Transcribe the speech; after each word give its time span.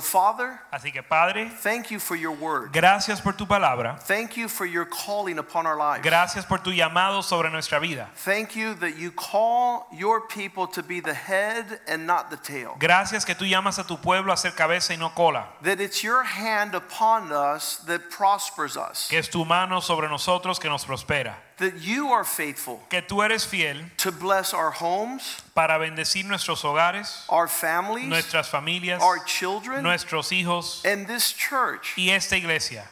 So, 0.00 0.20
Father, 0.20 0.58
Así 0.72 0.92
que 0.92 1.02
Padre, 1.02 1.50
thank 1.62 1.90
you 1.90 1.98
for 1.98 2.16
your 2.16 2.32
word. 2.32 2.72
gracias 2.72 3.20
por 3.20 3.32
tu 3.34 3.46
palabra. 3.46 3.98
Thank 4.06 4.36
you 4.36 4.48
for 4.48 4.66
your 4.66 4.86
calling 4.86 5.38
upon 5.38 5.66
our 5.66 5.76
lives. 5.76 6.02
Gracias 6.02 6.44
por 6.44 6.58
tu 6.58 6.70
llamado 6.70 7.22
sobre 7.22 7.50
nuestra 7.50 7.78
vida. 7.78 8.08
Thank 8.24 8.56
you 8.56 8.74
that 8.76 8.96
you 8.96 9.10
call 9.10 9.86
your 9.92 10.26
people 10.28 10.66
to 10.68 10.82
be 10.82 11.00
the 11.00 11.14
head 11.14 11.80
and 11.86 12.06
not 12.06 12.30
the 12.30 12.36
tail. 12.36 12.76
Gracias 12.78 13.24
que 13.24 13.34
tú 13.34 13.44
llamas 13.44 13.78
a 13.78 13.84
tu 13.84 13.96
pueblo 13.96 14.32
a 14.32 14.36
ser 14.36 14.52
cabeza 14.52 14.94
y 14.94 14.96
no 14.96 15.10
cola. 15.10 15.48
That 15.62 15.80
it's 15.80 16.02
your 16.02 16.22
hand 16.22 16.74
upon 16.74 17.32
us 17.32 17.78
that 17.86 18.10
prospers 18.10 18.76
us. 18.76 19.08
Que 19.08 19.18
es 19.18 19.28
tu 19.28 19.44
mano 19.44 19.80
sobre 19.80 20.08
nosotros 20.08 20.58
que 20.58 20.68
nos 20.68 20.84
prospera. 20.84 21.34
That 21.60 21.80
you 21.82 22.08
are 22.08 22.24
faithful 22.24 22.80
Que 22.88 23.02
tú 23.02 23.22
eres 23.22 23.44
fiel 23.44 23.76
to 23.98 24.10
bless 24.10 24.52
our 24.54 24.70
homes, 24.70 25.42
para 25.54 25.78
bendecir 25.78 26.24
nuestros 26.26 26.62
hogares, 26.62 27.24
our 27.28 27.46
families, 27.46 28.08
nuestras 28.08 28.48
familias, 28.48 29.00
our 29.00 29.18
children, 29.24 29.82
nuestros 29.82 30.30
hijos 30.30 30.82
and 30.84 31.06
this 31.06 31.32
church 31.32 31.94
y 31.96 32.08
esta 32.08 32.36
iglesia 32.36 32.88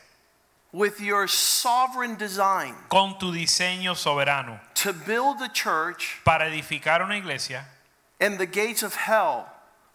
with 0.70 1.00
your 1.00 1.26
sovereign 1.26 2.14
design 2.16 2.74
con 2.90 3.18
tu 3.18 3.32
diseño 3.32 3.96
soberano 3.96 4.60
to 4.74 4.92
build 4.92 5.40
a 5.40 5.48
church 5.48 6.18
para 6.24 6.44
edificar 6.44 7.02
una 7.02 7.16
iglesia 7.16 7.64
and 8.20 8.38
the 8.38 8.46
gates 8.46 8.82
of 8.82 8.94
hell 8.94 9.46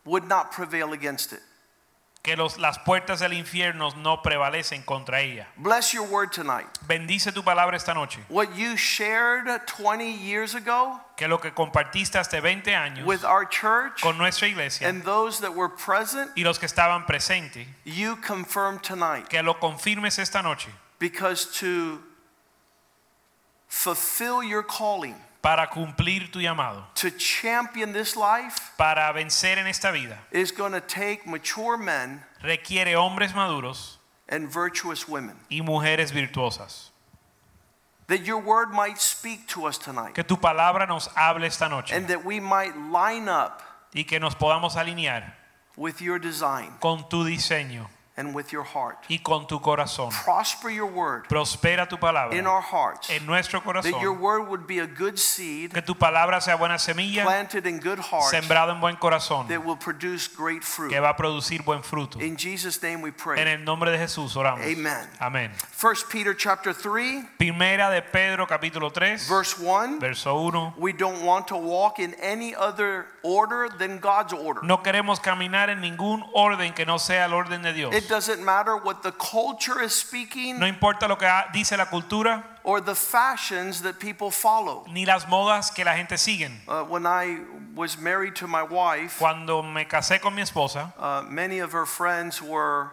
would 0.05 0.27
not 0.27 0.51
prevail 0.51 0.93
against 0.93 1.31
it. 1.31 1.41
Que 2.23 2.37
los- 2.37 2.57
las 2.57 2.79
puertas 2.79 3.19
del 3.19 3.33
infierno 3.33 3.91
no 3.97 4.21
prevalecen 4.21 4.81
contra 4.83 5.19
ella. 5.19 5.45
Bless 5.57 5.91
your 5.91 6.07
word 6.07 6.31
tonight. 6.31 6.67
Bendice 6.87 7.33
tu 7.33 7.43
palabra 7.43 7.75
esta 7.75 7.93
noche. 7.93 8.19
What 8.29 8.55
you 8.55 8.77
shared 8.77 9.45
20 9.67 10.09
years 10.13 10.55
ago 10.55 11.01
Que 11.17 11.27
lo 11.27 11.39
que 11.39 11.51
compartiste 11.51 12.17
hace 12.17 12.39
20 12.39 12.73
años 12.73 13.05
with 13.05 13.25
our 13.25 13.45
church 13.45 14.01
con 14.01 14.17
nuestra 14.17 14.47
iglesia 14.47 14.87
and 14.87 15.03
those 15.03 15.41
that 15.41 15.53
were 15.53 15.67
present, 15.69 16.31
y 16.37 16.43
los 16.43 16.57
que 16.59 16.65
estaban 16.65 17.05
presentes, 17.05 17.67
you 17.83 18.15
confirm 18.25 18.79
tonight. 18.79 19.27
que 19.27 19.43
lo 19.43 19.55
confirmes 19.59 20.17
esta 20.17 20.41
noche 20.41 20.69
Because 20.99 21.45
to 21.59 22.01
fulfill 23.67 24.41
your 24.43 24.63
calling, 24.63 25.15
para 25.43 25.67
cumplir 25.69 26.31
tu 26.31 26.39
llamado, 26.39 26.85
to 26.95 27.11
champion 27.11 27.91
this 27.91 28.15
life, 28.15 28.71
para 28.77 29.11
vencer 29.11 29.57
en 29.57 29.67
esta 29.67 29.91
vida, 29.91 30.17
is 30.31 30.51
going 30.53 30.71
to 30.71 30.79
take 30.79 31.27
mature 31.27 31.77
men 31.77 32.23
requiere 32.41 32.95
hombres 32.95 33.33
maduros 33.33 33.97
and 34.29 34.47
virtuous 34.47 35.05
women. 35.07 35.35
y 35.51 35.59
mujeres 35.61 36.11
virtuosas. 36.13 36.91
That 38.07 38.25
your 38.25 38.39
word 38.39 38.71
might 38.71 38.99
speak 38.99 39.47
to 39.49 39.65
us 39.65 39.77
tonight 39.77 40.13
Que 40.13 40.23
tu 40.23 40.37
palabra 40.37 40.87
nos 40.87 41.07
hable 41.15 41.45
esta 41.45 41.67
noche 41.69 41.93
and 41.93 42.07
that 42.07 42.23
we 42.23 42.39
might 42.39 42.75
line 42.91 43.27
up 43.29 43.61
y 43.93 44.03
que 44.03 44.19
nos 44.19 44.35
podamos 44.35 44.75
alinear 44.75 45.33
with 45.75 46.01
your 46.01 46.19
design 46.19 46.71
con 46.79 47.07
tu 47.09 47.23
diseño 47.25 47.87
and 48.15 48.33
with 48.35 48.51
your 48.51 48.63
heart. 48.63 48.97
y 49.09 49.17
con 49.19 49.47
tu 49.47 49.59
corazón. 49.59 50.09
Prosper 50.23 50.69
your 50.69 50.85
word 50.91 51.27
Prospera 51.27 51.87
tu 51.87 51.97
palabra. 51.97 52.35
in 52.37 52.45
our 52.45 52.61
hearts. 52.61 53.09
en 53.09 53.25
nuestro 53.25 53.59
That 53.61 54.01
your 54.01 54.13
word 54.13 54.47
would 54.49 54.67
be 54.67 54.79
a 54.79 54.85
good 54.87 55.17
seed 55.17 55.71
Que 55.73 55.81
tu 55.81 55.95
palabra 55.95 56.39
sea 56.41 56.55
buena 56.55 56.77
semilla, 56.77 57.23
planted 57.23 57.65
in 57.65 57.79
good 57.79 57.99
hearts 57.99 58.31
sembrado 58.31 58.71
en 58.71 58.79
buen 58.79 58.95
corazón, 58.97 59.47
that 59.47 59.63
will 59.65 59.77
produce 59.77 60.27
great 60.27 60.63
fruit. 60.63 60.91
que 60.91 60.99
va 60.99 61.09
a 61.09 61.15
producir 61.15 61.63
buen 61.63 61.81
fruto. 61.81 62.19
In 62.21 62.35
Jesus' 62.37 62.81
name 62.83 63.01
we 63.01 63.09
En 63.09 63.15
pray. 63.15 63.41
el 63.47 63.63
nombre 63.63 63.89
de 63.91 63.97
Jesús 63.97 64.35
oramos. 64.35 64.61
Amen. 64.65 65.09
Amén. 65.19 65.51
First 65.71 66.09
Peter 66.11 66.35
chapter 66.35 66.73
3, 66.73 67.25
Primera 67.37 67.89
de 67.89 68.01
Pedro 68.01 68.45
capítulo 68.45 68.91
3, 68.91 69.27
verse 69.27 69.55
1. 69.59 69.99
verso 69.99 70.35
1. 70.39 70.75
We 70.77 70.93
don't 70.93 71.23
want 71.23 71.47
to 71.47 71.55
walk 71.57 71.99
in 71.99 72.13
any 72.21 72.53
other 72.53 73.07
order 73.23 73.69
than 73.77 73.99
God's 73.99 74.33
order. 74.33 74.61
No 74.63 74.83
queremos 74.83 75.19
caminar 75.19 75.69
en 75.69 75.81
ningún 75.81 76.23
orden 76.33 76.73
que 76.73 76.85
no 76.85 76.99
sea 76.99 77.25
el 77.25 77.33
orden 77.33 77.61
de 77.61 77.73
Dios. 77.73 77.93
It 78.03 78.09
doesn't 78.09 78.43
matter 78.43 78.75
what 78.75 79.01
the 79.01 79.13
culture 79.13 79.81
is 79.81 79.93
speaking 79.93 80.59
No 80.59 80.65
importa 80.65 81.07
lo 81.07 81.15
que 81.15 81.27
dice 81.53 81.77
la 81.77 81.85
cultura 81.85 82.43
or 82.63 82.81
the 82.81 82.95
fashions 82.95 83.81
that 83.83 83.99
people 83.99 84.29
follow. 84.29 84.85
ni 84.91 85.05
las 85.05 85.25
modas 85.25 85.73
que 85.73 85.85
la 85.85 85.93
gente 85.95 86.17
sigue. 86.17 86.49
Uh, 86.67 86.83
when 86.83 87.05
I 87.05 87.39
was 87.75 87.97
married 87.97 88.35
to 88.35 88.47
my 88.47 88.63
wife, 88.63 89.19
Cuando 89.19 89.61
me 89.61 89.85
casé 89.85 90.19
con 90.19 90.35
mi 90.35 90.41
esposa, 90.41 90.91
uh, 90.99 91.23
many 91.29 91.59
of 91.59 91.71
her 91.71 91.85
friends 91.85 92.41
were 92.41 92.91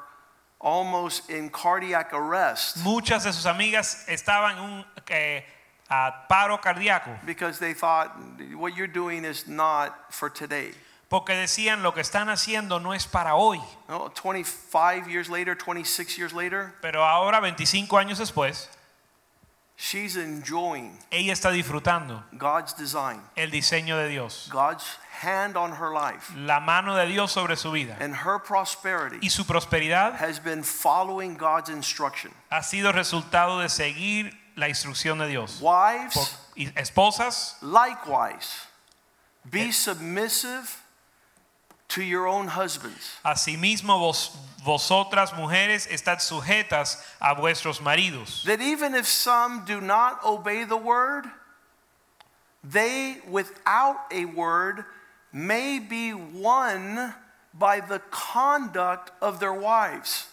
almost 0.60 1.28
in 1.30 1.48
cardiac 1.48 2.12
arrest 2.12 2.84
muchas 2.84 3.24
de 3.24 3.32
sus 3.32 3.46
amigas 3.46 4.04
estaban 4.08 4.58
en 4.58 4.58
un 4.58 4.84
eh, 5.10 5.40
a 5.88 6.12
paro 6.30 6.58
cardíaco 6.60 7.18
because 7.24 7.58
they 7.58 7.72
thought 7.72 8.14
what 8.54 8.76
you're 8.76 8.86
doing 8.86 9.24
is 9.24 9.48
not 9.48 10.12
for 10.12 10.28
today. 10.30 10.70
Porque 11.10 11.34
decían 11.34 11.82
lo 11.82 11.92
que 11.92 12.00
están 12.00 12.28
haciendo 12.28 12.78
no 12.78 12.94
es 12.94 13.06
para 13.06 13.34
hoy. 13.34 13.60
No, 13.88 14.10
25 14.14 15.08
years 15.08 15.28
later, 15.28 15.56
26 15.56 16.16
years 16.16 16.32
later, 16.32 16.72
Pero 16.80 17.04
ahora, 17.04 17.40
25 17.40 17.98
años 17.98 18.18
después, 18.18 18.70
she's 19.76 20.14
enjoying 20.16 20.96
ella 21.10 21.32
está 21.32 21.50
disfrutando 21.50 22.22
God's 22.32 22.76
design, 22.76 23.20
el 23.34 23.50
diseño 23.50 23.96
de 23.96 24.08
Dios, 24.08 24.48
God's 24.52 24.84
hand 25.22 25.56
on 25.56 25.72
her 25.72 25.90
life, 25.90 26.32
la 26.36 26.60
mano 26.60 26.94
de 26.94 27.06
Dios 27.06 27.32
sobre 27.32 27.56
su 27.56 27.72
vida 27.72 27.96
and 27.98 28.14
her 28.14 28.38
prosperity 28.38 29.18
y 29.20 29.30
su 29.30 29.44
prosperidad 29.44 30.14
has 30.20 30.38
been 30.38 30.62
following 30.62 31.36
God's 31.36 31.70
instruction. 31.70 32.32
ha 32.50 32.62
sido 32.62 32.92
resultado 32.92 33.58
de 33.58 33.68
seguir 33.68 34.38
la 34.54 34.68
instrucción 34.68 35.18
de 35.18 35.26
Dios. 35.26 35.58
Por- 35.60 35.72
Wives, 35.74 36.38
y 36.54 36.68
esposas, 36.78 37.56
likewise, 37.62 38.68
be 39.44 39.72
submissive 39.72 40.68
to 41.90 42.02
your 42.02 42.26
own 42.26 42.46
husbands. 42.48 43.18
asimismo 43.24 43.98
vos, 43.98 44.30
vosotras 44.64 45.32
mujeres 45.34 45.86
estad 45.90 46.20
sujetas 46.20 46.98
a 47.20 47.34
vuestros 47.34 47.80
maridos, 47.80 48.42
That 48.44 48.60
even 48.60 48.94
if 48.94 49.06
some 49.06 49.64
do 49.64 49.80
not 49.80 50.24
obey 50.24 50.64
the 50.64 50.76
word, 50.76 51.26
they 52.62 53.18
without 53.28 53.96
a 54.10 54.24
word 54.26 54.84
may 55.32 55.78
be 55.78 56.12
won 56.12 57.14
by 57.54 57.80
the 57.80 58.00
conduct 58.10 59.10
of 59.20 59.40
their 59.40 59.54
wives. 59.54 60.26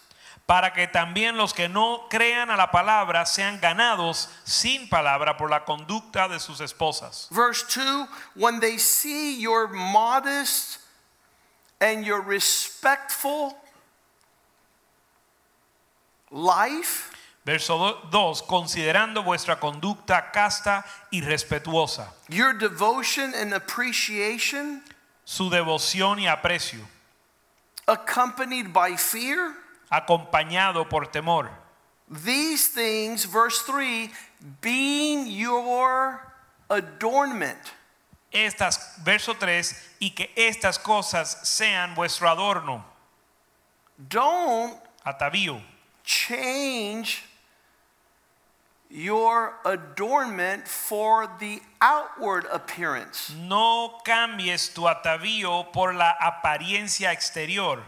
para 0.48 0.72
que 0.72 0.88
también 0.88 1.36
los 1.36 1.52
que 1.52 1.68
no 1.68 2.08
crean 2.10 2.50
a 2.50 2.56
la 2.56 2.68
palabra 2.72 3.26
sean 3.26 3.60
ganados 3.60 4.30
sin 4.46 4.88
palabra 4.88 5.36
por 5.38 5.50
la 5.50 5.66
conducta 5.66 6.30
de 6.30 6.40
sus 6.40 6.62
esposas. 6.62 7.28
Verse 7.32 7.64
2 7.64 8.08
When 8.36 8.60
they 8.62 8.78
see 8.78 9.42
your 9.42 9.68
modest 9.68 10.80
and 11.80 12.06
your 12.06 12.22
respectful 12.22 13.56
life, 16.32 17.12
Verso 17.46 18.02
2, 18.12 18.42
considerando 18.42 19.24
vuestra 19.24 19.58
conducta 19.58 20.32
casta 20.34 20.84
y 21.12 21.22
respetuosa, 21.22 22.14
your 22.28 22.54
devotion 22.54 23.34
and 23.34 23.54
appreciation, 23.54 24.84
su 25.24 25.50
devoción 25.50 26.20
y 26.20 26.28
aprecio, 26.28 26.82
accompanied 27.88 28.74
by 28.74 28.98
fear, 28.98 29.54
acompañado 29.90 30.90
por 30.90 31.06
temor. 31.06 31.50
these 32.10 32.68
things, 32.68 33.26
verse 33.26 33.62
3, 33.64 34.10
being 34.62 35.28
your 35.28 36.22
adornment. 36.70 37.60
Estas, 38.32 38.98
verso 39.04 39.34
3, 39.36 39.74
y 40.00 40.12
que 40.12 40.30
estas 40.36 40.78
cosas 40.78 41.40
sean 41.44 41.96
vuestro 41.96 42.30
adorno, 42.30 42.84
Don't 43.98 44.78
atavío. 45.06 45.62
change 46.04 47.24
your 48.90 49.54
adornment 49.66 50.68
for 50.68 51.28
the 51.40 51.62
outward 51.82 52.46
appearance. 52.52 53.34
No 53.36 54.00
cambies 54.06 54.74
tu 54.74 54.82
atavío 54.84 55.72
por 55.74 55.94
la 55.94 56.14
apariencia 56.22 57.12
exterior, 57.12 57.82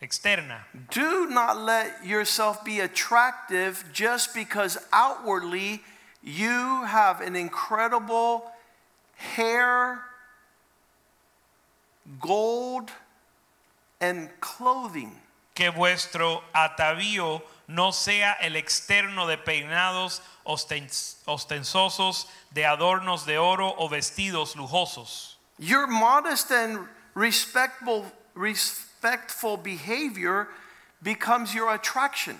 externa. 0.00 0.64
Do 0.90 1.26
not 1.28 1.56
let 1.58 2.04
yourself 2.04 2.64
be 2.64 2.80
attractive 2.80 3.84
just 3.92 4.34
because 4.34 4.78
outwardly 4.92 5.82
you 6.22 6.84
have 6.84 7.20
an 7.20 7.34
incredible 7.34 8.52
hair, 9.16 10.00
gold, 12.20 12.90
and 14.00 14.30
clothing. 14.40 15.20
que 15.54 15.70
vuestro 15.70 16.42
atavío 16.54 17.42
no 17.66 17.90
sea 17.90 18.34
el 18.42 18.56
externo 18.56 19.26
de 19.26 19.38
peinados 19.38 20.20
osten- 20.44 20.90
ostensosos, 21.26 22.26
de 22.50 22.66
adornos 22.66 23.24
de 23.24 23.38
oro 23.38 23.74
o 23.78 23.88
vestidos 23.88 24.54
lujosos. 24.54 25.38
Your 25.58 25.86
modest 25.86 26.50
and 26.52 26.86
respectful, 27.14 28.04
respectful 28.34 29.56
behavior 29.56 30.48
becomes 31.02 31.54
your 31.54 31.70
attraction. 31.70 32.36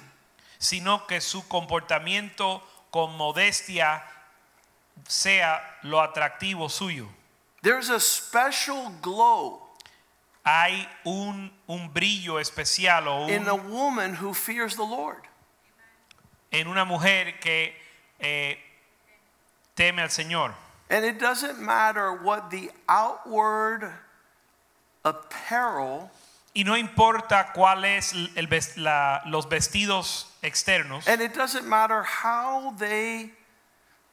sino 0.58 1.06
que 1.06 1.20
su 1.20 1.42
comportamiento 1.48 2.62
con 2.90 3.16
modestia 3.16 4.02
sea 5.08 5.60
lo 5.82 5.98
atractivo 6.00 6.68
suyo. 6.70 7.08
There's 7.62 7.90
a 7.90 8.00
special 8.00 8.90
glow 9.02 9.62
Hay 10.44 10.88
un, 11.04 11.50
un 11.68 11.88
brillo 11.92 12.38
especial 12.38 13.08
o 13.08 13.24
un- 13.24 13.30
in 13.30 13.48
a 13.48 13.54
woman 13.56 14.14
who 14.14 14.32
fears 14.32 14.76
the 14.76 14.84
Lord. 14.84 15.22
en 16.52 16.68
una 16.68 16.84
mujer 16.84 17.40
que 17.40 17.74
eh, 18.20 18.56
teme 19.74 20.00
al 20.02 20.08
Señor. 20.10 20.54
And 20.88 21.04
it 21.04 21.18
doesn't 21.18 21.58
matter 21.58 22.12
what 22.12 22.50
the 22.50 22.70
outward 22.88 23.92
apparel, 25.04 26.10
Y 26.54 26.62
no 26.64 26.76
importa 26.76 27.52
cuál 27.52 27.84
es 27.84 28.12
el 28.36 28.46
ves- 28.46 28.76
la- 28.78 29.20
los 29.26 29.46
vestidos 29.48 30.26
externos, 30.42 31.06
and 31.06 31.20
it 31.20 31.34
doesn't 31.34 31.66
matter 31.66 32.02
how 32.02 32.72
they 32.78 33.32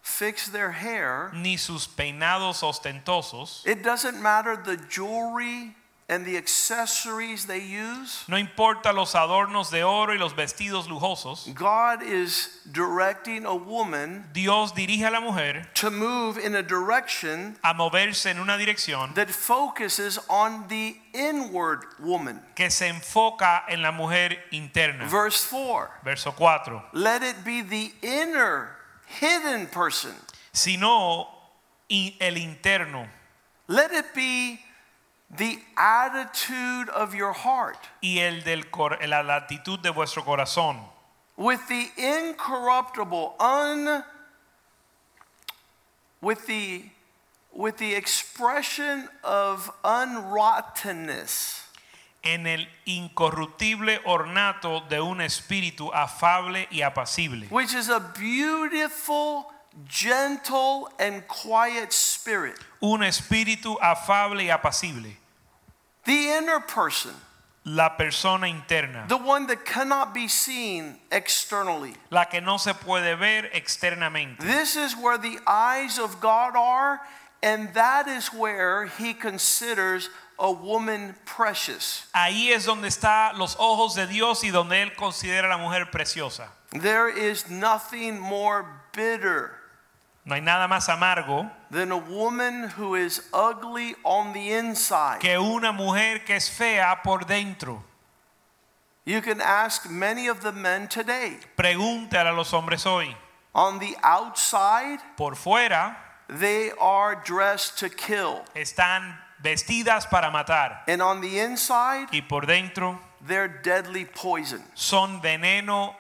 fix 0.04 0.50
their 0.50 0.72
hair, 0.72 1.32
ni 1.34 1.56
sus 1.58 1.88
peinados 1.88 2.62
ostentosos, 2.62 3.66
it 3.66 3.82
doesn't 3.84 4.22
matter 4.22 4.56
the 4.56 4.78
jewelry 4.90 5.76
and 6.10 6.26
the 6.26 6.36
accessories 6.36 7.46
they 7.46 7.62
use. 7.62 8.26
no 8.28 8.36
importa 8.38 8.92
los 8.92 9.14
adornos 9.16 9.72
de 9.72 9.82
oro 9.84 10.12
y 10.12 10.18
los 10.20 10.34
vestidos 10.34 10.90
lujosos, 10.90 11.48
God 11.56 12.04
is 12.04 12.60
directing 12.70 13.46
a 13.46 13.56
woman 13.56 14.26
Dios 14.34 14.74
dirige 14.74 15.08
a 15.08 15.12
la 15.12 15.22
mujer 15.22 15.66
to 15.76 15.90
move 15.90 16.38
in 16.38 16.54
a 16.56 16.62
direction 16.62 17.56
a 17.64 17.74
moverse 17.74 18.26
en 18.26 18.38
una 18.40 18.58
dirección 18.58 19.14
that 19.16 19.30
focuses 19.30 20.20
on 20.30 20.68
the 20.68 20.98
inward 21.14 21.86
woman. 22.02 22.42
que 22.56 22.70
se 22.70 22.90
enfoca 22.90 23.64
en 23.70 23.82
la 23.82 23.94
mujer 23.94 24.38
interna. 24.52 25.08
Verse 25.10 25.46
4 25.50 25.90
Verso 26.04 26.32
4. 26.34 26.84
Let 26.92 27.24
it 27.24 27.46
be 27.46 27.62
the 27.62 27.94
inner, 28.02 28.76
hidden 29.20 29.68
person. 29.68 30.14
Sino 30.52 31.28
el 31.90 32.36
interno 32.36 33.08
Let 33.68 33.92
it 33.92 34.14
be 34.14 34.60
the 35.36 35.60
attitude 35.78 36.90
of 36.90 37.16
your 37.16 37.34
heart 37.34 37.78
y 38.02 38.20
el 38.20 38.42
del 38.42 38.64
cor- 38.64 38.98
la 39.08 39.24
latitud 39.24 39.82
de 39.82 39.92
vuestro 39.92 40.22
corazón, 40.22 40.80
with 41.38 41.68
the 41.68 41.90
incorruptible, 41.98 43.36
un 43.40 44.04
with 46.22 46.46
the 46.46 46.84
with 47.52 47.78
the 47.78 47.96
expression 47.96 49.08
of 49.24 49.72
unrottenness. 49.84 51.63
En 52.24 52.48
el 52.48 52.68
incorruptible 52.86 54.00
ornato 54.06 54.82
de 54.90 55.02
un 55.02 55.20
espíritu 55.22 55.92
afable 55.94 56.68
y 56.72 56.82
apacible, 56.82 57.48
which 57.52 57.74
is 57.74 57.90
a 57.90 58.00
beautiful, 58.18 59.52
gentle, 59.90 60.88
and 61.00 61.28
quiet 61.28 61.92
spirit. 61.92 62.58
un 62.82 63.02
espíritu 63.04 63.78
afable 63.82 64.44
y 64.44 64.50
apacible, 64.50 65.18
The 66.06 66.32
inner 66.38 66.60
person, 66.60 67.14
la 67.66 67.96
persona 67.98 68.48
interna, 68.48 69.08
the 69.08 69.18
one 69.18 69.48
that 69.48 69.66
cannot 69.66 70.14
be 70.14 70.28
seen 70.28 70.98
externally. 71.12 71.94
la 72.10 72.26
que 72.26 72.42
no 72.42 72.58
se 72.58 72.74
puede 72.74 73.18
ver 73.18 73.50
externamente. 73.54 74.40
This 74.40 74.76
is 74.76 74.96
where 74.96 75.18
the 75.18 75.40
eyes 75.48 75.98
of 76.00 76.20
God 76.20 76.56
are, 76.56 77.00
and 77.42 77.74
that 77.74 78.08
is 78.08 78.28
where 78.34 78.86
He 78.86 79.14
considers 79.14 80.10
a 80.40 80.52
woman 80.52 81.16
precious. 81.26 82.08
Ahí 82.14 82.52
es 82.52 82.66
donde 82.66 82.88
están 82.88 83.38
los 83.38 83.56
ojos 83.60 83.96
de 83.96 84.08
Dios 84.08 84.44
y 84.44 84.50
donde 84.50 84.82
Él 84.82 84.96
considera 84.96 85.46
a 85.48 85.50
la 85.50 85.58
mujer 85.58 85.90
preciosa. 85.92 86.50
There 86.72 87.10
is 87.10 87.50
nothing 87.50 88.20
more 88.20 88.66
bitter 88.94 89.52
No 90.26 90.36
hay 90.36 90.42
nada 90.42 90.68
más 90.70 90.88
amargo 90.88 91.52
than 91.70 91.92
a 91.92 91.98
woman 91.98 92.70
who 92.78 92.96
is 92.96 93.22
ugly 93.34 93.94
on 94.06 94.32
the 94.34 94.54
inside. 94.54 95.20
que 95.20 95.38
una 95.38 95.72
mujer 95.74 96.24
que 96.26 96.36
es 96.38 96.50
fea 96.50 97.02
por 97.04 97.26
dentro. 97.26 97.84
You 99.06 99.22
can 99.22 99.42
ask 99.42 99.90
many 99.90 100.28
of 100.28 100.42
the 100.42 100.54
men 100.54 100.88
today. 100.88 101.38
Pregúntale 101.58 102.30
a 102.30 102.34
los 102.34 102.52
hombres 102.54 102.86
hoy. 102.86 103.14
On 103.54 103.80
the 103.80 103.96
outside, 104.02 105.00
Por 105.18 105.36
fuera 105.36 105.98
they 106.30 106.72
are 106.80 107.16
dressed 107.24 107.78
to 107.80 107.90
kill. 107.90 108.46
están 108.56 109.18
vestidas 109.44 110.06
para 110.10 110.32
matar 110.32 110.84
And 110.88 111.02
on 111.02 111.22
the 111.22 111.40
inside, 111.40 112.08
y 112.12 112.22
por 112.22 112.46
dentro 112.48 113.00
they're 113.28 113.48
deadly 113.62 114.06
poison. 114.06 114.64
son 114.74 115.22
veneno, 115.22 115.96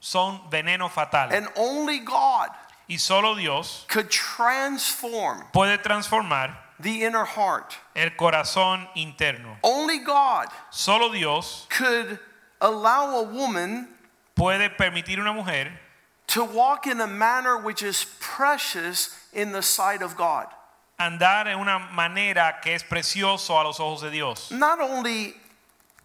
son 0.00 0.40
veneno 0.50 0.90
fatal. 0.90 1.32
And 1.32 1.48
only 1.56 2.00
God 2.00 2.48
Y 2.88 2.96
solo 2.98 3.34
Dios 3.34 3.84
could 3.88 4.08
transform 4.10 5.42
puede 5.52 5.82
transformar 5.82 6.56
the 6.78 7.04
inner 7.04 7.24
heart. 7.24 7.74
el 7.94 8.10
corazón 8.10 8.86
interno. 8.96 9.56
Only 9.62 9.98
God 9.98 10.46
Solo 10.70 11.10
Dios 11.12 11.66
could 11.68 12.18
allow 12.60 13.16
a 13.16 13.22
woman 13.24 13.88
puede 14.36 14.70
permitir 14.76 15.18
una 15.18 15.32
mujer 15.32 15.72
to 16.28 16.44
walk 16.44 16.86
in 16.86 17.00
a 17.00 17.06
manner 17.06 17.56
which 17.58 17.82
is 17.82 18.04
precious 18.20 19.10
in 19.32 19.52
the 19.52 19.62
sight 19.62 20.02
of 20.02 20.16
God. 20.16 20.46
Andar 20.98 21.48
en 21.48 21.58
una 21.58 21.78
manera 21.78 22.60
que 22.62 22.74
es 22.74 22.82
precioso 22.82 23.58
a 23.58 23.64
los 23.64 23.80
ojos 23.80 24.00
de 24.02 24.10
Dios. 24.10 24.50
Not 24.50 24.80
only 24.80 25.34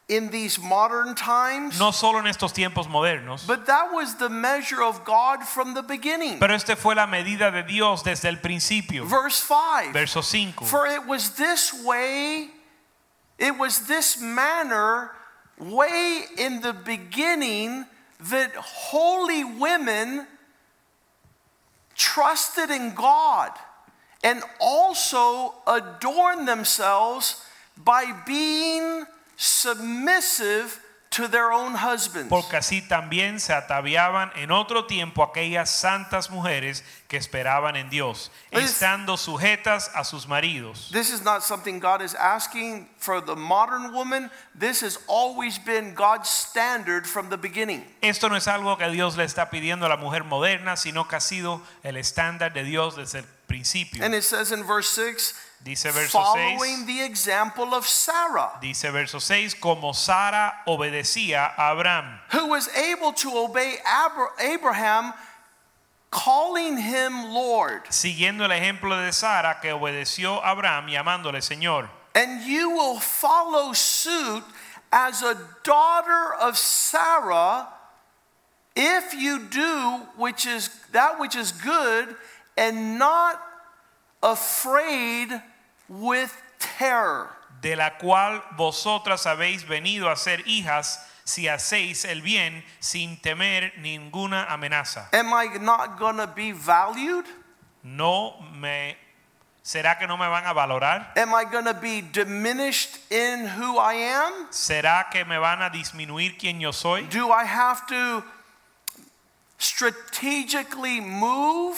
in 0.10 0.30
these 0.30 0.60
modern 0.60 1.16
times, 1.16 1.80
No 1.80 1.92
solo 1.92 2.20
en 2.20 2.28
estos 2.28 2.52
tiempos 2.52 2.88
modernos, 2.88 3.48
but 3.48 3.66
that 3.66 3.94
was 3.94 4.16
the 4.16 4.28
measure 4.30 4.84
of 4.84 5.06
God 5.06 5.44
from 5.44 5.74
the 5.74 5.82
beginning. 5.82 6.40
pero 6.40 6.54
este 6.54 6.76
fue 6.76 6.96
la 6.96 7.08
medida 7.08 7.52
de 7.52 7.64
Dios 7.64 8.04
desde 8.04 8.26
el 8.28 8.38
principio. 8.38 9.06
Verse 9.06 9.40
5 9.42 9.94
Verso 9.94 10.22
5. 10.22 10.68
For 10.68 10.86
it 10.88 11.06
was 11.08 11.32
this 11.38 11.74
way, 11.86 12.50
it 13.40 13.58
was 13.58 13.88
this 13.88 14.20
manner, 14.20 15.12
way 15.58 16.26
in 16.38 16.60
the 16.62 16.74
beginning, 16.74 17.86
that 18.30 18.54
holy 18.56 19.46
women 19.46 20.28
trusted 21.96 22.70
in 22.70 22.94
God 22.94 23.52
and 24.24 24.44
also 24.60 25.54
adorn 25.68 26.46
themselves 26.46 27.44
by 27.78 28.12
being 28.26 29.06
submissive 29.36 30.80
to 31.12 31.28
their 31.28 31.52
own 31.52 31.76
husbands. 31.76 32.30
Porque 32.30 32.56
así 32.56 32.82
también 32.82 33.42
se 33.42 33.54
ataviaban 33.54 34.32
en 34.36 34.50
otro 34.50 34.86
tiempo 34.86 35.24
aquellas 35.24 35.70
santas 35.70 36.30
mujeres 36.30 36.84
que 37.10 37.18
esperaban 37.18 37.76
en 37.76 37.90
Dios, 37.90 38.32
estando 38.50 39.18
sujetas 39.18 39.92
a 39.94 40.06
sus 40.06 40.26
maridos. 40.26 40.90
This 40.92 41.12
is 41.12 41.22
not 41.22 41.44
something 41.44 41.80
God 41.80 42.02
is 42.02 42.16
asking 42.16 42.88
for 42.98 43.20
the 43.20 43.36
modern 43.36 43.94
woman. 43.94 44.32
This 44.58 44.82
has 44.82 45.00
always 45.08 45.60
been 45.60 45.94
God's 45.94 46.30
standard 46.30 47.06
from 47.06 47.30
the 47.30 47.38
beginning. 47.38 47.84
Esto 48.02 48.30
no 48.30 48.38
es 48.38 48.48
algo 48.48 48.78
que 48.78 48.90
Dios 48.90 49.18
le 49.18 49.26
está 49.26 49.50
pidiendo 49.50 49.86
a 49.86 49.90
la 49.90 49.98
mujer 49.98 50.24
moderna, 50.24 50.78
sino 50.78 51.10
que 51.10 51.18
ha 51.18 51.22
sido 51.22 51.62
el 51.84 51.98
estándar 51.98 52.54
de 52.54 52.64
Dios 52.64 52.96
desde 52.96 53.20
el 53.20 53.26
principio. 53.52 54.04
And 54.04 54.16
it 54.16 54.24
says 54.24 54.52
in 54.52 54.64
verse 54.64 54.90
6 54.90 55.34
Dice 55.64 55.84
verso 55.84 56.18
following 56.18 56.78
6, 56.78 56.88
the 56.88 57.02
example 57.04 57.76
of 57.76 57.86
Sarah, 57.86 58.58
dice 58.62 58.90
verso 58.92 59.20
6, 59.20 59.54
como 59.56 59.92
Sara 59.94 60.54
obedecía 60.68 61.54
a 61.56 61.74
Abraham, 61.74 62.20
who 62.32 62.48
was 62.48 62.68
able 62.76 63.14
to 63.14 63.30
obey 63.38 63.76
Abraham, 64.40 65.14
calling 66.10 66.78
him 66.78 67.32
Lord. 67.32 67.84
siguiendo 67.92 68.44
el 68.44 68.50
ejemplo 68.50 69.06
de 69.06 69.12
Sara 69.12 69.60
que 69.62 69.70
obedeció 69.70 70.42
a 70.44 70.52
Abraham 70.52 70.88
llamándole 70.88 71.42
Señor. 71.42 71.90
And 72.16 72.42
you 72.42 72.72
will 72.72 73.00
follow 73.00 73.72
suit 73.74 74.44
as 74.92 75.22
a 75.22 75.38
daughter 75.64 76.34
of 76.42 76.58
Sarah 76.58 77.68
if 78.76 79.14
you 79.14 79.48
do 79.48 80.08
which 80.18 80.48
is 80.48 80.70
that 80.92 81.20
which 81.20 81.36
is 81.36 81.52
good 81.52 82.16
and 82.62 83.00
not 83.00 83.42
afraid 84.22 85.42
with 85.90 86.32
terror. 86.60 87.30
de 87.62 87.76
la 87.76 87.98
cual 87.98 88.44
vosotras 88.58 89.26
habéis 89.26 89.68
venido 89.68 90.10
a 90.10 90.16
ser 90.16 90.42
hijas 90.48 91.06
si 91.24 91.48
hacéis 91.48 92.06
el 92.06 92.22
bien 92.22 92.64
sin 92.80 93.18
temer 93.22 93.74
ninguna 93.78 94.46
amenaza. 94.46 95.10
Am 95.14 95.32
I 95.34 95.58
not 95.60 95.98
going 96.00 96.18
to 96.18 96.28
be 96.28 96.52
valued? 96.52 97.26
No 97.84 98.36
me 98.54 98.98
¿Será 99.64 100.00
que 100.00 100.08
no 100.08 100.18
me 100.18 100.28
van 100.28 100.48
a 100.48 100.54
valorar? 100.54 101.14
Am 101.16 101.36
I 101.36 101.46
going 101.46 101.66
to 101.66 101.76
be 101.76 102.02
diminished 102.02 102.98
in 103.12 103.46
who 103.46 103.78
I 103.78 103.94
am? 103.94 104.48
¿Será 104.50 105.06
que 105.12 105.24
me 105.24 105.38
van 105.38 105.62
a 105.62 105.70
disminuir 105.70 106.38
quien 106.40 106.60
yo 106.60 106.72
soy? 106.72 107.04
Do 107.04 107.32
I 107.32 107.44
have 107.44 107.86
to 107.88 108.24
strategically 109.60 111.00
move 111.00 111.78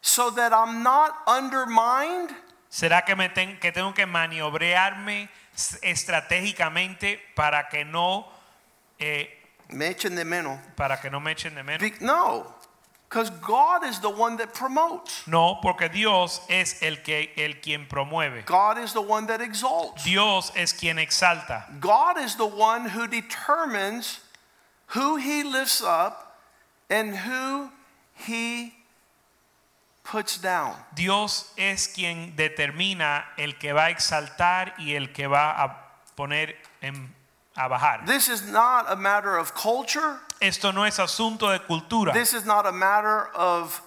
so 0.00 0.30
that 0.30 0.52
I'm 0.52 0.82
not 0.82 1.14
undermined? 1.26 2.34
¿Será 2.70 3.04
que, 3.04 3.16
me 3.16 3.28
ten- 3.30 3.58
que 3.60 3.72
tengo 3.72 3.94
que 3.94 4.06
maniobrearme 4.06 5.28
estratégicamente 5.82 7.18
para 7.34 7.68
que 7.68 7.84
no 7.84 8.26
eh, 8.98 9.28
Me 9.70 9.88
echen 9.88 10.14
de 10.14 10.24
menos. 10.24 10.58
para 10.76 11.00
que 11.00 11.10
no 11.10 11.20
me 11.20 11.32
echen 11.32 11.54
de 11.54 11.62
menos? 11.62 11.80
Be- 11.80 12.04
no, 12.04 12.46
because 13.08 13.30
God 13.40 13.84
is 13.84 14.00
the 14.00 14.10
one 14.10 14.36
that 14.36 14.52
promotes. 14.54 15.26
No, 15.26 15.58
porque 15.62 15.88
Dios 15.90 16.40
es 16.48 16.82
el 16.82 16.96
que 17.02 17.32
el 17.36 17.54
quien 17.60 17.86
promueve. 17.88 18.44
God 18.44 18.78
is 18.78 18.92
the 18.92 19.00
one 19.02 19.26
that 19.28 19.40
exalts. 19.40 20.04
Dios 20.04 20.52
es 20.54 20.72
quien 20.74 20.98
exalta. 20.98 21.64
God 21.80 22.18
is 22.18 22.36
the 22.36 22.46
one 22.46 22.86
who 22.90 23.06
determines 23.06 24.20
who 24.88 25.16
he 25.16 25.42
lifts 25.42 25.80
up 25.82 26.38
and 26.90 27.14
who 27.16 27.70
he 28.14 28.74
puts 30.10 30.40
down. 30.40 30.74
Dios 30.94 31.52
es 31.56 31.88
quien 31.88 32.34
determina 32.36 33.24
el 33.36 33.58
que 33.58 33.72
va 33.72 33.84
a 33.86 33.90
exaltar 33.90 34.74
y 34.78 34.94
el 34.94 35.12
que 35.12 35.26
va 35.26 35.50
a 35.62 35.92
poner 36.16 36.56
en- 36.80 37.14
a 37.56 37.68
bajar. 37.68 38.04
This 38.06 38.28
is 38.28 38.42
not 38.44 38.86
a 38.88 38.96
matter 38.96 39.36
of 39.38 39.52
culture. 39.52 40.18
Esto 40.40 40.72
no 40.72 40.84
es 40.86 40.98
asunto 40.98 41.50
de 41.50 41.58
cultura. 41.60 42.12
This 42.12 42.32
is 42.32 42.44
not 42.44 42.66
a 42.66 42.72
matter 42.72 43.28
of 43.34 43.82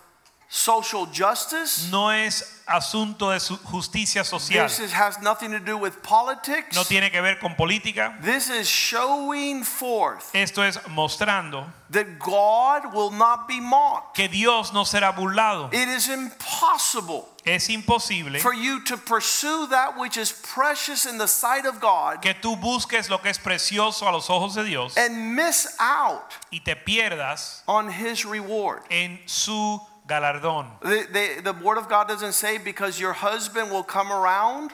social 0.53 1.05
justice. 1.05 1.89
No 1.89 2.09
es 2.09 2.61
asunto 2.67 3.31
de 3.31 3.39
justicia 3.39 4.25
social. 4.25 4.67
This 4.67 4.79
is, 4.79 4.91
has 4.91 5.21
nothing 5.21 5.51
to 5.51 5.59
do 5.59 5.77
with 5.77 6.03
politics. 6.03 6.75
No 6.75 6.83
tiene 6.83 7.09
que 7.09 7.21
ver 7.21 7.37
con 7.39 7.55
política. 7.55 8.21
This 8.21 8.49
is 8.49 8.67
showing 8.67 9.63
forth 9.63 10.35
Esto 10.35 10.61
es 10.61 10.77
mostrando 10.89 11.71
that 11.89 12.19
God 12.19 12.93
will 12.93 13.11
not 13.11 13.47
be 13.47 13.61
mocked. 13.61 14.15
que 14.15 14.27
Dios 14.27 14.73
no 14.73 14.83
será 14.83 15.15
burlado. 15.15 15.73
It 15.73 15.87
is 15.87 16.09
impossible 16.09 17.29
Es 17.45 17.69
imposible 17.69 18.37
for 18.39 18.53
you 18.53 18.81
to 18.83 18.97
pursue 18.97 19.67
that 19.67 19.97
which 19.97 20.17
is 20.17 20.31
precious 20.43 21.05
in 21.05 21.17
the 21.17 21.27
sight 21.27 21.65
of 21.65 21.79
God 21.79 22.21
que 22.21 22.33
tú 22.35 22.55
busques 22.55 23.09
lo 23.09 23.17
que 23.17 23.31
es 23.31 23.39
precioso 23.39 24.07
a 24.07 24.11
los 24.11 24.29
ojos 24.29 24.53
de 24.53 24.63
Dios 24.63 24.95
and 24.95 25.33
miss 25.35 25.75
out 25.79 26.33
y 26.51 26.59
te 26.63 26.75
pierdas 26.75 27.61
on 27.67 27.89
his 27.89 28.25
reward. 28.25 28.83
en 28.91 29.17
su 29.25 29.81
galardón. 30.07 30.67
The, 30.81 31.07
the, 31.11 31.51
the 31.51 31.63
word 31.63 31.77
of 31.77 31.89
God 31.89 32.07
doesn't 32.07 32.33
say 32.33 32.57
because 32.57 32.99
your 32.99 33.13
husband 33.13 33.71
will 33.71 33.83
come 33.83 34.11
around. 34.11 34.71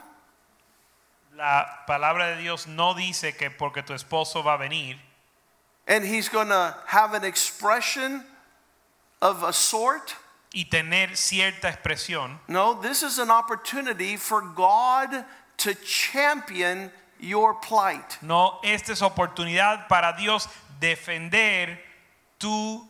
La 1.38 1.65
palabra 1.88 2.36
de 2.36 2.41
Dios 2.41 2.67
no 2.67 2.93
dice 2.93 3.38
que 3.38 3.50
porque 3.50 3.84
tu 3.86 3.93
esposo 3.93 4.43
va 4.43 4.55
a 4.55 4.57
venir 4.57 4.96
and 5.88 6.03
he's 6.03 6.29
going 6.29 6.50
to 6.50 6.75
have 6.86 7.13
an 7.13 7.24
expression 7.24 8.24
of 9.22 9.43
a 9.43 9.53
sort. 9.53 10.15
y 10.53 10.65
tener 10.69 11.15
cierta 11.15 11.69
expresión. 11.69 12.39
No, 12.48 12.81
this 12.81 13.03
is 13.03 13.19
an 13.19 13.29
opportunity 13.29 14.17
for 14.17 14.41
God 14.41 15.25
to 15.57 15.75
champion 15.75 16.89
your 17.19 17.53
plight. 17.55 18.17
No, 18.22 18.60
esta 18.63 18.93
es 18.93 19.01
oportunidad 19.01 19.88
para 19.88 20.15
Dios 20.17 20.48
defender 20.79 21.77
tu 22.39 22.81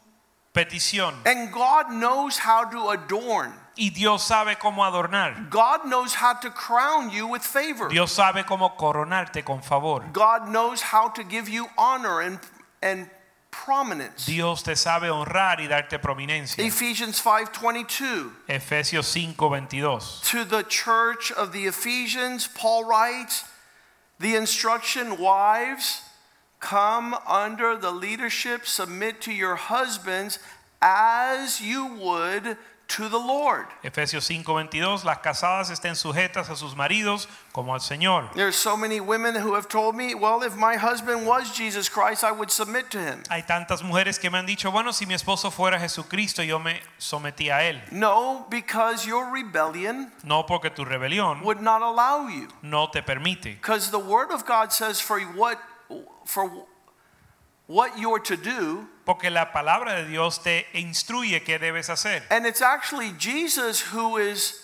petición. 0.58 1.14
And 1.26 1.52
God 1.52 1.92
knows 1.92 2.38
how 2.38 2.66
to 2.66 2.90
adorn. 2.90 3.54
Y 3.78 3.90
Dios 3.90 4.24
sabe 4.24 4.58
cómo 4.58 4.84
adornar. 4.84 5.50
God 5.50 5.86
knows 5.86 6.16
how 6.16 6.34
to 6.34 6.50
crown 6.50 7.12
you 7.12 7.28
with 7.28 7.44
favor. 7.44 7.90
Dios 7.90 8.12
sabe 8.12 8.44
cómo 8.44 8.76
coronarte 8.76 9.46
con 9.46 9.62
favor. 9.62 10.04
God 10.12 10.50
knows 10.50 10.82
how 10.82 11.10
to 11.10 11.24
give 11.24 11.48
you 11.48 11.68
honor 11.78 12.22
and, 12.22 12.40
and 12.82 13.08
prominence. 13.52 14.26
Dios 14.26 14.64
te 14.64 14.74
sabe 14.76 15.10
honrar 15.10 15.60
y 15.60 15.68
darte 15.68 16.00
prominencia. 16.00 16.64
Ephesians 16.66 17.22
5:22 17.22 18.32
Efesios 18.50 19.08
5:22. 19.08 20.22
To 20.32 20.44
the 20.44 20.64
church 20.64 21.32
of 21.32 21.52
the 21.52 21.68
Ephesians 21.68 22.48
Paul 22.48 22.86
writes 22.86 23.46
the 24.20 24.36
instruction 24.36 25.18
wives 25.18 26.02
come 26.60 27.16
under 27.28 27.76
the 27.76 27.92
leadership 27.92 28.66
submit 28.66 29.22
to 29.22 29.32
your 29.32 29.56
husbands 29.56 30.40
as 30.82 31.62
you 31.62 31.86
would 31.86 32.58
to 32.88 33.10
the 33.10 33.18
Lord. 33.20 33.66
Efesios 33.84 34.26
5:22. 34.30 35.04
Las 35.04 35.18
casadas 35.20 35.70
estén 35.70 35.96
sujetas 35.98 36.50
a 36.50 36.56
sus 36.56 36.74
maridos 36.74 37.28
como 37.52 37.74
al 37.74 37.82
Señor. 37.82 38.32
There's 38.34 38.56
so 38.56 38.78
many 38.78 39.02
women 39.02 39.36
who 39.36 39.56
have 39.56 39.68
told 39.68 39.94
me, 39.94 40.16
well, 40.16 40.42
if 40.42 40.56
my 40.56 40.78
husband 40.78 41.26
was 41.28 41.52
Jesus 41.52 41.90
Christ, 41.90 42.24
I 42.24 42.32
would 42.32 42.50
submit 42.50 42.90
to 42.92 43.00
him. 43.00 43.24
Hay 43.30 43.42
tantas 43.44 43.84
mujeres 43.84 44.18
que 44.20 44.32
me 44.32 44.38
han 44.38 44.46
dicho, 44.46 44.72
bueno, 44.72 44.94
si 44.94 45.06
mi 45.06 45.16
esposo 45.16 45.52
fuera 45.52 45.78
Jesucristo, 45.78 46.42
yo 46.44 46.60
me 46.60 46.80
sometí 46.98 47.50
a 47.50 47.64
él. 47.70 47.82
No, 47.92 48.48
because 48.50 49.06
your 49.06 49.34
rebellion 49.34 50.10
No 50.24 50.46
porque 50.46 50.70
tu 50.74 50.86
rebelión 50.86 51.42
would 51.44 51.60
not 51.60 51.82
allow 51.82 52.30
you. 52.30 52.48
no 52.62 52.88
te 52.88 53.02
permite. 53.02 53.56
Because 53.62 53.92
the 53.92 54.00
word 54.00 54.32
of 54.32 54.46
God 54.46 54.72
says 54.72 55.02
for 55.02 55.20
what 55.20 55.60
for 56.28 56.52
what 57.68 57.98
you're 57.98 58.20
to 58.20 58.38
do, 58.38 58.88
Porque 59.06 59.30
la 59.30 59.46
palabra 59.52 59.96
de 60.04 60.10
Dios 60.10 60.38
te 60.38 60.66
instruye 60.74 61.42
qué 61.44 61.58
debes 61.60 61.88
hacer. 61.90 62.22
and 62.30 62.46
it's 62.46 62.62
actually 62.62 63.12
Jesus 63.18 63.82
who 63.82 64.18
is 64.18 64.62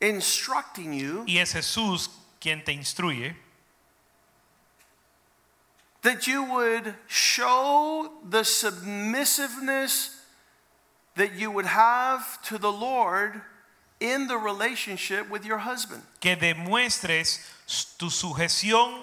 instructing 0.00 0.92
you 0.94 1.24
Y 1.26 1.38
es 1.38 1.52
Jesús 1.52 2.08
quien 2.40 2.62
te 2.64 2.72
instruye 2.72 3.34
that 6.02 6.26
you 6.26 6.42
would 6.44 6.94
show 7.06 8.10
the 8.26 8.42
submissiveness 8.42 10.16
that 11.16 11.34
you 11.34 11.50
would 11.50 11.66
have 11.66 12.40
to 12.42 12.56
the 12.56 12.72
Lord 12.72 13.42
in 14.00 14.26
the 14.28 14.38
relationship 14.38 15.28
with 15.28 15.44
your 15.44 15.58
husband. 15.58 16.02
que 16.20 16.34
demuestres 16.36 17.40
tu 17.98 18.06
sujeción 18.06 19.02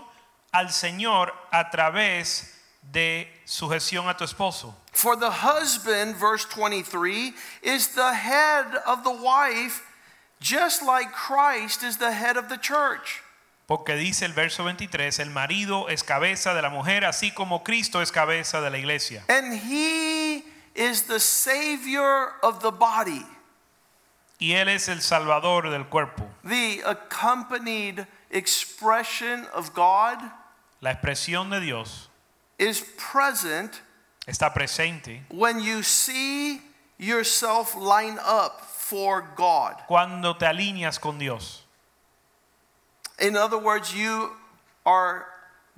al 0.51 0.71
Señor 0.71 1.33
a 1.51 1.69
través 1.69 2.53
de 2.91 3.27
sujeción 3.45 4.07
a 4.09 4.15
tu 4.15 4.23
esposo. 4.23 4.73
For 4.93 5.15
the 5.15 5.29
husband, 5.29 6.15
verse 6.15 6.45
23, 6.45 7.33
is 7.61 7.89
the 7.89 8.13
head 8.13 8.65
of 8.85 9.03
the 9.03 9.11
wife, 9.11 9.83
just 10.39 10.81
like 10.83 11.11
Christ 11.11 11.83
is 11.83 11.97
the 11.97 12.11
head 12.11 12.37
of 12.37 12.49
the 12.49 12.57
church. 12.57 13.21
Porque 13.67 13.97
dice 13.97 14.23
el 14.23 14.33
verso 14.33 14.63
23, 14.63 15.19
el 15.19 15.29
marido 15.29 15.87
es 15.87 16.01
cabeza 16.01 16.53
de 16.53 16.61
la 16.61 16.69
mujer, 16.69 17.03
así 17.03 17.33
como 17.35 17.63
Cristo 17.63 17.99
es 17.99 18.11
cabeza 18.11 18.61
de 18.61 18.69
la 18.69 18.77
iglesia. 18.77 19.23
And 19.27 19.53
he 19.53 20.45
is 20.73 21.03
the 21.03 21.19
savior 21.19 22.33
of 22.41 22.61
the 22.61 22.71
body. 22.71 23.25
Y 24.39 24.53
Él 24.53 24.69
es 24.69 24.87
el 24.87 25.01
salvador 25.01 25.69
del 25.69 25.85
cuerpo. 25.85 26.29
The 26.45 26.81
accompanied 26.85 28.07
expression 28.31 29.45
of 29.53 29.73
God 29.73 30.19
La 30.81 30.91
expresión 30.91 31.49
de 31.49 31.59
Dios 31.59 32.09
is 32.59 32.81
present 32.97 33.81
está 34.27 34.53
presente 34.53 35.23
when 35.29 35.59
you 35.59 35.81
see 35.83 36.61
yourself 36.99 37.75
line 37.75 38.19
up 38.23 38.61
for 38.61 39.21
God. 39.35 39.75
cuando 39.87 40.35
te 40.37 40.45
alineas 40.45 40.99
con 40.99 41.17
Dios. 41.17 41.63
In 43.19 43.35
other 43.35 43.57
words, 43.57 43.93
you 43.95 44.31
are 44.85 45.25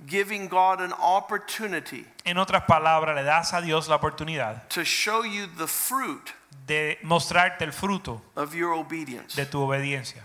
giving 0.06 0.48
God 0.48 0.80
an 0.80 0.92
opportunity 0.92 2.06
En 2.24 2.36
otras 2.38 2.64
palabras, 2.66 3.14
le 3.16 3.22
das 3.24 3.52
a 3.54 3.60
Dios 3.62 3.88
la 3.88 3.96
oportunidad 3.98 4.68
to 4.70 4.84
show 4.84 5.22
you 5.22 5.46
the 5.46 5.66
fruit 5.66 6.32
de 6.66 6.98
mostrarte 7.02 7.62
el 7.62 7.72
fruto 7.72 8.20
of 8.36 8.54
your 8.54 8.72
obedience. 8.74 9.34
de 9.34 9.46
tu 9.46 9.58
obediencia. 9.60 10.22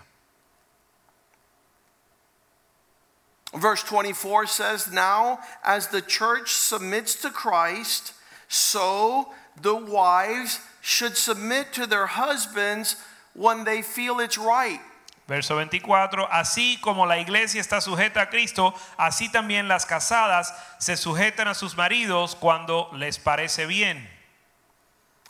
Verse 3.56 3.84
24 3.84 4.48
says, 4.48 4.92
Now, 4.92 5.40
as 5.64 5.88
the 5.88 6.02
church 6.02 6.52
submits 6.52 7.16
to 7.22 7.30
Christ, 7.30 8.14
so 8.50 9.34
the 9.62 9.76
wives 9.76 10.60
should 10.82 11.16
submit 11.16 11.72
to 11.74 11.88
their 11.88 12.06
husbands 12.06 12.98
when 13.34 13.64
they 13.64 13.82
feel 13.82 14.20
it's 14.20 14.38
right. 14.38 14.80
Verso 15.28 15.56
24, 15.56 16.28
así 16.32 16.80
como 16.82 17.06
la 17.06 17.18
iglesia 17.18 17.60
está 17.60 17.82
sujeta 17.82 18.22
a 18.22 18.30
Cristo, 18.30 18.74
así 19.00 19.32
también 19.32 19.68
las 19.68 19.86
casadas 19.86 20.54
se 20.80 20.96
sujetan 20.96 21.48
a 21.48 21.56
sus 21.56 21.76
maridos 21.76 22.36
cuando 22.36 22.90
les 22.94 23.18
parece 23.18 23.66
bien. 23.66 24.08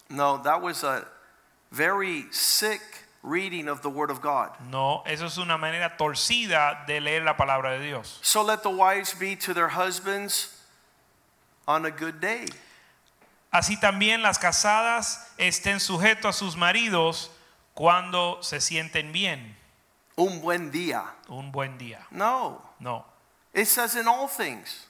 No, 0.09 0.37
that 0.37 0.61
was 0.61 0.83
a 0.83 1.07
very 1.71 2.25
sick 2.31 3.04
reading 3.25 3.67
of 3.67 3.81
the 3.81 3.89
Word 3.89 4.11
of 4.11 4.21
God. 4.21 4.51
No, 4.69 5.03
eso 5.05 5.25
es 5.25 5.37
una 5.37 5.57
manera 5.57 5.97
torcida 5.97 6.85
de 6.87 7.01
leer 7.01 7.23
la 7.23 7.35
palabra 7.35 7.77
de 7.77 7.85
Dios. 7.85 8.19
So 8.21 8.43
let 8.43 8.63
the 8.63 8.69
wives 8.69 9.13
be 9.13 9.35
to 9.37 9.53
their 9.53 9.69
husbands 9.69 10.61
on 11.67 11.85
a 11.85 11.91
good 11.91 12.21
day. 12.21 12.45
Así 13.51 13.79
también 13.79 14.21
las 14.21 14.37
casadas 14.37 15.31
estén 15.37 15.79
sujetos 15.79 16.25
a 16.25 16.33
sus 16.33 16.55
maridos 16.55 17.31
cuando 17.73 18.41
se 18.41 18.59
sienten 18.59 19.11
bien, 19.11 19.55
un 20.17 20.41
buen 20.41 20.71
día. 20.71 21.03
un 21.29 21.51
buen 21.51 21.77
día. 21.77 22.05
No. 22.11 22.61
No. 22.79 23.05
It 23.53 23.65
says 23.67 23.95
in 23.95 24.07
all 24.07 24.27
things. 24.27 24.84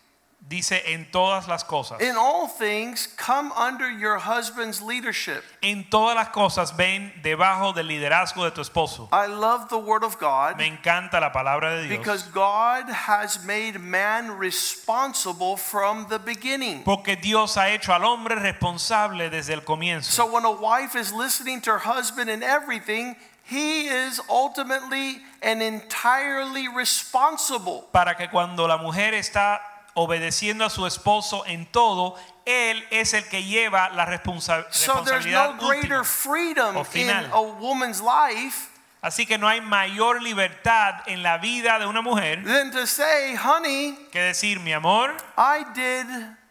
Dice 0.47 0.93
en 0.93 1.09
todas 1.09 1.47
las 1.47 1.63
cosas. 1.63 1.99
In 2.01 2.15
all 2.15 2.47
things, 2.47 3.07
come 3.17 3.51
under 3.57 3.89
your 3.89 4.19
husband's 4.19 4.79
leadership. 4.79 5.43
En 5.63 5.89
todas 5.89 6.15
las 6.15 6.29
cosas 6.29 6.77
ven 6.77 7.11
debajo 7.23 7.73
del 7.73 7.87
liderazgo 7.87 8.43
de 8.43 8.51
tu 8.51 8.61
esposo. 8.61 9.09
I 9.11 9.25
love 9.25 9.69
the 9.69 9.77
word 9.79 10.03
of 10.03 10.19
God 10.19 10.57
Me 10.57 10.67
encanta 10.67 11.19
la 11.19 11.31
palabra 11.31 11.81
de 11.81 11.87
Dios. 11.87 11.97
because 11.97 12.23
God 12.31 12.87
has 12.89 13.43
made 13.43 13.79
man 13.79 14.37
responsible 14.37 15.57
from 15.57 16.05
the 16.09 16.19
beginning. 16.19 16.83
Porque 16.83 17.15
Dios 17.19 17.55
ha 17.55 17.69
hecho 17.69 17.91
al 17.91 18.03
hombre 18.03 18.35
responsable 18.35 19.31
desde 19.31 19.53
el 19.53 19.61
comienzo. 19.61 20.11
So 20.11 20.27
when 20.31 20.45
a 20.45 20.51
wife 20.51 20.95
is 20.95 21.11
listening 21.11 21.59
to 21.61 21.71
her 21.71 21.79
husband 21.79 22.29
in 22.29 22.43
everything, 22.43 23.15
he 23.45 23.87
is 23.87 24.21
ultimately 24.29 25.23
and 25.41 25.63
entirely 25.63 26.67
responsible. 26.67 27.87
para 27.91 28.15
que 28.15 28.27
cuando 28.29 28.67
la 28.67 28.77
mujer 28.77 29.15
está 29.15 29.59
obedeciendo 29.95 30.63
a 30.65 30.69
su 30.69 30.85
esposo 30.85 31.43
en 31.47 31.65
todo, 31.65 32.15
él 32.45 32.85
es 32.91 33.13
el 33.13 33.27
que 33.27 33.43
lleva 33.43 33.89
la 33.89 34.05
responsa- 34.05 34.65
So 34.69 35.01
there's 35.03 35.25
no 35.25 35.53
responsabilidad 35.53 35.57
greater 35.59 35.99
última. 35.99 36.03
freedom 36.03 36.75
o 36.77 36.79
in 36.81 36.85
final. 36.85 37.25
a 37.33 37.39
woman's 37.39 38.01
life 38.01 38.69
Así 39.01 39.25
que 39.27 39.37
no 39.37 39.47
hay 39.47 39.61
mayor 39.61 40.21
libertad 40.23 40.95
en 41.05 41.21
la 41.21 41.37
vida 41.37 41.77
de 41.77 41.85
una 41.85 42.01
mujer 42.01 42.43
than 42.43 42.71
to 42.71 42.87
say, 42.87 43.35
honey, 43.35 43.95
que 44.11 44.19
decir, 44.19 44.59
mi 44.59 44.73
amor, 44.73 45.15
I 45.37 45.63
did 45.75 46.07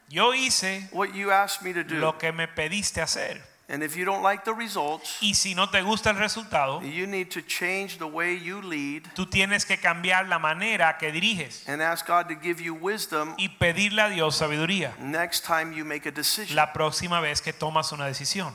yo 0.08 0.32
hice 0.32 0.88
what 0.92 1.08
you 1.14 1.32
asked 1.32 1.62
me 1.62 1.72
to 1.74 1.82
do. 1.82 1.96
lo 1.96 2.16
que 2.16 2.30
me 2.32 2.46
pediste 2.46 3.00
hacer. 3.02 3.42
And 3.66 3.83
if 3.83 3.97
you 3.97 4.04
don't 4.04 4.23
like 4.23 4.44
the 4.44 4.52
results, 4.52 5.16
Y 5.23 5.33
si 5.35 5.54
no 5.54 5.71
te 5.71 5.80
gusta 5.80 6.11
el 6.11 6.16
resultado, 6.16 6.83
you 6.83 7.06
need 7.06 7.30
to 7.30 7.40
change 7.40 7.97
the 7.97 8.04
way 8.04 8.38
you 8.38 8.61
lead 8.61 9.04
tú 9.14 9.26
tienes 9.26 9.64
que 9.64 9.78
cambiar 9.78 10.28
la 10.28 10.38
manera 10.38 10.99
que 10.99 11.11
diriges 11.11 11.66
and 11.66 11.80
ask 11.80 12.06
God 12.06 12.28
to 12.28 12.35
give 12.35 12.62
you 12.62 12.75
wisdom 12.75 13.35
y 13.38 13.49
pedirle 13.49 14.02
a 14.02 14.09
Dios 14.11 14.37
sabiduría 14.37 14.94
next 14.99 15.47
time 15.47 15.75
you 15.75 15.85
make 15.85 16.06
a 16.06 16.12
decision. 16.12 16.54
la 16.54 16.75
próxima 16.75 17.21
vez 17.21 17.40
que 17.40 17.54
tomas 17.54 17.90
una 17.92 18.06
decisión. 18.06 18.54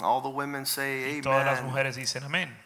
All 0.00 0.22
the 0.22 0.28
women 0.28 0.64
say 0.64 1.16
Y 1.18 1.20
todas 1.22 1.44
las 1.44 1.62
mujeres 1.62 1.96
dicen 1.96 2.22
amén. 2.22 2.56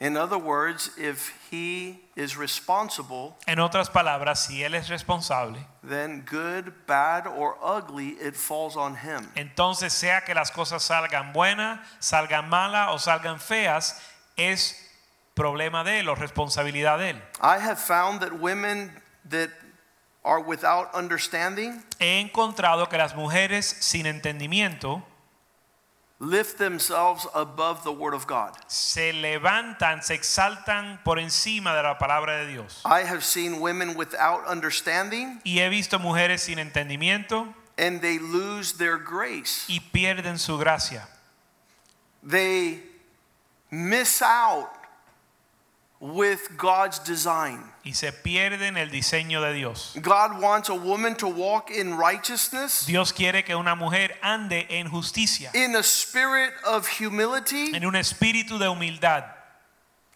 In 0.00 0.16
other 0.16 0.38
words, 0.38 0.92
if 0.96 1.32
he 1.50 1.98
is 2.14 2.36
responsible, 2.36 3.36
En 3.48 3.58
otras 3.58 3.90
palabras, 3.90 4.38
si 4.38 4.62
él 4.62 4.74
es 4.74 4.88
responsable, 4.88 5.58
then 5.82 6.24
good, 6.24 6.72
bad, 6.86 7.26
or 7.26 7.56
ugly, 7.60 8.10
it 8.20 8.36
falls 8.36 8.76
on 8.76 8.94
him. 8.94 9.28
entonces 9.34 9.92
sea 9.92 10.20
que 10.24 10.34
las 10.34 10.52
cosas 10.52 10.84
salgan 10.84 11.32
buenas, 11.32 11.80
salgan 11.98 12.48
malas 12.48 12.90
o 12.92 12.98
salgan 12.98 13.40
feas, 13.40 14.00
es 14.36 14.76
problema 15.34 15.82
de 15.82 16.00
él 16.00 16.08
o 16.08 16.14
responsabilidad 16.14 16.98
de 16.98 17.10
él. 17.10 17.22
I 17.40 17.58
have 17.58 17.78
found 17.80 18.20
that 18.20 18.32
women 18.38 18.92
that 19.28 19.50
are 20.24 20.40
without 20.40 20.94
understanding 20.94 21.82
He 21.98 22.20
encontrado 22.20 22.88
que 22.88 22.98
las 22.98 23.16
mujeres 23.16 23.66
sin 23.66 24.06
entendimiento 24.06 25.02
lift 26.20 26.58
themselves 26.58 27.26
above 27.34 27.84
the 27.84 27.92
Word 27.92 28.12
of 28.14 28.26
God. 28.26 28.52
se 28.66 29.12
levantan, 29.12 30.02
se 30.02 30.14
exaltan 30.14 30.98
por 31.04 31.18
encima 31.18 31.74
de 31.76 31.82
la 31.82 31.96
palabra 31.98 32.38
de 32.44 32.48
Dios. 32.52 32.82
I 32.84 33.02
have 33.04 33.22
seen 33.24 33.60
women 33.60 33.96
without 33.96 34.44
understanding 34.46 35.40
Y 35.44 35.58
he 35.60 35.68
visto 35.68 35.98
mujeres 35.98 36.40
sin 36.42 36.58
entendimiento 36.58 37.54
and 37.76 38.00
they 38.00 38.18
lose 38.18 38.72
their 38.78 38.96
grace. 38.98 39.64
y 39.68 39.78
pierden 39.92 40.38
su 40.38 40.58
gracia. 40.58 41.06
They 42.22 42.82
miss 43.70 44.20
out 44.22 44.68
with 46.00 46.56
God's 46.56 46.98
design. 47.00 47.64
Y 47.84 47.92
se 47.92 48.12
pierden 48.12 48.76
el 48.76 48.90
diseño 48.90 49.40
de 49.40 49.54
Dios. 49.54 49.96
God 50.00 50.40
wants 50.40 50.68
a 50.68 50.74
woman 50.74 51.16
to 51.16 51.26
walk 51.26 51.70
in 51.70 51.96
righteousness, 51.96 52.86
Dios 52.86 53.12
quiere 53.12 53.42
que 53.44 53.56
una 53.56 53.74
mujer 53.74 54.10
ande 54.22 54.66
en 54.70 54.88
justicia, 54.88 55.50
in 55.54 55.74
a 55.74 55.82
spirit 55.82 56.52
of 56.64 56.86
humility, 56.86 57.74
en 57.74 57.84
un 57.84 57.94
espíritu 57.94 58.58
de 58.58 58.66
humildad, 58.66 59.24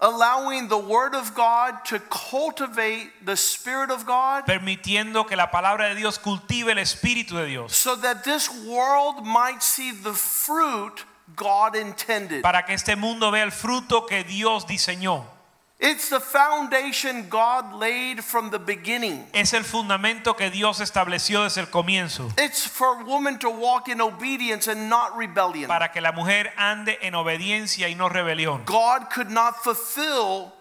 allowing 0.00 0.68
the 0.68 0.78
Word 0.78 1.14
of 1.14 1.34
God 1.34 1.84
to 1.86 1.98
cultivate 2.10 3.10
the 3.24 3.36
Spirit 3.36 3.90
of 3.90 4.04
God 4.04 4.44
permitiendo 4.46 5.26
que 5.26 5.36
la 5.36 5.50
palabra 5.50 5.88
de 5.88 5.94
Dios 5.96 6.18
cultive 6.18 6.68
el 6.68 6.78
espíritu 6.78 7.36
de 7.36 7.46
Dios, 7.46 7.74
so 7.74 7.96
that 7.96 8.22
this 8.22 8.48
world 8.66 9.24
might 9.24 9.62
see 9.62 9.90
the 9.90 10.12
fruit 10.12 11.04
God 11.34 11.74
intended. 11.74 12.42
para 12.42 12.62
que 12.64 12.74
este 12.74 12.96
mundo 12.96 13.32
vea 13.32 13.42
el 13.42 13.50
fruto 13.50 14.06
que 14.06 14.22
Dios 14.22 14.64
diseñó. 14.66 15.24
It's 15.84 16.10
the 16.10 16.20
foundation 16.20 17.26
God 17.28 17.74
laid 17.74 18.22
from 18.22 18.50
the 18.50 18.60
beginning. 18.60 19.26
Es 19.34 19.52
el 19.52 19.64
fundamento 19.64 20.36
que 20.36 20.48
Dios 20.48 20.78
estableció 20.80 21.42
desde 21.42 21.58
el 21.60 21.66
comienzo, 21.70 22.30
It's 22.38 22.64
for 22.64 23.02
woman 23.02 23.36
to 23.40 23.50
walk 23.50 23.88
in 23.88 24.00
obedience 24.00 24.68
and 24.68 24.88
not 24.88 25.16
rebellion. 25.16 25.66
para 25.66 25.88
que 25.90 26.00
la 26.00 26.12
mujer 26.12 26.52
ande 26.56 26.96
en 27.02 27.14
obediencia 27.16 27.88
y 27.88 27.94
no 27.94 28.08
rebelión. 28.08 28.64
God 28.64 29.10
could 29.10 29.28
not 29.30 29.56
fulfill 29.64 30.52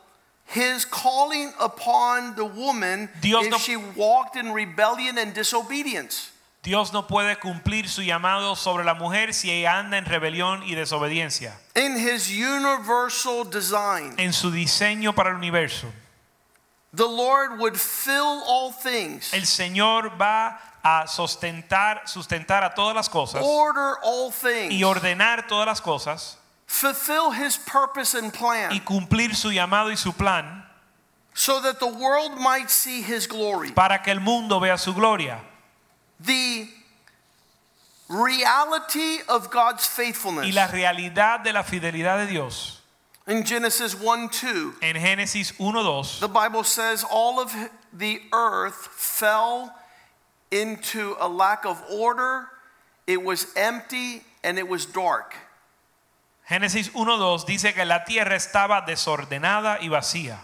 his 0.48 0.86
calling 0.86 1.54
upon 1.60 2.34
the 2.36 2.44
woman 2.44 3.08
Dios 3.22 3.46
if 3.46 3.52
no- 3.52 3.58
she 3.60 3.76
walked 3.76 4.36
in 4.36 4.52
rebellion 4.54 5.20
and 5.20 5.36
disobedience. 5.36 6.32
Dios 6.64 6.94
no 6.94 7.08
puede 7.08 7.40
cumplir 7.40 7.90
su 7.90 8.04
llamado 8.04 8.56
sobre 8.56 8.84
la 8.84 8.94
mujer 8.94 9.34
si 9.34 9.50
ella 9.50 9.80
anda 9.80 9.98
en 9.98 10.06
rebelión 10.06 10.62
y 10.64 10.76
desobediencia. 10.76 11.60
In 11.76 11.98
his 11.98 12.30
universal 12.30 13.44
design, 13.50 14.14
En 14.18 14.32
su 14.32 14.52
diseño 14.52 15.14
para 15.16 15.32
el 15.32 15.38
universo, 15.38 15.92
the 16.94 17.08
Lord 17.08 17.58
would 17.60 17.76
fill 17.76 18.44
all 18.46 18.72
things, 18.72 19.34
el 19.34 19.48
Señor 19.48 20.22
va 20.22 20.60
a 20.84 21.08
sustentar, 21.08 22.04
sustentar 22.06 22.64
a 22.64 22.76
todas 22.76 22.96
las 22.96 23.10
cosas 23.10 23.42
order 23.44 23.96
all 24.04 24.32
things, 24.32 24.72
y 24.72 24.84
ordenar 24.84 25.48
todas 25.48 25.66
las 25.66 25.82
cosas 25.82 26.38
fulfill 26.68 27.32
his 27.32 27.58
purpose 27.58 28.14
and 28.14 28.32
y 28.72 28.80
cumplir 28.82 29.36
su 29.36 29.52
llamado 29.52 29.92
y 29.92 29.96
su 29.96 30.14
plan 30.14 30.64
so 31.34 31.60
that 31.60 31.80
the 31.80 31.88
world 31.88 32.38
might 32.38 32.70
see 32.70 33.02
his 33.02 33.28
glory. 33.28 33.72
para 33.72 34.00
que 34.04 34.12
el 34.12 34.20
mundo 34.20 34.60
vea 34.60 34.78
su 34.78 34.94
gloria. 34.94 35.40
The 36.24 36.68
reality 38.10 39.20
of 39.28 39.50
God's 39.50 39.86
faithfulness. 39.86 40.46
Y 40.46 40.52
la 40.52 40.68
realidad 40.68 41.44
de 41.44 41.54
la 41.54 41.64
fidelidad 41.64 42.26
de 42.26 42.28
Dios. 42.28 42.82
In 43.28 43.44
Genesis 43.44 43.96
1 43.96 44.30
2, 44.30 44.76
En 44.82 44.96
Génesis 44.96 45.54
1:2 45.58 46.20
the 46.20 46.28
Bible 46.28 46.64
says 46.64 47.06
all 47.10 47.40
of 47.40 47.56
the 47.94 48.22
earth 48.34 48.88
fell 48.88 49.74
into 50.50 51.16
a 51.20 51.28
lack 51.30 51.66
of 51.66 51.82
order, 51.90 52.50
it 53.08 53.24
was 53.24 53.48
empty, 53.56 54.24
and 54.44 54.58
it 54.58 54.68
was 54.68 54.86
dark. 54.86 55.36
Génesis 56.50 56.90
1:2 56.90 57.46
dice 57.46 57.74
que 57.74 57.86
la 57.86 58.04
tierra 58.04 58.36
estaba 58.36 58.82
desordenada 58.86 59.78
y 59.80 59.88
vacía. 59.88 60.40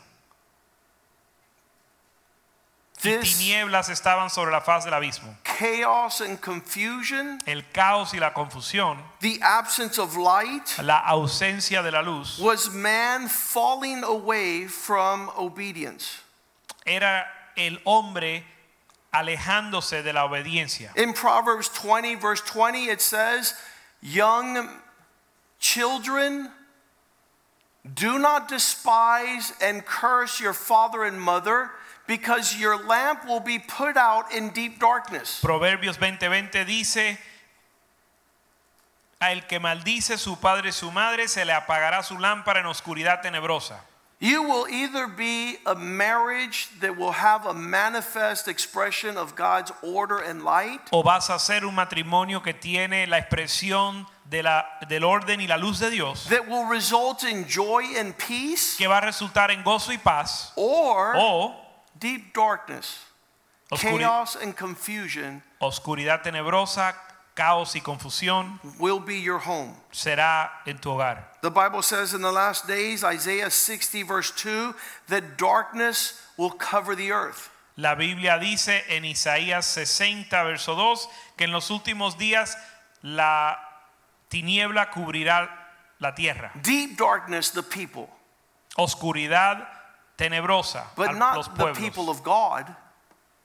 Y 3.04 3.18
This 3.18 3.38
tinieblas 3.38 3.90
estaban 3.90 4.30
sobre 4.30 4.52
la 4.52 4.62
faz 4.62 4.86
del 4.86 4.94
abismo. 4.94 5.36
Chaos 5.58 6.22
and 6.22 6.40
confusion, 6.40 7.40
El 7.48 7.64
caos 7.74 8.14
y 8.14 8.20
la 8.20 8.32
confusión, 8.32 8.98
the 9.22 9.40
absence 9.42 9.98
of 9.98 10.16
light, 10.16 10.78
la 10.84 11.02
ausencia 11.08 11.82
de 11.82 11.92
la 11.92 12.02
luz, 12.02 12.40
was 12.40 12.72
man 12.72 13.28
falling 13.28 14.04
away 14.04 14.66
from 14.68 15.32
obedience. 15.38 16.22
era 16.86 17.26
el 17.58 17.78
hombre 17.86 18.44
alejándose 19.14 20.04
de 20.04 20.14
la 20.14 20.28
obediencia. 20.28 20.96
In 20.96 21.14
Proverbs 21.14 21.70
20, 21.70 22.16
verse 22.16 22.42
20, 22.42 22.86
it 22.86 23.02
says, 23.02 23.54
Young 24.02 24.70
children, 25.60 26.52
do 27.96 28.20
not 28.20 28.48
despise 28.48 29.54
and 29.62 29.86
curse 29.86 30.40
your 30.40 30.54
father 30.54 31.04
and 31.04 31.20
mother, 31.20 31.72
because 32.08 32.56
your 32.58 32.84
lamp 32.86 33.26
will 33.28 33.42
be 33.42 33.60
put 33.60 33.98
out 33.98 34.32
in 34.34 34.50
deep 34.52 34.80
darkness. 34.80 35.42
Proverbios 35.42 35.98
20:20 35.98 36.66
dice, 36.66 37.18
a 39.20 39.32
el 39.32 39.46
que 39.48 39.60
maldice 39.60 40.18
su 40.18 40.38
padre 40.38 40.70
y 40.70 40.72
su 40.72 40.92
madre 40.92 41.28
se 41.28 41.44
le 41.44 41.54
apagará 41.54 42.04
su 42.04 42.18
lámpara 42.18 42.60
en 42.60 42.68
oscuridad 42.68 43.22
tenebrosa. 43.22 43.84
You 44.20 44.42
will 44.42 44.68
either 44.68 45.06
be 45.06 45.60
a 45.68 45.76
marriage 45.76 46.70
that 46.80 46.98
will 46.98 47.12
have 47.12 47.46
a 47.46 47.54
manifest 47.54 48.48
expression 48.48 49.16
of 49.16 49.36
God's 49.36 49.72
order 49.84 50.18
and 50.18 50.44
light, 50.44 50.82
O 50.92 51.04
vas 51.04 51.30
a 51.30 51.38
ser 51.38 51.66
un 51.66 51.76
matrimonio 51.76 52.42
que 52.42 52.54
tiene 52.54 53.06
la 53.06 53.20
expresión 53.20 54.08
de 54.26 54.42
la, 54.42 54.66
del 54.90 55.04
orden 55.04 55.40
y 55.40 55.46
la 55.46 55.58
luz 55.58 55.78
de 55.78 55.92
Dios, 55.92 56.26
that 56.30 56.48
will 56.48 56.66
result 56.66 57.24
in 57.24 57.46
joy 57.48 57.84
and 57.96 58.18
peace, 58.18 58.76
que 58.76 58.88
va 58.88 58.98
a 58.98 59.02
resultar 59.02 59.52
en 59.52 59.62
gozo 59.64 59.92
y 59.92 59.98
paz, 59.98 60.52
or 60.56 61.14
o 61.16 61.67
deep 62.00 62.34
darkness, 62.34 63.00
oscuri- 63.72 64.00
chaos 64.00 64.36
and 64.36 64.56
confusion, 64.56 65.42
oscuridad 65.62 66.22
tenebrosa, 66.24 66.96
caos 67.36 67.76
y 67.76 67.82
confusión 67.82 68.60
will 68.80 69.00
be 69.00 69.20
your 69.22 69.40
home. 69.40 69.76
será 69.92 70.50
en 70.66 70.78
tu 70.80 70.90
hogar. 70.90 71.26
The 71.42 71.52
Bible 71.52 71.82
says 71.84 72.14
in 72.14 72.22
the 72.22 72.32
last 72.32 72.68
days, 72.68 73.04
Isaiah 73.04 73.50
60, 73.52 74.04
verse 74.04 74.32
2, 74.32 74.74
that 75.08 75.38
darkness 75.38 76.20
will 76.38 76.52
cover 76.52 76.96
the 76.96 77.12
earth. 77.12 77.50
La 77.78 77.94
Biblia 77.94 78.40
dice 78.40 78.82
en 78.90 79.04
Isaías 79.06 79.66
60, 79.66 80.32
verso 80.44 80.74
2, 80.76 81.08
que 81.38 81.46
en 81.46 81.52
los 81.52 81.70
últimos 81.70 82.18
días 82.18 82.56
la 83.04 83.56
tiniebla 84.32 84.90
cubrirá 84.90 85.48
la 86.00 86.16
tierra. 86.16 86.52
Deep 86.64 86.98
darkness, 86.98 87.52
the 87.52 87.62
people, 87.62 88.10
Oscuridad 88.80 89.68
tenebrosa 90.18 90.84
but 90.96 91.10
a 91.10 91.12
los 91.14 91.18
not 91.20 91.58
the 91.58 91.66
people 91.74 92.06
pueblos, 92.06 92.10
of 92.18 92.24
God. 92.24 92.76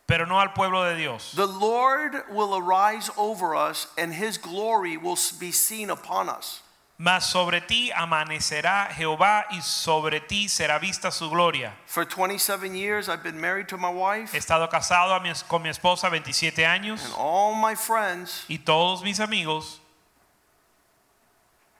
pero 0.07 0.25
no 0.27 0.39
al 0.39 0.49
pueblo 0.53 0.85
de 0.85 0.97
Dios. 0.97 1.33
The 1.35 1.47
Lord 1.47 2.13
will 2.31 2.55
arise 2.57 3.11
over 3.17 3.55
us, 3.55 3.87
and 3.97 4.13
his 4.15 4.37
glory 4.39 4.97
will 4.97 5.17
be 5.39 5.53
seen 5.53 5.91
upon 5.91 6.29
us. 6.29 6.63
Mas 6.99 7.25
sobre 7.27 7.61
ti 7.61 7.91
amanecerá 7.91 8.89
Jehová 8.91 9.45
y 9.51 9.61
sobre 9.61 10.21
ti 10.21 10.47
será 10.47 10.79
vista 10.79 11.11
su 11.11 11.29
gloria. 11.31 11.73
For 11.87 12.05
27 12.05 12.75
years, 12.77 13.09
I've 13.09 13.23
been 13.25 13.41
married 13.41 13.69
to 13.69 13.77
my 13.77 13.89
wife, 13.91 14.33
He 14.33 14.39
estado 14.39 14.69
casado 14.69 15.17
a 15.17 15.21
mi- 15.21 15.33
con 15.49 15.63
mi 15.63 15.71
esposa 15.71 16.09
27 16.11 16.65
años 16.65 17.03
and 17.05 17.15
all 17.17 17.55
my 17.55 17.75
friends, 17.75 18.45
y 18.49 18.59
todos 18.59 19.03
mis 19.03 19.19
amigos 19.19 19.79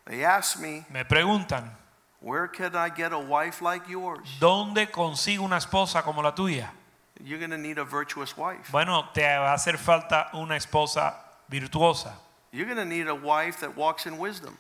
they 0.07 0.25
ask 0.25 0.59
me, 0.59 0.85
me 0.91 1.05
preguntan, 1.05 1.71
Where 2.23 2.47
can 2.47 2.77
I 2.77 2.89
get 2.89 3.13
a 3.13 3.19
wife 3.19 3.61
like 3.63 3.89
yours? 3.89 4.27
¿dónde 4.39 4.91
consigo 4.91 5.45
una 5.45 5.57
esposa 5.57 6.03
como 6.03 6.23
la 6.23 6.33
tuya? 6.33 6.71
You're 7.21 7.39
going 7.39 7.51
to 7.51 7.59
need 7.59 7.79
a 7.79 7.85
virtuous 7.85 8.37
wife. 8.37 8.71
Bueno, 8.71 9.11
te 9.13 9.23
va 9.23 9.53
a 9.53 9.55
hacer 9.55 9.77
falta 9.77 10.31
una 10.35 10.57
esposa 10.57 11.15
virtuosa. 11.49 12.15
You're 12.53 12.67
going 12.67 12.79
to 12.79 12.85
need 12.85 13.09
a 13.09 13.15
wife 13.15 13.61
that 13.61 13.77
walks 13.77 14.07
in 14.07 14.19
wisdom, 14.19 14.57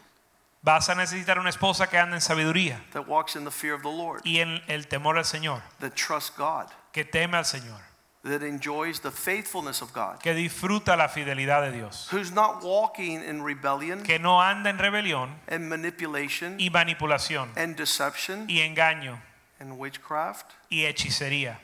Vas 0.63 0.89
a 0.89 0.95
necesitar 0.95 1.39
una 1.39 1.51
esposa 1.51 1.89
que 1.89 1.99
ande 1.99 2.15
en 2.15 2.21
sabiduría 2.21 2.79
that 2.93 3.09
walks 3.09 3.35
in 3.35 3.45
the 3.45 3.51
fear 3.51 3.75
of 3.75 3.83
the 3.83 3.91
Lord, 3.91 4.23
y 4.25 4.39
en 4.39 4.63
el 4.69 4.87
temor 4.87 5.19
al 5.19 5.25
Señor, 5.25 5.61
that 5.81 5.97
trusts 5.97 6.31
God, 6.31 6.69
que 6.93 7.05
teme 7.05 7.37
al 7.37 7.45
Señor, 7.45 7.81
that 8.25 8.43
enjoys 8.43 9.01
the 9.01 9.11
faithfulness 9.11 9.83
of 9.83 9.93
God, 9.93 10.21
que 10.23 10.33
disfruta 10.33 10.97
la 10.97 11.09
fidelidad 11.09 11.63
de 11.63 11.73
Dios, 11.73 12.09
who's 12.11 12.33
not 12.33 12.63
walking 12.63 13.23
in 13.23 13.43
rebellion 13.43 14.03
que 14.03 14.19
no 14.19 14.41
anda 14.41 14.71
en 14.71 14.79
rebelión 14.79 15.31
and 15.49 15.69
manipulation 15.69 16.57
y 16.59 16.69
manipulación 16.71 17.49
and 17.57 17.77
deception 17.77 18.47
y 18.49 18.59
engaño 18.61 19.19
and 19.59 19.79
witchcraft. 19.79 20.47
y 20.71 20.85
hechicería. 20.85 21.59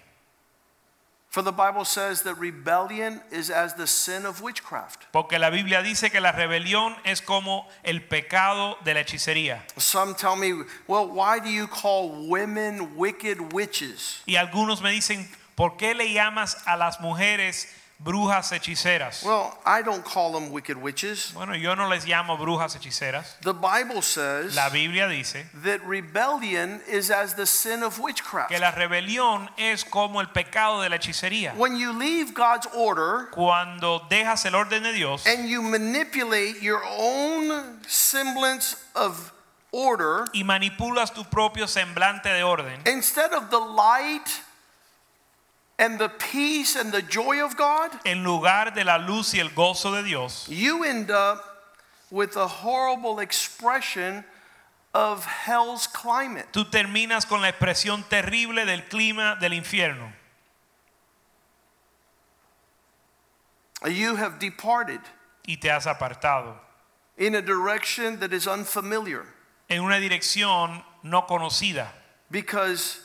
For 1.31 1.42
the 1.42 1.53
Bible 1.53 1.85
says 1.85 2.23
that 2.23 2.38
rebellion 2.38 3.21
is 3.31 3.51
as 3.51 3.75
the 3.75 3.87
sin 3.87 4.25
of 4.25 4.40
witchcraft. 4.40 5.12
Porque 5.12 5.38
la 5.38 5.51
Biblia 5.51 5.83
dice 5.83 6.11
que 6.11 6.23
la 6.23 6.33
rebelión 6.33 6.97
es 7.05 7.21
como 7.21 7.68
el 7.85 8.01
pecado 8.01 8.79
de 8.83 8.94
la 8.94 9.01
hechicería. 9.01 9.61
Some 9.77 10.14
tell 10.14 10.37
me, 10.37 10.64
well, 10.87 11.07
why 11.07 11.38
do 11.38 11.51
you 11.51 11.66
call 11.66 12.27
women 12.29 12.97
wicked 12.97 13.53
witches? 13.53 14.23
Y 14.27 14.37
algunos 14.37 14.81
me 14.81 14.90
dicen, 14.90 15.29
¿por 15.59 15.77
qué 15.77 15.92
le 15.92 16.12
llamas 16.12 16.57
a 16.66 16.77
las 16.77 17.01
mujeres 17.01 17.66
brujas 17.99 18.53
hechiceras? 18.53 19.25
Well, 19.25 19.59
I 19.66 19.83
don't 19.83 20.05
call 20.05 20.31
them 20.31 20.53
wicked 20.53 20.77
witches. 20.77 21.33
Bueno, 21.35 21.55
yo 21.55 21.75
no 21.75 21.88
les 21.88 22.05
llamo 22.07 22.38
brujas 22.38 22.77
hechiceras. 22.77 23.37
The 23.40 23.53
Bible 23.53 24.03
says 24.03 24.55
La 24.55 24.68
Biblia 24.71 25.09
dice 25.09 25.47
that 25.64 25.85
rebellion 25.85 26.81
is 26.88 27.11
as 27.11 27.35
the 27.35 27.44
sin 27.44 27.83
of 27.83 27.99
witchcraft. 27.99 28.51
que 28.51 28.59
la 28.61 28.71
rebelión 28.71 29.51
es 29.59 29.83
como 29.83 30.21
el 30.21 30.29
pecado 30.29 30.81
de 30.81 30.90
la 30.90 30.97
hechicería. 30.97 31.55
When 31.57 31.77
you 31.77 31.92
leave 31.92 32.35
God's 32.35 32.68
order 32.73 33.29
Cuando 33.33 34.07
dejas 34.09 34.47
el 34.47 34.55
orden 34.55 34.85
de 34.85 34.92
Dios 34.92 35.27
and 35.27 35.49
you 35.49 35.61
manipulate 35.61 36.62
your 36.62 36.83
own 36.85 37.81
semblance 37.88 38.77
of 38.94 39.33
order, 39.73 40.27
y 40.33 40.44
manipulas 40.44 41.12
tu 41.12 41.25
propio 41.25 41.66
semblante 41.66 42.29
de 42.33 42.44
orden, 42.44 42.81
instead 42.87 43.33
of 43.33 43.51
the 43.51 43.59
light 43.59 44.40
and 45.78 45.98
the 45.98 46.08
peace 46.08 46.74
and 46.76 46.92
the 46.92 47.02
joy 47.02 47.42
of 47.44 47.56
God, 47.56 47.90
en 48.04 48.24
lugar 48.24 48.72
de 48.74 48.84
la 48.84 48.98
luz 48.98 49.34
y 49.34 49.40
el 49.40 49.50
gozo 49.50 49.92
de 49.92 50.02
Dios, 50.02 50.48
you 50.48 50.84
end 50.84 51.10
up 51.10 51.44
with 52.10 52.36
a 52.36 52.46
horrible 52.46 53.20
expression 53.20 54.24
of 54.94 55.24
hell's 55.24 55.86
climate. 55.86 56.46
tú 56.52 56.64
terminas 56.68 57.26
con 57.26 57.40
la 57.40 57.48
expresión 57.48 58.02
terrible 58.08 58.64
del 58.64 58.82
clima 58.88 59.38
del 59.40 59.52
infierno. 59.52 60.12
You 63.86 64.16
have 64.16 64.40
departed 64.40 65.00
y 65.46 65.56
te 65.60 65.68
has 65.68 65.86
apartado 65.86 66.56
in 67.16 67.36
a 67.36 67.42
direction 67.42 68.18
that 68.18 68.32
is 68.32 68.46
unfamiliar 68.46 69.24
en 69.68 69.82
una 69.82 70.00
dirección 70.00 70.82
no 71.04 71.22
conocida, 71.22 71.88
because 72.30 73.00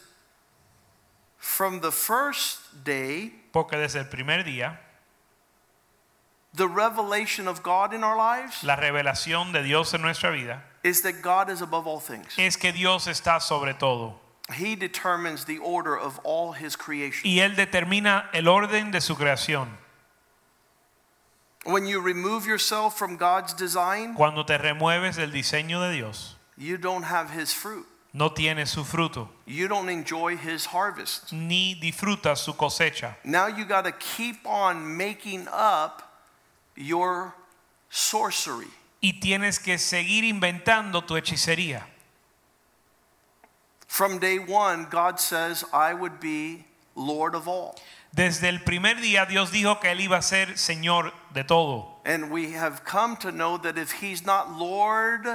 from 1.43 1.82
the 1.82 1.91
first 1.91 2.86
day, 2.86 3.34
porque 3.51 3.73
desde 3.77 3.97
el 3.99 4.06
primer 4.06 4.43
día 4.45 4.77
the 6.56 6.67
revelation 6.67 7.47
of 7.49 7.62
God 7.62 7.93
in 7.93 8.01
our 8.03 8.15
lives 8.15 8.63
la 8.63 8.77
revelación 8.77 9.51
de 9.51 9.62
Dios 9.62 9.93
en 9.93 10.01
nuestra 10.01 10.32
vida 10.32 10.62
is 10.84 11.01
that 11.01 11.21
God 11.21 11.49
is 11.49 11.62
above 11.62 11.86
all 11.86 11.99
things. 11.99 12.34
es 12.38 12.56
que 12.56 12.71
Dios 12.71 13.08
está 13.08 13.41
sobre 13.41 13.73
todo 13.73 14.19
He 14.53 14.75
determines 14.75 15.45
the 15.45 15.58
order 15.60 15.97
of 15.97 16.19
all 16.23 16.53
his 16.53 16.75
creation. 16.77 17.21
y 17.29 17.39
él 17.39 17.56
determina 17.56 18.29
el 18.34 18.47
orden 18.47 18.91
de 18.91 19.01
su 19.01 19.15
creación. 19.15 19.67
When 21.65 21.86
you 21.88 21.99
remove 22.01 22.45
yourself 22.45 22.97
from 22.97 23.17
God's 23.17 23.53
design, 23.53 24.15
Cuando 24.15 24.43
te 24.45 24.58
remueves 24.58 25.15
del 25.17 25.32
diseño 25.32 25.82
de 25.82 25.93
Dios, 25.93 26.36
you 26.58 26.77
don't 26.77 27.03
have 27.03 27.32
his 27.32 27.53
fruit. 27.53 27.86
No 28.13 28.32
tienes 28.32 28.69
su 28.69 28.84
fruto 28.84 29.28
You 29.45 29.67
don't 29.67 29.89
enjoy 29.89 30.38
his 30.38 30.67
harvest. 30.67 31.32
ni 31.34 31.76
disfrutas 31.76 32.38
su 32.39 32.54
cosecha. 32.54 33.15
Now 33.23 33.47
you 33.47 33.65
got 33.65 33.86
to 33.86 33.91
keep 33.91 34.45
on 34.45 34.95
making 34.97 35.47
up 35.52 36.02
your 36.76 37.34
sorcery. 37.89 38.67
Y 39.02 39.19
tienes 39.19 39.60
que 39.60 39.78
seguir 39.78 40.23
inventando 40.23 41.06
tu 41.06 41.15
hechicería. 41.15 41.84
From 43.88 44.17
day 44.19 44.39
one, 44.39 44.88
God 44.89 45.19
says, 45.19 45.63
I 45.73 45.93
would 45.93 46.19
be 46.19 46.65
Lord 46.95 47.36
of 47.36 47.47
all. 47.47 47.76
Desde 48.15 48.47
el 48.47 48.60
primer 48.60 48.95
día 49.02 49.28
Dios 49.28 49.52
dijo 49.52 49.80
que 49.82 49.89
él 49.91 49.99
iba 50.02 50.17
a 50.17 50.21
ser 50.21 50.56
Señor 50.58 51.12
de 51.34 51.43
todo. 51.43 51.99
And 52.06 52.32
we 52.32 52.52
have 52.52 52.84
come 52.86 53.17
to 53.17 53.32
know 53.32 53.58
that 53.58 53.78
if 53.78 53.91
he's 53.93 54.26
not 54.26 54.58
Lord 54.58 55.26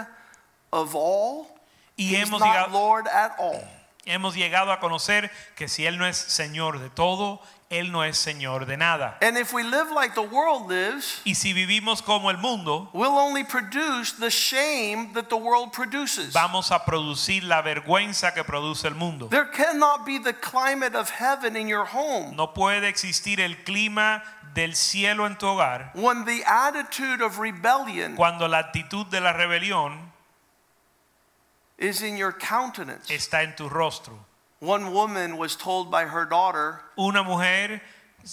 of 0.72 0.94
all, 0.94 1.57
Y 1.98 2.14
he's 2.14 2.28
hemos 2.28 2.40
llegado, 2.40 2.70
Lord 2.72 3.08
at 3.08 3.32
all. 3.38 3.60
hemos 4.06 4.34
llegado 4.34 4.72
a 4.72 4.80
conocer 4.80 5.30
que 5.56 5.68
si 5.68 5.84
Él 5.84 5.98
no 5.98 6.06
es 6.06 6.16
Señor 6.16 6.78
de 6.78 6.88
todo, 6.88 7.40
Él 7.70 7.92
no 7.92 8.02
es 8.04 8.16
Señor 8.16 8.64
de 8.64 8.78
nada. 8.78 9.18
And 9.20 9.36
if 9.36 9.52
we 9.52 9.62
live 9.62 9.90
like 9.92 10.14
the 10.14 10.22
world 10.22 10.70
lives, 10.70 11.20
Y 11.26 11.34
si 11.34 11.52
vivimos 11.52 12.00
como 12.00 12.30
el 12.30 12.38
mundo, 12.38 12.88
we'll 12.94 13.18
only 13.18 13.44
produce 13.44 14.12
the 14.12 14.30
shame 14.30 15.12
that 15.12 15.28
the 15.28 15.36
world 15.36 15.72
produces. 15.72 16.32
vamos 16.32 16.70
a 16.70 16.84
producir 16.86 17.42
la 17.42 17.60
vergüenza 17.60 18.32
que 18.32 18.44
produce 18.44 18.86
el 18.86 18.94
mundo. 18.94 19.28
There 19.28 19.50
cannot 19.52 20.06
be 20.06 20.18
the 20.18 20.32
climate 20.32 20.94
of 20.94 21.10
heaven 21.10 21.56
in 21.56 21.68
your 21.68 21.84
home 21.84 22.34
No 22.36 22.54
puede 22.54 22.88
existir 22.88 23.40
el 23.40 23.56
clima 23.64 24.22
del 24.54 24.74
cielo 24.74 25.26
en 25.26 25.36
tu 25.36 25.46
hogar 25.46 25.90
when 25.94 26.24
the 26.24 26.42
attitude 26.46 27.20
of 27.22 27.38
rebellion 27.38 28.16
cuando 28.16 28.48
la 28.48 28.58
actitud 28.58 29.06
de 29.10 29.20
la 29.20 29.34
rebelión 29.34 30.10
is 31.78 32.02
in 32.02 32.16
your 32.16 32.32
countenance. 32.32 33.08
está 33.08 33.42
en 33.44 33.54
tu 33.56 33.68
rostro. 33.68 34.18
One 34.60 34.92
woman 34.92 35.36
was 35.36 35.54
told 35.56 35.90
by 35.90 36.04
her 36.04 36.24
daughter, 36.26 36.80
Una 36.98 37.22
mujer 37.22 37.80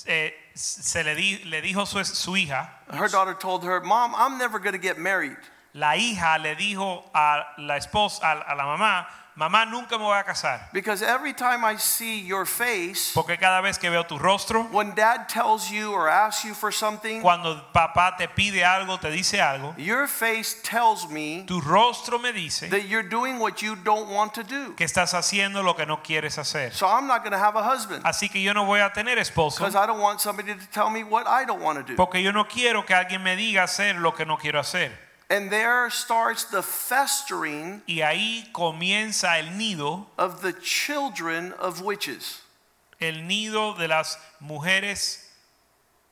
eh, 0.08 0.32
se 0.56 1.04
le, 1.04 1.16
di- 1.16 1.44
le 1.46 1.62
dijo 1.62 1.86
su, 1.86 2.04
su 2.04 2.32
hija, 2.32 2.68
her 2.92 3.08
daughter 3.08 3.36
told 3.36 3.64
her, 3.64 3.80
Mom, 3.82 4.14
I'm 4.16 4.38
never 4.40 4.58
going 4.60 4.74
to 4.74 4.80
get 4.82 4.98
married 4.98 5.38
la 5.76 5.92
hija 5.94 6.42
le 6.42 6.56
dijo 6.56 7.04
a 7.14 7.44
la 7.60 7.76
esposa, 7.76 8.22
a, 8.24 8.54
a 8.54 8.56
la 8.56 8.64
mamá, 8.78 9.06
mamá 9.36 9.66
nunca 9.66 9.98
me 9.98 10.04
voy 10.06 10.18
a 10.18 10.24
casar. 10.24 10.70
because 10.72 11.02
every 11.02 11.34
time 11.34 11.66
I 11.66 11.76
see 11.78 12.22
your 12.22 12.46
face, 12.46 13.12
Porque 13.14 13.38
cada 13.38 13.62
vez 13.62 13.78
que 13.78 13.90
veo 13.90 14.04
tu 14.04 14.18
rostro, 14.18 14.64
when 14.72 14.94
dad 14.96 15.28
tells 15.28 15.70
you 15.70 15.92
or 15.92 16.08
asks 16.10 16.46
you 16.46 16.54
for 16.54 16.72
something, 16.72 17.22
cuando 17.22 17.62
papá 17.74 18.16
te 18.18 18.28
pide 18.28 18.64
algo, 18.64 19.00
te 19.00 19.10
dice 19.12 19.40
algo, 19.42 19.74
your 19.78 20.08
face 20.08 20.56
tells 20.64 21.10
me 21.10 21.44
tu 21.46 21.60
rostro 21.62 22.18
me 22.20 22.32
dice 22.32 22.70
that 22.70 22.88
you're 22.88 23.04
doing 23.08 23.40
what 23.40 23.62
you 23.62 23.76
don't 23.76 24.10
want 24.10 24.34
to 24.34 24.44
do. 24.44 24.74
que 24.76 24.86
estás 24.86 25.14
haciendo 25.14 25.64
lo 25.64 25.74
que 25.76 25.86
no 25.86 25.98
quieres 26.02 26.38
hacer. 26.38 26.72
So 26.74 26.88
I'm 26.88 27.08
not 27.08 27.20
going 27.24 27.34
to 27.34 27.40
have 27.40 27.56
a 27.56 27.64
husband 27.64 28.04
Así 28.04 28.30
que 28.32 28.42
yo 28.42 28.54
no 28.54 28.66
voy 28.66 28.80
a 28.80 28.92
tener 28.94 29.18
esposo 29.18 29.60
because 29.60 29.76
I 29.76 29.86
don't 29.86 30.00
want 30.00 30.22
somebody 30.22 30.54
to 30.54 30.68
tell 30.72 30.90
me 30.90 31.04
what 31.04 31.28
I 31.28 31.44
don't 31.46 31.62
want 31.62 31.78
to 31.80 31.84
do. 31.84 31.96
porque 31.96 32.22
yo 32.22 32.32
no 32.32 32.46
quiero 32.46 32.84
que 32.86 32.96
alguien 32.96 33.22
me 33.22 33.36
diga 33.36 33.64
hacer 33.64 33.96
lo 33.98 34.14
que 34.14 34.26
no 34.26 34.38
quiero 34.38 34.60
hacer. 34.60 34.92
And 35.30 35.50
there 35.52 35.90
starts 35.90 36.44
the 36.46 36.62
festering 36.62 37.82
Y 37.88 38.02
ahí 38.02 38.52
comienza 38.54 39.40
el 39.40 39.58
nido, 39.58 40.06
of 40.18 40.42
the 40.42 40.54
children 40.54 41.52
of 41.54 41.82
witches. 41.82 42.42
el 43.02 43.26
nido 43.28 43.74
de 43.78 43.88
las 43.88 44.18
mujeres 44.42 45.20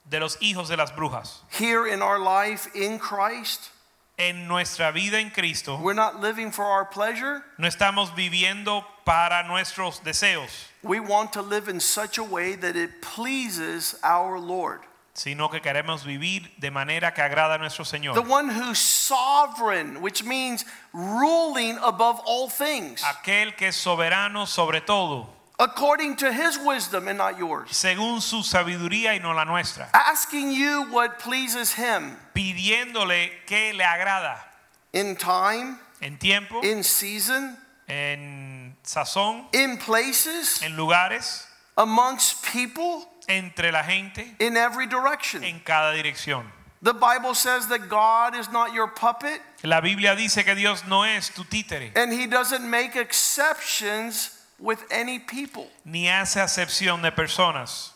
de 0.09 0.19
los 0.19 0.35
hijos 0.41 0.67
de 0.67 0.75
las 0.77 0.91
brujas. 0.91 1.37
Here 1.51 1.87
in 1.87 2.01
our 2.01 2.19
life 2.19 2.67
in 2.75 2.99
Christ, 2.99 3.69
En 4.19 4.47
nuestra 4.47 4.91
vida 4.91 5.17
en 5.19 5.31
Cristo 5.31 5.79
we're 5.81 5.93
not 5.95 6.19
living 6.21 6.51
for 6.51 6.63
our 6.65 6.85
pleasure. 6.85 7.43
no 7.57 7.67
estamos 7.67 8.09
viviendo 8.15 8.83
para 9.05 9.43
nuestros 9.47 9.99
deseos, 10.01 10.49
We 10.83 10.99
want 10.99 11.33
to 11.33 11.41
live 11.41 11.67
in 11.69 11.79
such 11.79 12.17
a 12.17 12.23
way 12.23 12.55
that 12.55 12.75
it 12.75 13.01
pleases 13.01 13.95
our 14.03 14.37
Lord. 14.39 14.81
Sino 15.13 15.49
que 15.49 15.61
queremos 15.61 16.03
vivir 16.03 16.51
de 16.57 16.71
manera 16.71 17.13
que 17.13 17.21
agrada 17.21 17.55
a 17.55 17.57
nuestro 17.57 17.85
The 17.85 18.19
one 18.19 18.49
who's 18.49 18.79
sovereign, 18.79 20.01
which 20.01 20.23
means 20.23 20.65
ruling 20.91 21.77
above 21.83 22.19
all 22.25 22.49
things, 22.49 23.03
Aquel 23.03 23.55
que 23.55 23.67
es 23.67 23.75
soberano 23.75 24.47
sobre 24.47 24.81
todo, 24.81 25.29
according 25.59 26.15
to 26.15 26.31
his 26.31 26.57
wisdom 26.57 27.07
and 27.07 27.19
not 27.19 27.37
yours. 27.37 27.69
según 27.71 28.21
su 28.21 28.41
sabiduría 28.43 29.13
y 29.13 29.19
no 29.19 29.33
la 29.33 29.45
nuestra, 29.45 29.87
Asking 29.93 30.51
you 30.51 30.87
what 30.91 31.19
pleases 31.19 31.73
him. 31.73 32.17
Pidiéndole 32.33 33.29
que 33.45 33.73
le 33.73 33.83
agrada. 33.83 34.37
In 34.93 35.15
time, 35.15 35.77
en 36.01 36.17
tiempo, 36.17 36.61
in 36.61 36.83
season, 36.83 37.55
en 37.87 38.75
sazón, 38.83 39.45
in 39.53 39.77
places, 39.77 40.61
en 40.63 40.75
lugares, 40.75 41.45
amongst 41.77 42.43
people, 42.45 43.07
entre 43.27 43.71
la 43.71 43.83
gente, 43.83 44.35
in 44.39 44.57
every 44.57 44.87
direction. 44.87 45.43
en 45.43 45.59
cada 45.61 45.93
dirección. 45.93 46.43
The 46.81 46.93
Bible 46.93 47.33
says 47.33 47.67
that 47.69 47.87
God 47.87 48.35
is 48.35 48.49
not 48.51 48.73
your 48.73 48.87
puppet 48.87 49.39
La 49.63 49.79
Biblia 49.79 50.15
dice 50.17 50.43
que 50.43 50.53
Dios 50.53 50.83
no 50.85 51.03
es 51.03 51.29
tu 51.29 51.43
títere, 51.45 51.91
and 51.95 52.11
he 52.11 52.27
doesn't 52.27 52.69
make 52.69 52.95
exceptions 52.97 54.37
with 54.59 54.83
any 54.91 55.19
people. 55.19 55.67
ni 55.85 56.07
hace 56.07 56.41
acepción 56.41 57.01
de 57.01 57.11
personas. 57.11 57.92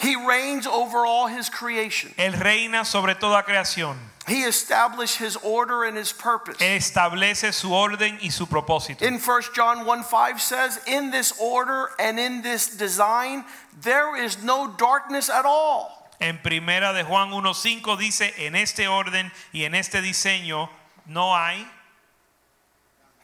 He 0.00 0.14
reigns 0.14 0.66
over 0.66 1.04
all 1.04 1.26
his 1.26 1.50
creation. 1.50 2.14
Él 2.16 2.32
reina 2.40 2.84
sobre 2.84 3.14
toda 3.16 3.42
creación. 3.42 3.96
He 4.28 4.42
established 4.44 5.16
his 5.16 5.36
order 5.36 5.84
and 5.84 5.96
his 5.96 6.12
purpose. 6.12 6.56
Él 6.58 6.76
establece 6.76 7.52
su 7.52 7.70
orden 7.72 8.18
y 8.20 8.28
su 8.28 8.46
propósito. 8.46 9.02
In 9.02 9.18
1 9.18 9.42
John 9.54 9.84
1 9.86 10.02
5 10.04 10.40
says, 10.40 10.78
In 10.86 11.10
this 11.10 11.32
order 11.40 11.88
and 11.98 12.20
in 12.20 12.42
this 12.42 12.76
design, 12.76 13.44
there 13.80 14.14
is 14.16 14.42
no 14.42 14.68
darkness 14.76 15.28
at 15.30 15.44
all. 15.44 16.08
En 16.20 16.38
primera 16.38 16.92
de 16.92 17.04
Juan 17.04 17.30
1:5 17.30 17.96
dice, 17.98 18.32
en 18.38 18.54
este 18.56 18.86
orden 18.88 19.30
y 19.52 19.62
en 19.64 19.74
este 19.74 20.02
diseño 20.02 20.68
no 21.06 21.32
hay 21.34 21.66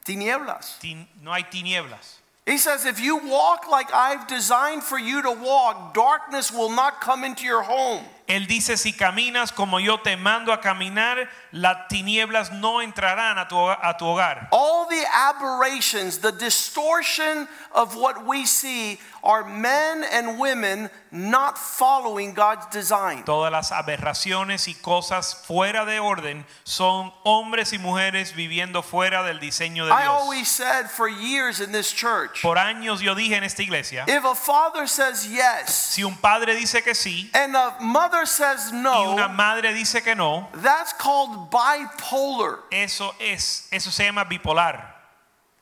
Tinieblas. 0.05 0.79
tin- 0.81 1.07
no 1.23 1.33
hay 1.33 1.45
tinieblas. 1.45 2.21
He 2.47 2.59
says, 2.59 2.85
If 2.85 3.01
you 3.01 3.17
walk 3.17 3.69
like 3.71 3.93
I've 3.93 4.27
designed 4.27 4.83
for 4.83 4.99
you 4.99 5.23
to 5.23 5.33
walk, 5.33 5.95
darkness 5.95 6.53
will 6.53 6.71
not 6.71 7.01
come 7.01 7.25
into 7.25 7.45
your 7.45 7.63
home. 7.63 8.05
Él 8.27 8.47
dice, 8.47 8.77
si 8.79 8.93
caminas 8.95 9.53
como 9.53 9.81
yo 9.81 9.99
te 10.01 10.17
mando 10.17 10.53
a 10.53 10.61
caminar, 10.61 11.29
las 11.53 11.89
tinieblas 11.89 12.53
no 12.53 12.81
entrarán 12.81 13.39
a 13.39 13.49
tu, 13.49 13.57
a 13.69 13.97
tu 13.99 14.07
hogar. 14.07 14.49
All 14.51 14.87
the 14.89 15.05
aberrations, 15.13 16.19
the 16.19 16.33
distortion 16.33 17.47
of 17.75 17.97
what 17.97 18.27
we 18.27 18.47
see 18.47 18.99
are 19.23 19.45
men 19.45 20.05
and 20.13 20.39
women 20.39 20.91
not 21.11 21.59
following 21.59 22.35
God's 22.35 22.67
design. 22.71 23.25
Todas 23.25 23.51
las 23.53 23.73
aberraciones 23.73 24.69
y 24.69 24.75
cosas 24.75 25.43
fuera 25.47 25.85
de 25.85 25.99
orden 26.01 26.45
son 26.65 27.13
hombres 27.25 27.73
y 27.73 27.79
mujeres 27.79 28.35
viviendo 28.35 28.83
fuera 28.83 29.23
del 29.23 29.39
diseño 29.39 29.87
de 29.87 29.93
I 29.93 30.03
Dios. 30.03 30.09
always 30.09 30.49
said 30.51 30.91
for 30.91 31.09
years 31.09 31.61
in 31.61 31.73
this 31.73 31.93
church 31.93 32.43
Por 32.43 32.57
años 32.59 33.01
yo 33.01 33.15
dije 33.15 33.37
en 33.37 33.45
esta 33.45 33.63
iglesia, 33.63 34.05
if 34.09 34.25
a 34.25 34.35
father 34.35 34.87
says 34.87 35.27
yes 35.27 35.75
si 35.75 36.03
un 36.05 36.17
padre 36.17 36.55
dice 36.55 36.83
que 36.83 36.95
sí 36.95 37.31
and 37.35 37.55
a 37.57 37.77
mother 37.81 38.14
says 38.25 38.71
y 38.73 38.77
una 38.77 39.29
no, 39.29 39.35
madre 39.35 39.73
dice 39.75 40.03
que 40.03 40.15
no, 40.15 40.49
that's 40.55 40.93
called 40.93 41.51
bipolar. 41.51 42.61
eso 42.71 43.15
es, 43.21 43.69
eso 43.73 43.91
se 43.91 44.05
llama 44.05 44.25
bipolar. 44.25 44.81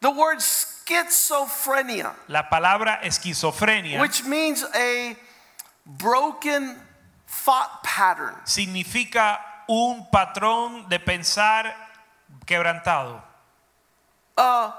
The 0.01 0.11
word 0.11 0.39
schizophrenia, 0.39 2.13
La 2.29 2.43
palabra 2.49 3.01
esquizofrenia 3.03 4.01
which 4.01 4.25
means 4.25 4.65
a 4.75 5.17
broken 5.87 6.77
thought 7.27 7.83
pattern. 7.83 8.35
significa 8.45 9.39
un 9.69 10.07
patrón 10.13 10.89
de 10.89 10.99
pensar 10.99 11.73
quebrantado. 12.47 13.23
Uh, 14.37 14.73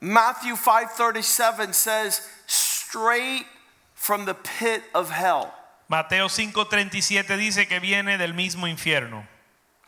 Matthew 0.00 0.54
5:37 0.56 1.72
says 1.74 2.20
straight 2.46 3.46
from 3.94 4.24
the 4.26 4.34
pit 4.34 4.82
of 4.94 5.10
hell. 5.10 5.54
Mateo 5.88 6.28
5:37 6.28 7.36
dice 7.36 7.66
que 7.68 7.80
viene 7.80 8.18
del 8.18 8.34
mismo 8.34 8.66
infierno. 8.66 9.26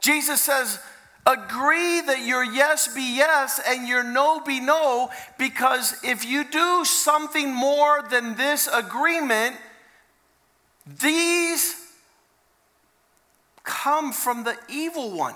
Jesus 0.00 0.40
says 0.40 0.80
agree 1.26 2.00
that 2.02 2.24
your 2.24 2.44
yes 2.44 2.88
be 2.94 3.16
yes 3.16 3.61
and 3.66 3.87
your 3.87 4.04
no 4.04 4.40
be 4.40 4.61
no 4.61 5.11
because 5.37 5.98
if 6.02 6.24
you 6.24 6.44
do 6.44 6.84
something 6.84 7.52
more 7.52 8.02
than 8.08 8.34
this 8.37 8.68
agreement 8.68 9.56
these 10.87 11.76
come 13.64 14.12
from 14.12 14.44
the 14.44 14.56
evil 14.68 15.11
one. 15.11 15.34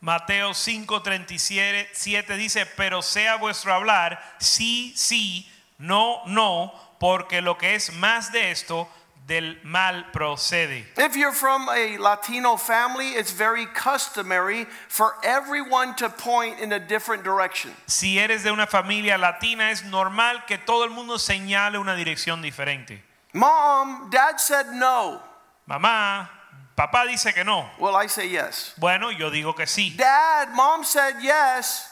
Mateo 0.00 0.52
5:37 0.52 2.36
dice, 2.38 2.66
pero 2.76 3.02
sea 3.02 3.36
vuestro 3.36 3.72
hablar 3.72 4.18
sí, 4.40 4.92
sí, 4.96 5.46
no, 5.78 6.22
no, 6.26 6.72
porque 6.98 7.42
lo 7.42 7.56
que 7.56 7.74
es 7.74 7.92
más 7.92 8.32
de 8.32 8.50
esto 8.50 8.88
del 9.26 9.58
mal 9.62 10.10
procede. 10.12 10.84
If 10.96 11.16
you're 11.16 11.32
from 11.32 11.68
a 11.68 11.98
Latino 11.98 12.56
family, 12.56 13.10
it's 13.10 13.32
very 13.32 13.66
customary 13.66 14.66
for 14.88 15.14
everyone 15.22 15.94
to 15.96 16.08
point 16.08 16.58
in 16.60 16.72
a 16.72 16.78
different 16.78 17.22
direction. 17.22 17.70
Si 17.86 18.18
eres 18.18 18.42
de 18.42 18.50
una 18.50 18.66
familia 18.66 19.16
latina 19.18 19.70
es 19.70 19.84
normal 19.84 20.44
que 20.46 20.58
todo 20.58 20.84
el 20.84 20.90
mundo 20.90 21.18
señale 21.18 21.78
una 21.78 21.94
dirección 21.94 22.42
diferente. 22.42 23.02
Mom, 23.32 24.10
dad 24.10 24.38
said 24.38 24.66
no. 24.72 25.22
Mamá, 25.68 26.28
papá 26.76 27.06
dice 27.06 27.32
que 27.32 27.44
no. 27.44 27.70
Well, 27.78 27.94
I 27.94 28.06
say 28.08 28.28
yes. 28.28 28.74
Bueno, 28.78 29.10
yo 29.10 29.30
digo 29.30 29.54
que 29.54 29.66
sí. 29.66 29.96
Dad, 29.96 30.48
mom 30.54 30.82
said 30.82 31.14
yes. 31.22 31.86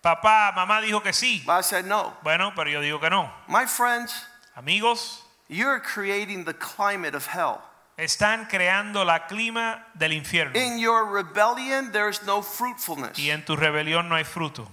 Papá, 0.00 0.52
mamá 0.54 0.80
dijo 0.80 1.02
que 1.02 1.12
sí. 1.12 1.44
But 1.44 1.52
I 1.52 1.60
said 1.62 1.84
no. 1.86 2.12
Bueno, 2.22 2.52
pero 2.54 2.70
yo 2.70 2.80
digo 2.80 3.00
que 3.00 3.10
no. 3.10 3.28
My 3.48 3.66
friends, 3.66 4.14
Amigos, 4.56 5.22
you're 5.48 5.80
creating 5.80 6.44
the 6.44 6.54
climate 6.54 7.14
of 7.14 7.26
hell. 7.26 7.62
están 7.96 8.46
creando 8.48 9.04
la 9.04 9.26
clima 9.26 9.86
del 9.94 10.12
infierno. 10.12 10.54
In 10.54 10.78
your 10.78 11.06
rebellion, 11.06 11.92
there's 11.92 12.22
no 12.24 12.42
fruitfulness. 12.42 13.18
Y 13.18 13.30
en 13.30 13.44
tu 13.44 13.56
rebelión 13.56 14.08
no 14.08 14.16
hay 14.16 14.24
fruto. 14.24 14.68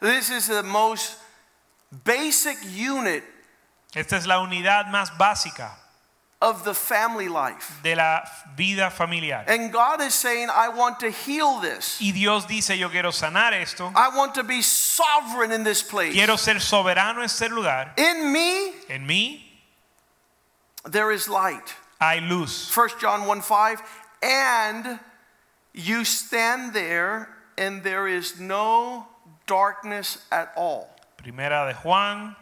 This 0.00 0.30
is 0.30 0.48
the 0.48 0.62
most 0.62 1.18
basic 2.04 2.58
unit 2.64 3.24
Esta 3.94 4.16
es 4.16 4.26
la 4.26 4.40
unidad 4.40 4.86
más 4.86 5.16
básica 5.16 5.83
of 6.44 6.62
the 6.62 6.74
family 6.74 7.26
life. 7.28 7.80
de 7.82 7.94
la 7.94 8.20
vida 8.54 8.90
familiar. 8.90 9.42
And 9.48 9.72
God 9.72 10.02
is 10.02 10.12
saying, 10.14 10.48
I 10.50 10.68
want 10.68 11.00
to 11.00 11.10
heal 11.10 11.58
this. 11.60 11.98
Y 12.00 12.10
Dios 12.12 12.44
dice, 12.46 12.76
yo 12.78 12.88
quiero 12.90 13.10
sanar 13.10 13.52
esto. 13.54 13.90
I 13.96 14.14
want 14.14 14.34
to 14.34 14.44
be 14.44 14.60
sovereign 14.62 15.50
in 15.52 15.64
this 15.64 15.82
place. 15.82 16.12
Quiero 16.12 16.36
ser 16.36 16.60
soberano 16.60 17.18
en 17.18 17.24
este 17.24 17.48
lugar. 17.50 17.92
In 17.96 18.30
me, 18.32 18.72
En 18.90 19.06
mí 19.06 19.40
there 20.84 21.10
is 21.10 21.28
light. 21.28 21.74
hay 21.98 22.20
luz. 22.20 22.70
1 22.76 22.90
John 23.00 23.26
1 23.26 23.40
5. 23.40 23.80
And 24.22 25.00
you 25.72 26.04
stand 26.04 26.74
there, 26.74 27.28
and 27.56 27.82
there 27.82 28.06
is 28.06 28.38
no 28.38 29.06
darkness 29.46 30.18
at 30.30 30.52
all. 30.56 30.88
Primera 31.16 31.66
de 31.68 31.74
Juan, 31.74 32.36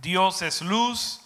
Dios 0.00 0.40
es 0.42 0.62
luz 0.62 1.20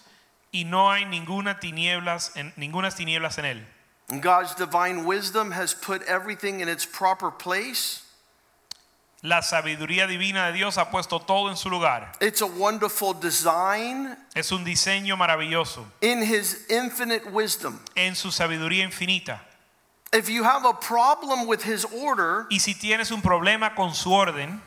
y 0.51 0.63
no 0.65 0.91
hay 0.91 1.05
ninguna 1.05 1.59
tinieblas 1.59 2.31
en 2.35 2.53
ningunas 2.57 2.95
tinieblas 2.95 3.37
en 3.37 3.45
él. 3.45 3.65
And 4.09 4.21
God's 4.21 4.55
divine 4.55 5.05
wisdom 5.05 5.51
has 5.51 5.73
put 5.73 6.01
everything 6.03 6.59
in 6.59 6.67
its 6.67 6.85
proper 6.85 7.31
place. 7.31 8.03
La 9.23 9.41
sabiduría 9.41 10.07
divina 10.07 10.47
de 10.47 10.53
Dios 10.53 10.77
ha 10.77 10.89
puesto 10.89 11.19
todo 11.19 11.49
en 11.49 11.55
su 11.55 11.69
lugar. 11.69 12.11
It's 12.19 12.41
a 12.41 12.47
wonderful 12.47 13.13
design 13.13 14.17
Es 14.35 14.51
un 14.51 14.63
diseño 14.65 15.15
maravilloso 15.15 15.85
in 16.01 16.23
His 16.23 16.65
infinite 16.69 17.25
wisdom. 17.31 17.79
en 17.95 18.15
su 18.15 18.29
sabiduría 18.31 18.83
infinita. 18.83 19.39
If 20.11 20.27
you 20.27 20.43
have 20.43 20.65
a 20.65 20.73
problem 20.73 21.45
with 21.47 21.61
His 21.63 21.85
order, 21.85 22.47
Y 22.49 22.59
si 22.59 22.73
tienes 22.73 23.11
un 23.11 23.21
problema 23.21 23.75
con 23.75 23.93
su 23.93 24.11
orden, 24.11 24.59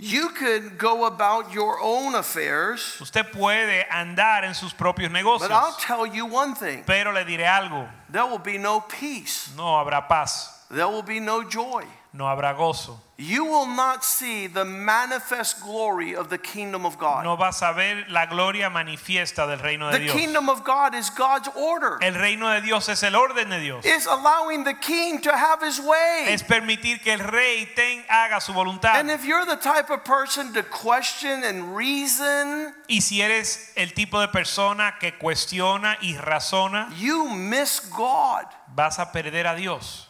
you 0.00 0.30
could 0.30 0.78
go 0.78 1.04
about 1.06 1.52
your 1.52 1.78
own 1.80 2.14
affairs. 2.14 2.96
usted 3.00 3.30
puede 3.32 3.86
andar 3.90 4.44
en 4.44 4.54
sus 4.54 4.72
propios 4.72 5.10
negocios. 5.10 5.48
But 5.48 5.52
I'll 5.52 5.76
tell 5.78 6.06
you 6.06 6.26
one 6.26 6.54
thing 6.54 6.84
Pero 6.86 7.12
le 7.12 7.24
diré 7.24 7.46
algo, 7.46 7.88
there 8.10 8.24
will 8.26 8.38
be 8.38 8.58
no 8.58 8.80
peace, 8.80 9.50
no 9.56 9.64
habrá 9.64 10.06
paz, 10.08 10.48
there 10.70 10.88
will 10.88 11.02
be 11.02 11.20
no 11.20 11.44
joy, 11.44 11.84
no 12.12 12.24
habrá 12.26 12.54
gozo. 12.56 12.98
You 13.16 13.44
will 13.44 13.66
not 13.66 14.02
see 14.02 14.46
the 14.46 14.64
manifest 14.64 15.60
glory 15.62 16.16
of 16.16 16.30
the 16.30 16.38
kingdom 16.38 16.86
of 16.86 16.98
God. 16.98 17.22
No 17.22 17.36
vas 17.36 17.60
a 17.62 17.72
ver 17.74 18.06
la 18.08 18.24
gloria 18.24 18.70
manifiesta 18.70 19.46
del 19.46 19.58
reino 19.58 19.90
de 19.90 19.98
The 19.98 20.04
Dios. 20.04 20.16
kingdom 20.16 20.48
of 20.48 20.64
God 20.64 20.94
is 20.94 21.10
God's 21.10 21.48
order. 21.54 21.98
El 22.00 22.14
reino 22.14 22.48
de 22.48 22.62
Dios 22.62 22.88
es 22.88 23.02
el 23.02 23.14
orden 23.14 23.50
de 23.50 23.60
Dios. 23.60 23.84
It's 23.84 24.06
allowing 24.06 24.64
the 24.64 24.72
king 24.72 25.20
to 25.20 25.30
have 25.36 25.60
his 25.62 25.78
way. 25.78 26.24
Es 26.28 26.42
permitir 26.42 27.02
que 27.02 27.12
el 27.12 27.18
rey 27.20 27.68
ten, 27.76 28.02
haga 28.08 28.40
su 28.40 28.52
voluntad. 28.54 28.94
And 28.98 29.10
if 29.10 29.24
you're 29.26 29.44
the 29.44 29.56
type 29.56 29.90
of 29.90 30.02
person 30.02 30.54
to 30.54 30.62
question 30.62 31.44
and 31.44 31.76
reason, 31.76 32.72
Y 32.88 33.00
si 33.02 33.20
eres 33.20 33.72
el 33.76 33.92
tipo 33.92 34.18
de 34.20 34.28
persona 34.28 34.94
que 34.98 35.12
cuestiona 35.18 35.98
y 36.00 36.16
razona, 36.16 36.88
you 36.96 37.28
miss 37.28 37.80
God. 37.90 38.46
vas 38.74 38.98
a 38.98 39.12
perder 39.12 39.46
a 39.46 39.54
Dios. 39.54 40.06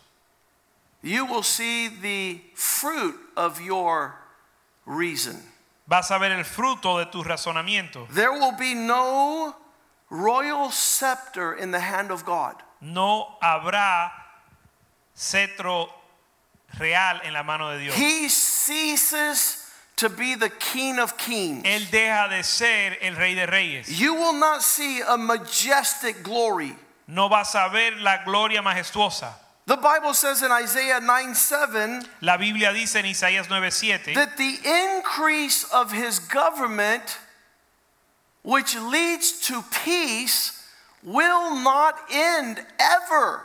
You 1.03 1.25
will 1.25 1.43
see 1.43 1.89
the 1.89 2.41
fruit 2.55 3.17
of 3.37 3.61
your 3.61 4.15
reason. 4.85 5.43
Vas 5.89 6.11
a 6.11 6.19
ver 6.19 6.31
el 6.31 6.45
fruto 6.45 6.99
de 6.99 7.11
tu 7.11 7.23
razonamiento. 7.25 8.09
There 8.11 8.33
will 8.33 8.53
be 8.53 8.75
no 8.75 9.57
royal 10.11 10.71
scepter 10.71 11.55
in 11.55 11.71
the 11.71 11.81
hand 11.81 12.11
of 12.11 12.25
God. 12.25 12.57
No 12.81 13.27
habrá 13.43 14.11
cetro 15.17 15.89
real 16.79 17.21
en 17.25 17.33
la 17.33 17.43
mano 17.43 17.73
de 17.73 17.85
Dios. 17.85 17.95
He 17.95 18.29
ceases 18.29 19.67
to 19.97 20.09
be 20.09 20.35
the 20.35 20.49
king 20.49 20.99
of 20.99 21.17
kings. 21.19 21.65
Él 21.65 21.91
deja 21.91 22.29
de 22.29 22.43
ser 22.43 22.97
el 23.01 23.17
rey 23.17 23.35
de 23.35 23.47
reyes. 23.47 24.01
You 24.01 24.15
will 24.15 24.35
not 24.35 24.63
see 24.63 25.01
a 25.01 25.17
majestic 25.17 26.23
glory. 26.23 26.77
No 27.07 27.29
vas 27.29 27.55
a 27.55 27.69
ver 27.71 27.93
la 28.01 28.19
gloria 28.25 28.63
majestuosa. 28.63 29.33
The 29.71 29.77
Bible 29.77 30.15
says 30.15 30.43
in 30.43 30.51
Isaiah 30.51 30.99
9 30.99 31.33
7 31.33 32.03
La 32.23 32.37
Biblia 32.37 32.73
dice 32.73 32.97
en 32.97 33.05
Isaías 33.05 33.47
9:7 33.47 34.15
that 34.15 34.37
the 34.37 34.59
increase 34.65 35.63
of 35.73 35.93
his 35.93 36.19
government, 36.19 37.19
which 38.43 38.75
leads 38.75 39.41
to 39.47 39.63
peace, 39.85 40.61
will 41.05 41.55
not 41.55 41.95
end 42.11 42.67
ever. 42.81 43.43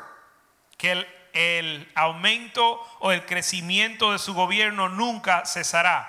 que 0.79 0.93
el, 0.93 1.03
el 1.35 1.85
aumento 1.95 2.79
o 3.01 3.09
el 3.09 3.19
crecimiento 3.19 4.11
de 4.11 4.17
su 4.17 4.33
gobierno 4.33 4.87
nunca 4.87 5.43
cesará. 5.45 6.07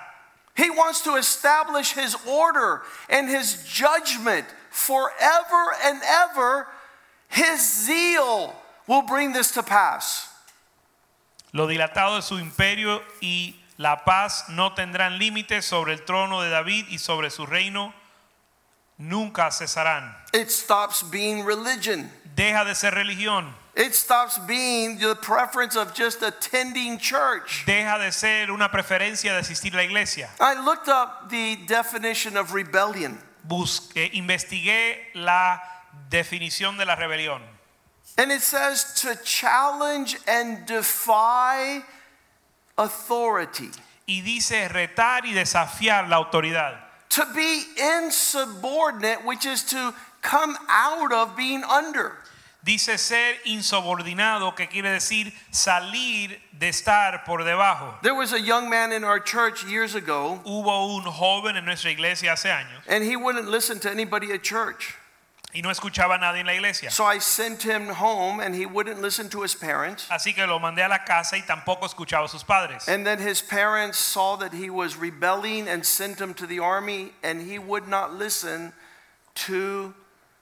He 0.55 0.71
wants 0.71 1.01
to 1.01 1.17
establish 1.17 1.91
his 1.93 2.15
order 2.25 2.81
and 3.07 3.29
his 3.29 3.63
judgment 3.67 4.47
forever 4.71 5.75
and 5.83 6.01
ever. 6.03 6.65
His 7.29 7.85
zeal 7.85 8.55
will 8.87 9.01
bring 9.03 9.33
this 9.33 9.51
to 9.51 9.63
pass. 9.63 10.29
Lo 11.53 11.67
dilatado 11.67 12.15
de 12.15 12.21
su 12.21 12.35
imperio 12.39 13.01
y 13.21 13.55
la 13.77 14.03
paz 14.03 14.45
no 14.49 14.73
tendrán 14.73 15.17
límites 15.17 15.65
sobre 15.65 15.93
el 15.93 15.99
trono 16.03 16.41
de 16.41 16.49
David 16.49 16.87
y 16.89 16.97
sobre 16.97 17.29
su 17.29 17.45
reino 17.45 17.93
nunca 18.97 19.51
cesarán. 19.51 20.15
It 20.33 20.49
stops 20.49 21.03
being 21.03 21.45
religion. 21.45 22.11
Deja 22.35 22.63
de 22.65 22.75
ser 22.75 22.91
religión, 22.93 23.53
It 23.75 23.93
stops 23.93 24.39
being 24.47 24.97
the 24.97 25.15
preference 25.15 25.75
of 25.75 25.93
just 25.93 26.23
attending 26.23 26.97
church. 26.97 27.63
deja 27.65 27.99
de 27.99 28.11
ser 28.11 28.49
una 28.51 28.69
preferencia 28.69 29.33
de 29.33 29.39
asistir 29.39 29.73
a 29.73 29.77
la 29.77 29.83
iglesia. 29.83 30.29
I 30.39 30.53
looked 30.63 30.87
up 30.87 31.29
the 31.29 31.57
definition 31.67 32.37
of 32.37 32.53
rebellion, 32.53 33.19
Busqué, 33.47 34.05
eh, 34.05 34.09
investigué 34.13 35.11
la 35.13 35.61
definición 36.09 36.77
de 36.77 36.85
la 36.85 36.95
rebelión 36.95 37.56
and 38.17 38.31
it 38.31 38.41
says 38.41 38.93
to 39.01 39.15
challenge 39.23 40.17
and 40.27 40.65
defy 40.65 41.83
authority, 42.77 43.69
y 44.07 44.21
dice 44.23 44.67
retar 44.69 45.23
y 45.23 45.33
desafiar 45.33 46.09
la 46.09 46.23
autoridad. 46.23 46.87
to 47.09 47.25
be 47.33 47.63
insubordinate, 48.03 49.25
which 49.25 49.45
is 49.45 49.63
to 49.63 49.93
come 50.21 50.55
out 50.69 51.11
of 51.11 51.35
being 51.35 51.63
under. 51.63 52.13
Dice 52.63 52.99
ser 52.99 53.35
insubordinado, 53.45 54.53
que 54.55 54.67
quiere 54.67 54.91
decir 54.91 55.31
salir 55.51 56.37
de 56.57 56.67
estar 56.69 57.23
por 57.23 57.39
debajo. 57.39 58.01
There 58.03 58.13
was 58.13 58.33
a 58.33 58.41
young 58.41 58.69
man 58.69 58.91
in 58.91 59.05
our 59.05 59.19
church 59.21 59.63
years 59.65 59.95
ago, 59.95 60.41
Hubo 60.45 60.97
un 60.97 61.03
joven 61.03 61.55
en 61.55 61.65
nuestra 61.65 61.91
iglesia 61.91 62.31
hace 62.33 62.49
años 62.49 62.83
and 62.87 63.03
he 63.03 63.15
wouldn't 63.15 63.47
listen 63.47 63.79
to 63.79 63.89
anybody 63.89 64.33
at 64.33 64.43
church. 64.43 64.95
Y 65.57 65.63
no 65.63 65.71
escuchaba 65.71 66.15
a 66.15 66.17
nadie 66.19 66.41
en 66.41 66.45
la 66.45 66.53
iglesia. 66.53 66.91
So 66.91 67.03
I 67.03 67.17
sent 67.17 67.63
him 67.63 67.89
home, 67.89 68.39
and 68.39 68.53
he 68.53 68.67
wouldn't 68.67 69.01
listen 69.01 69.27
to 69.29 69.41
his 69.41 69.55
parents. 69.55 70.07
Así 70.11 70.35
que 70.35 70.45
lo 70.45 70.59
mandé 70.59 70.83
a 70.83 70.87
la 70.87 70.99
casa 71.03 71.35
y 71.35 71.41
tampoco 71.41 71.87
escuchaba 71.87 72.25
a 72.25 72.27
sus 72.27 72.43
padres. 72.43 72.87
And 72.87 73.03
then 73.03 73.19
his 73.19 73.41
parents 73.41 73.97
saw 73.97 74.35
that 74.35 74.53
he 74.53 74.69
was 74.69 74.95
rebelling 74.95 75.67
and 75.67 75.83
sent 75.83 76.21
him 76.21 76.35
to 76.35 76.45
the 76.45 76.59
army, 76.59 77.11
and 77.23 77.41
he 77.41 77.57
would 77.57 77.87
not 77.87 78.13
listen 78.13 78.71
to 79.47 79.95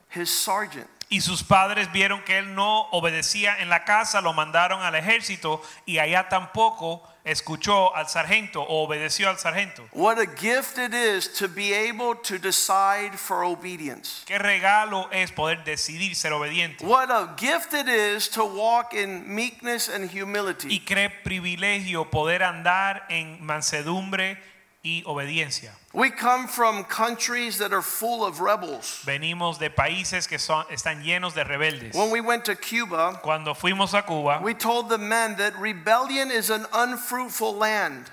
his 0.10 0.30
sergeant. 0.30 0.90
Y 1.10 1.22
sus 1.22 1.44
padres 1.44 1.88
vieron 1.94 2.26
que 2.26 2.38
él 2.38 2.54
no 2.54 2.90
obedecía 2.92 3.56
en 3.62 3.70
la 3.70 3.86
casa, 3.86 4.22
lo 4.22 4.34
mandaron 4.34 4.82
al 4.82 4.96
ejército 4.96 5.62
y 5.86 6.00
allá 6.00 6.28
tampoco 6.28 7.02
escuchó 7.26 7.94
al 7.96 8.08
sargento 8.08 8.62
o 8.62 8.84
obedeció 8.84 9.28
al 9.30 9.38
sargento. 9.40 9.84
What 9.92 10.20
a 10.20 10.26
gift 10.26 10.78
it 10.78 10.94
is 10.94 11.34
to 11.40 11.50
be 11.50 11.74
able 11.74 12.16
to 12.24 12.38
decide 12.38 13.18
for 13.18 13.44
obedience. 13.44 14.24
Qué 14.26 14.38
regalo 14.38 15.10
es 15.12 15.32
poder 15.32 15.64
decidir 15.64 16.16
ser 16.16 16.32
obediente. 16.34 16.86
What 16.86 17.10
a 17.10 17.36
gift 17.36 17.74
it 17.74 17.88
is 17.90 18.30
to 18.30 18.46
walk 18.46 18.94
in 18.94 19.24
meekness 19.28 19.90
and 19.90 20.06
Y 20.14 20.22
humility. 20.22 20.80
qué 20.80 21.10
privilegio 21.24 22.10
poder 22.12 22.44
andar 22.44 23.06
en 23.10 23.44
mansedumbre 23.44 24.38
y 24.86 25.02
obediencia. 25.08 25.72
We 25.94 26.12
come 26.12 26.48
from 26.48 26.84
countries 26.84 27.58
that 27.58 27.74
are 27.74 27.82
full 27.82 28.24
of 28.24 28.40
rebels. 28.40 29.02
Venimos 29.04 29.58
de 29.58 29.72
países 29.72 30.28
que 30.28 30.38
son, 30.38 30.64
están 30.72 31.04
llenos 31.04 31.34
de 31.34 31.44
rebeldes. 31.44 31.96
When 31.96 32.12
we 32.12 32.22
went 32.22 32.46
to 32.46 32.56
Cuba, 32.56 33.20
Cuando 33.24 33.56
fuimos 33.56 33.98
a 33.98 34.04
Cuba, 34.04 34.40
we 34.44 34.54
told 34.54 34.90
the 34.90 35.00
men 35.00 35.38
that 35.38 35.58
rebellion 35.60 36.30
is 36.30 36.52
an 36.52 36.68
unfruitful 36.72 37.56
land. 37.56 38.12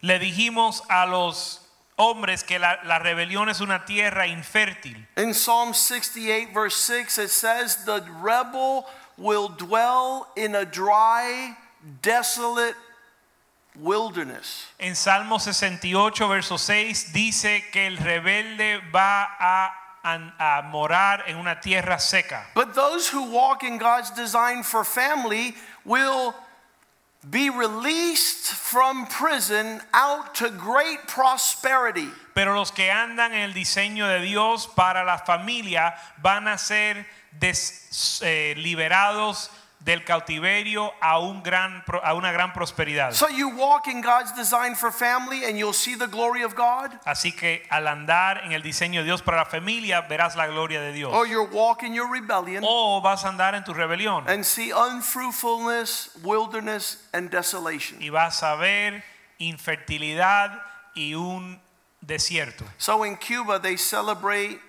le 0.00 0.18
dijimos 0.18 0.80
a 0.88 1.06
los 1.06 1.60
hombres 1.98 2.42
que 2.42 2.58
la, 2.58 2.78
la 2.86 2.98
rebelión 2.98 3.50
es 3.50 3.60
una 3.60 3.84
tierra 3.86 4.26
infértil. 4.26 4.96
In 5.18 5.34
Psalm 5.34 5.74
68, 5.74 6.54
verse 6.54 6.76
6, 6.76 7.18
it 7.18 7.28
says, 7.28 7.84
The 7.84 8.02
rebel 8.22 8.86
will 9.18 9.48
dwell 9.48 10.28
in 10.36 10.54
a 10.54 10.64
dry, 10.64 11.54
desolate 12.00 12.76
wilderness. 13.76 14.66
En 14.78 14.94
Salmo 14.94 15.38
68, 15.38 16.28
verso 16.28 16.56
6, 16.56 17.12
dice 17.12 17.64
que 17.72 17.86
el 17.86 17.96
rebelde 17.98 18.80
va 18.92 19.24
a, 19.38 19.72
a- 20.04 20.62
morar 20.70 21.24
en 21.26 21.36
una 21.36 21.60
tierra 21.60 21.98
seca. 21.98 22.46
But 22.54 22.74
those 22.74 23.08
who 23.08 23.30
walk 23.30 23.62
in 23.64 23.78
God's 23.78 24.10
design 24.10 24.62
for 24.62 24.84
family 24.84 25.54
will 25.84 26.34
be 27.30 27.48
released 27.48 28.52
from 28.52 29.06
prison 29.06 29.80
out 29.94 30.34
to 30.34 30.50
great 30.50 31.08
prosperity. 31.08 32.10
Pero 32.34 32.54
los 32.54 32.70
que 32.70 32.90
andan 32.90 33.32
en 33.32 33.48
el 33.48 33.54
diseño 33.54 34.06
de 34.06 34.20
Dios 34.20 34.66
para 34.66 35.04
la 35.04 35.16
familia 35.18 35.94
van 36.22 36.46
a 36.48 36.58
ser 36.58 37.06
des- 37.32 38.20
eh, 38.22 38.54
liberados 38.58 39.48
del 39.84 40.02
cautiverio 40.02 40.94
a, 41.02 41.18
un 41.18 41.42
gran, 41.42 41.84
a 42.02 42.14
una 42.14 42.32
gran 42.32 42.54
prosperidad. 42.54 43.12
So 43.12 43.28
you 43.28 43.50
walk 43.50 43.86
in 43.86 44.00
God's 44.00 44.32
design 44.34 44.74
for 44.74 44.90
family 44.90 45.44
and 45.44 45.58
you'll 45.58 45.74
see 45.74 45.94
the 45.94 46.06
glory 46.06 46.42
of 46.42 46.54
God, 46.54 46.98
Así 47.04 47.36
que 47.36 47.62
al 47.70 47.86
andar 47.86 48.44
en 48.44 48.52
el 48.52 48.62
diseño 48.62 49.00
de 49.00 49.04
Dios 49.04 49.20
para 49.20 49.36
la 49.36 49.44
familia 49.44 50.00
verás 50.08 50.36
la 50.36 50.46
gloria 50.46 50.80
de 50.80 50.92
Dios. 50.92 51.12
or 51.12 51.26
you'll 51.26 51.48
walk 51.52 51.82
in 51.82 51.92
your 51.92 52.10
rebellion 52.10 52.64
O 52.66 53.02
vas 53.02 53.24
a 53.26 53.28
andar 53.28 53.54
en 53.54 53.62
tu 53.62 53.74
rebelión 53.74 54.24
and 54.26 54.42
see 54.46 54.72
unfruitfulness, 54.72 56.10
wilderness, 56.22 57.06
and 57.12 57.30
desolation. 57.30 57.98
y 58.00 58.08
vas 58.08 58.42
a 58.42 58.56
ver 58.56 59.04
infertilidad 59.38 60.62
y 60.94 61.12
un 61.14 61.60
desierto. 62.00 62.64
So 62.78 63.02
in 63.04 63.16
Cuba, 63.16 63.58
they 63.58 63.76
celebrate 63.76 64.60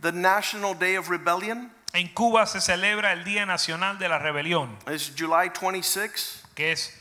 the 0.00 0.12
National 0.12 0.74
Day 0.74 0.96
of 0.96 1.08
Rebellion. 1.08 1.70
En 1.94 2.08
Cuba 2.08 2.46
se 2.46 2.60
celebra 2.60 3.12
el 3.12 3.22
Día 3.24 3.44
Nacional 3.44 3.98
de 3.98 4.08
la 4.08 4.18
Rebelión, 4.18 4.76
It's 4.90 5.12
July 5.16 5.50
26. 5.50 6.44
que 6.54 6.72
es 6.72 6.98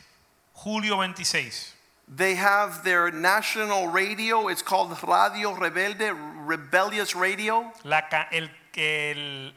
julio 0.53 0.97
26. 0.97 1.75
They 2.13 2.35
have 2.35 2.83
their 2.83 3.09
national 3.13 3.87
radio. 3.93 4.49
It's 4.49 4.61
called 4.61 4.91
Radio 5.03 5.55
Rebelde, 5.55 6.11
Rebellious 6.45 7.15
Radio. 7.15 7.71
La, 7.83 7.99
el- 8.31 8.51
el- 8.75 9.53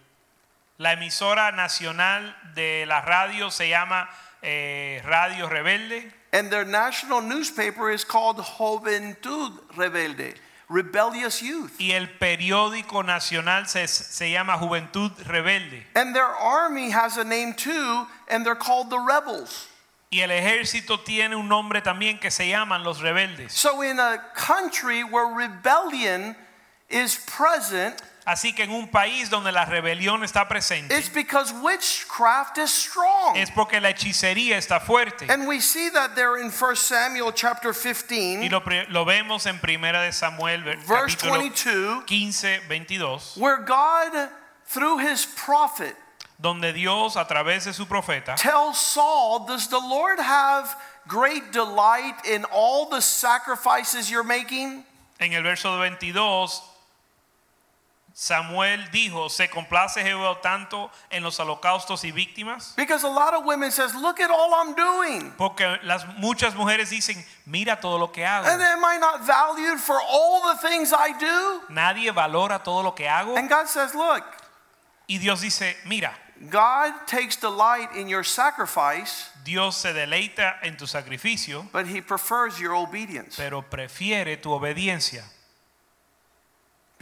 la 0.78 0.92
emisora 0.92 1.50
nacional 1.52 2.36
de 2.54 2.84
la 2.86 3.00
radio 3.00 3.50
se 3.50 3.68
llama 3.68 4.08
eh, 4.42 5.02
Radio 5.04 5.48
Rebelde 5.48 6.12
And 6.32 6.50
their 6.50 6.64
national 6.66 7.22
newspaper 7.22 7.90
is 7.90 8.04
called 8.04 8.38
Juventud 8.38 9.52
Rebelde, 9.76 10.34
Rebellious 10.68 11.40
Youth. 11.42 11.72
y 11.78 11.92
el 11.92 12.08
periódico 12.18 13.02
nacional 13.04 13.66
se, 13.68 13.86
se 13.86 14.30
llama 14.30 14.56
Juventud 14.58 15.12
Rebelde 15.26 15.84
And 15.94 16.14
their 16.14 16.24
army 16.24 16.90
has 16.90 17.16
a 17.18 17.24
name 17.24 17.54
too, 17.54 18.06
and 18.28 18.44
they're 18.44 18.54
called 18.54 18.90
the 18.90 18.98
Rebels. 18.98 19.68
Y 20.10 20.20
el 20.20 20.30
ejército 20.30 21.00
tiene 21.00 21.34
un 21.34 21.48
nombre 21.48 21.82
también 21.82 22.20
que 22.20 22.30
se 22.30 22.48
llaman 22.48 22.84
los 22.84 23.00
rebeldes. 23.00 23.50
So, 23.52 23.82
in 23.82 23.98
a 23.98 24.18
country 24.34 25.02
where 25.02 25.26
rebellion 25.26 26.36
is 26.88 27.16
present, 27.26 28.00
Así 28.26 28.54
que 28.54 28.62
en 28.62 28.70
un 28.70 28.88
país 28.88 29.28
donde 29.28 29.52
la 29.52 29.66
rebelión 29.66 30.24
está 30.24 30.48
presente, 30.48 30.96
it's 30.96 31.10
because 31.12 31.52
witchcraft 31.52 32.56
is 32.56 32.70
strong. 32.72 33.36
es 33.36 33.50
porque 33.50 33.80
la 33.80 33.90
hechicería 33.90 34.56
está 34.56 34.80
fuerte. 34.80 35.28
And 35.28 35.46
we 35.46 35.60
see 35.60 35.90
that 35.90 36.14
there 36.14 36.38
in 36.38 36.50
1 36.50 36.76
Samuel 36.76 37.32
chapter 37.32 37.74
15. 37.74 38.42
Y 38.42 38.48
15, 38.48 38.50
lo, 38.50 38.60
lo 38.88 39.04
vemos 39.04 39.44
en 39.46 39.58
Primera 39.58 40.00
de 40.02 40.12
Samuel, 40.12 40.62
ver- 40.62 40.76
verse 40.86 41.16
capítulo 41.16 41.38
22, 41.40 42.04
15, 42.06 42.60
22, 42.66 43.36
where 43.36 43.58
God, 43.58 44.30
through 44.66 44.98
his 45.00 45.26
prophet, 45.26 45.94
donde 46.40 46.72
Dios 46.72 47.16
a 47.16 47.26
través 47.26 47.64
de 47.64 47.74
su 47.74 47.84
profeta 47.84 48.36
tells 48.36 48.78
Saul, 48.78 49.46
Does 49.46 49.68
the 49.68 49.78
Lord 49.78 50.18
have 50.18 50.74
great 51.06 51.52
delight 51.52 52.14
in 52.24 52.44
all 52.50 52.88
the 52.88 53.02
sacrifices 53.02 54.10
you're 54.10 54.24
making? 54.24 54.82
en 55.20 55.32
el 55.34 55.42
verso 55.42 55.76
22 55.76 56.62
Samuel 58.16 58.88
dijo, 58.92 59.28
¿se 59.28 59.50
complace 59.50 60.00
Jehová 60.00 60.40
tanto 60.40 60.88
en 61.10 61.24
los 61.24 61.40
holocaustos 61.40 62.04
y 62.04 62.12
víctimas? 62.12 62.72
Because 62.76 63.02
a 63.04 63.08
lot 63.08 63.34
of 63.34 63.44
women 63.44 63.72
says, 63.72 63.92
Look 63.92 64.20
at 64.20 64.30
all 64.30 64.54
I'm 64.54 64.74
doing. 64.76 65.32
Porque 65.36 65.66
las 65.82 66.06
muchas 66.18 66.54
mujeres 66.54 66.90
dicen, 66.90 67.24
mira 67.44 67.80
todo 67.80 67.98
lo 67.98 68.12
que 68.12 68.24
hago. 68.24 68.46
And 68.46 68.62
am 68.62 68.84
I 68.84 68.98
not 68.98 69.26
valued 69.26 69.80
for 69.80 70.00
all 70.00 70.54
the 70.54 70.68
things 70.68 70.92
I 70.92 71.12
do? 71.18 71.62
Nadie 71.74 72.12
valora 72.12 72.62
todo 72.62 72.84
lo 72.84 72.92
que 72.92 73.06
hago. 73.08 73.36
And 73.36 73.48
God 73.48 73.66
says, 73.66 73.94
Look, 73.96 74.22
Y 75.08 75.18
Dios 75.18 75.40
dice, 75.42 75.76
mira, 75.84 76.14
God 76.48 76.92
takes 77.06 77.36
delight 77.36 77.90
in 77.96 78.08
your 78.08 78.22
sacrifice, 78.24 79.28
Dios 79.44 79.76
se 79.76 79.92
deleita 79.92 80.54
en 80.62 80.76
tu 80.76 80.86
sacrificio, 80.86 81.66
but 81.72 81.86
he 81.86 82.00
prefers 82.00 82.58
your 82.60 82.74
obedience. 82.74 83.36
pero 83.36 83.62
prefiere 83.62 84.40
tu 84.40 84.50
obediencia. 84.50 85.24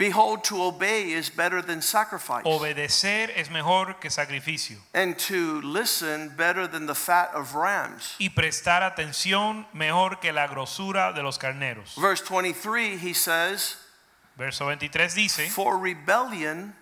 Behold, 0.03 0.43
to 0.43 0.61
obey 0.61 1.11
is 1.11 1.29
better 1.29 1.61
than 1.61 1.81
sacrifice, 1.81 2.43
Obedecer 2.45 3.29
es 3.35 3.49
mejor 3.49 3.93
que 4.01 4.09
sacrificio. 4.09 4.75
and 4.93 5.17
to 5.17 5.61
listen 5.61 6.27
better 6.35 6.67
than 6.67 6.87
the 6.87 6.93
fat 6.95 7.31
of 7.33 7.55
rams. 7.55 8.15
Y 8.19 8.27
prestar 8.27 8.81
atención 8.83 9.65
mejor 9.73 10.19
que 10.19 10.33
la 10.33 10.47
grosura 10.47 11.13
de 11.15 11.23
los 11.23 11.37
carneros. 11.37 11.95
Verse 11.95 12.21
23, 12.21 12.97
he 12.97 13.13
says, 13.13 13.77
Verso 14.37 14.65
23 14.65 15.13
dice, 15.15 15.47
For 15.49 15.77
rebellion 15.77 16.73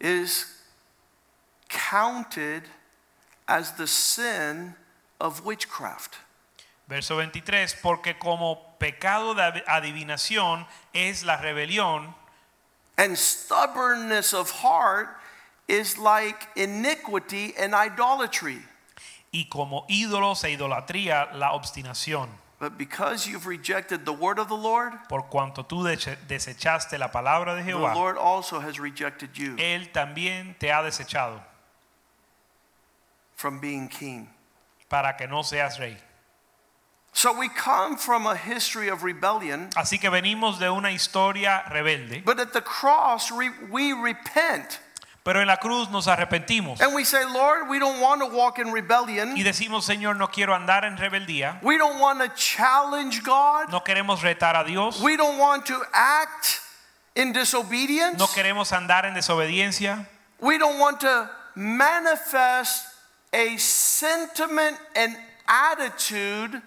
is 0.00 0.46
counted 1.68 2.64
as 3.46 3.72
the 3.76 3.86
sin 3.86 4.74
of 5.20 5.44
witchcraft. 5.44 6.16
verso 6.88 7.16
23, 7.16 7.76
porque 7.80 8.18
como 8.18 8.71
pecado 8.82 9.34
de 9.34 9.62
adivinación 9.66 10.66
es 10.92 11.22
la 11.24 11.36
rebelión 11.36 12.14
And 12.98 13.16
stubbornness 13.16 14.34
of 14.34 14.50
heart 14.62 15.08
is 15.68 15.96
like 15.96 16.48
iniquity 16.56 17.54
and 17.58 17.74
idolatry. 17.74 18.62
y 19.32 19.48
como 19.48 19.86
ídolos 19.88 20.44
e 20.44 20.50
idolatría 20.50 21.32
la 21.32 21.52
obstinación. 21.52 22.28
But 22.58 22.76
because 22.78 23.26
you've 23.26 23.46
rejected 23.46 24.04
the 24.04 24.12
word 24.12 24.38
of 24.38 24.48
the 24.48 24.54
Lord, 24.56 24.92
Por 25.08 25.22
cuanto 25.30 25.64
tú 25.64 25.82
desechaste 25.82 26.98
la 26.98 27.08
palabra 27.10 27.54
de 27.56 27.62
the 27.64 27.70
Jehová, 27.72 27.94
Lord 27.94 28.18
also 28.18 28.60
has 28.60 28.78
rejected 28.78 29.30
you 29.36 29.56
Él 29.56 29.90
también 29.90 30.54
te 30.58 30.70
ha 30.70 30.82
desechado 30.82 31.40
from 33.34 33.58
being 33.58 33.88
king. 33.88 34.28
para 34.88 35.16
que 35.16 35.26
no 35.26 35.42
seas 35.42 35.78
rey. 35.78 35.96
So 37.14 37.38
we 37.38 37.48
come 37.48 37.96
from 37.98 38.26
a 38.26 38.34
history 38.34 38.88
of 38.88 39.02
rebellion, 39.04 39.68
Así 39.76 40.00
que 40.00 40.08
venimos 40.10 40.58
de 40.58 40.70
una 40.70 40.88
historia 40.90 41.62
rebelde, 41.70 42.24
but 42.24 42.40
at 42.40 42.52
the 42.52 42.62
cross 42.62 43.30
re- 43.30 43.50
we 43.70 43.92
repent 43.92 44.80
pero 45.24 45.40
en 45.40 45.46
la 45.46 45.56
cruz 45.58 45.88
nos 45.90 46.08
arrepentimos 46.08 46.80
and 46.80 46.94
we 46.96 47.04
say, 47.04 47.22
Lord, 47.24 47.68
we 47.68 47.78
don't 47.78 48.00
want 48.00 48.20
to 48.22 48.26
walk 48.34 48.58
in 48.58 48.72
rebellion. 48.72 49.36
y 49.36 49.42
decimos, 49.44 49.84
Señor, 49.84 50.16
no 50.16 50.26
quiero 50.28 50.52
andar 50.54 50.84
en 50.84 50.96
rebeldía, 50.96 51.62
We 51.62 51.76
don't 51.78 52.00
want 52.00 52.20
to 52.20 52.28
challenge 52.34 53.22
God. 53.22 53.70
no 53.70 53.80
queremos 53.84 54.20
retar 54.22 54.56
a 54.56 54.64
Dios, 54.64 55.00
We 55.00 55.16
don't 55.16 55.38
want 55.38 55.66
to 55.66 55.80
act 55.92 56.60
in 57.14 57.32
disobedience. 57.32 58.18
no 58.18 58.26
queremos 58.26 58.72
andar 58.72 59.04
en 59.04 59.14
desobediencia, 59.14 60.06
We 60.40 60.56
don't 60.58 60.78
want 60.80 60.98
to 61.00 61.30
manifest 61.54 62.86
a 63.32 63.56
sentiment 63.58 64.76
and 64.96 65.14
attitude 65.46 66.60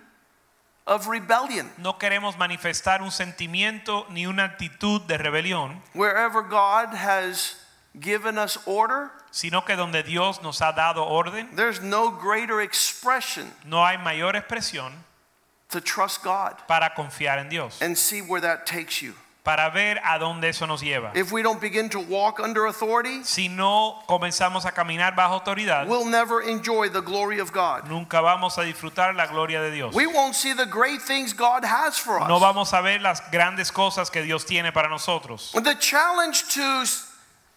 of 0.88 1.08
rebellion. 1.08 1.70
no 1.78 1.98
queremos 1.98 2.38
manifestar 2.38 3.02
un 3.02 3.12
sentimiento 3.12 4.06
ni 4.10 4.26
una 4.26 4.44
actitud 4.44 5.02
de 5.02 5.18
rebelión, 5.18 5.82
Wherever 5.94 6.42
God 6.42 6.94
has 6.94 7.56
given 8.00 8.38
us 8.38 8.58
order, 8.66 9.12
sino 9.32 9.62
que 9.66 9.76
donde 9.76 10.04
Dios 10.04 10.42
nos 10.42 10.62
ha 10.62 10.74
dado 10.74 11.04
orden, 11.06 11.56
there's 11.56 11.82
no 11.82 12.12
greater 12.12 12.62
expression 12.62 13.52
no 13.66 13.86
hay 13.86 13.98
mayor 13.98 14.36
expresión 14.36 14.94
to 15.70 15.82
trust 15.82 16.24
God 16.24 16.56
para 16.68 16.94
confiar 16.94 17.40
en 17.40 17.50
Dios, 17.50 17.82
and 17.82 17.98
see 17.98 18.22
where 18.22 18.42
that 18.42 18.66
takes 18.66 19.02
you. 19.02 19.16
Para 19.46 19.70
ver 19.70 20.02
a 20.04 20.18
dónde 20.18 20.50
eso 20.50 20.66
nos 20.66 20.82
lleva. 20.82 21.12
If 21.16 21.32
we 21.32 21.42
don't 21.44 21.62
begin 21.62 21.88
to 21.92 22.00
walk 22.00 22.40
under 22.40 22.66
authority, 22.66 23.24
Si 23.24 23.48
no 23.48 24.02
comenzamos 24.08 24.66
a 24.66 24.72
caminar 24.72 25.16
bajo 25.16 25.36
autoridad, 25.36 25.88
we'll 25.88 26.04
never 26.10 26.42
enjoy 26.42 26.90
the 26.90 27.02
glory 27.02 27.40
of 27.40 27.52
God. 27.54 27.88
nunca 27.88 28.20
vamos 28.22 28.58
a 28.58 28.64
disfrutar 28.64 29.16
la 29.16 29.28
gloria 29.28 29.62
de 29.62 29.70
Dios. 29.72 29.94
We 29.94 30.08
won't 30.08 30.36
see 30.36 30.54
the 30.54 30.66
great 30.66 31.02
things 31.02 31.32
God 31.34 31.64
has 31.64 31.98
for 31.98 32.20
No 32.28 32.36
us. 32.38 32.42
vamos 32.42 32.74
a 32.74 32.82
ver 32.82 33.00
las 33.02 33.22
grandes 33.32 33.72
cosas 33.72 34.10
que 34.10 34.24
Dios 34.24 34.46
tiene 34.46 34.72
para 34.74 34.90
nosotros. 34.90 35.52
The 35.54 35.76
challenge 35.76 36.44
to 36.56 36.84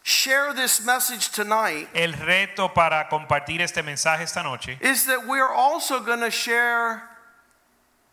share 0.03 0.53
this 0.55 0.85
message 0.85 1.31
tonight 1.31 1.89
El 1.95 2.13
reto 2.13 2.73
para 2.73 3.09
compartir 3.09 3.61
este 3.61 3.83
mensaje 3.83 4.23
esta 4.25 4.43
noche 4.43 4.79
is 4.81 5.07
that 5.07 5.27
we're 5.27 5.53
also 5.53 6.01
going 6.01 6.21
to 6.21 6.31
share 6.31 7.03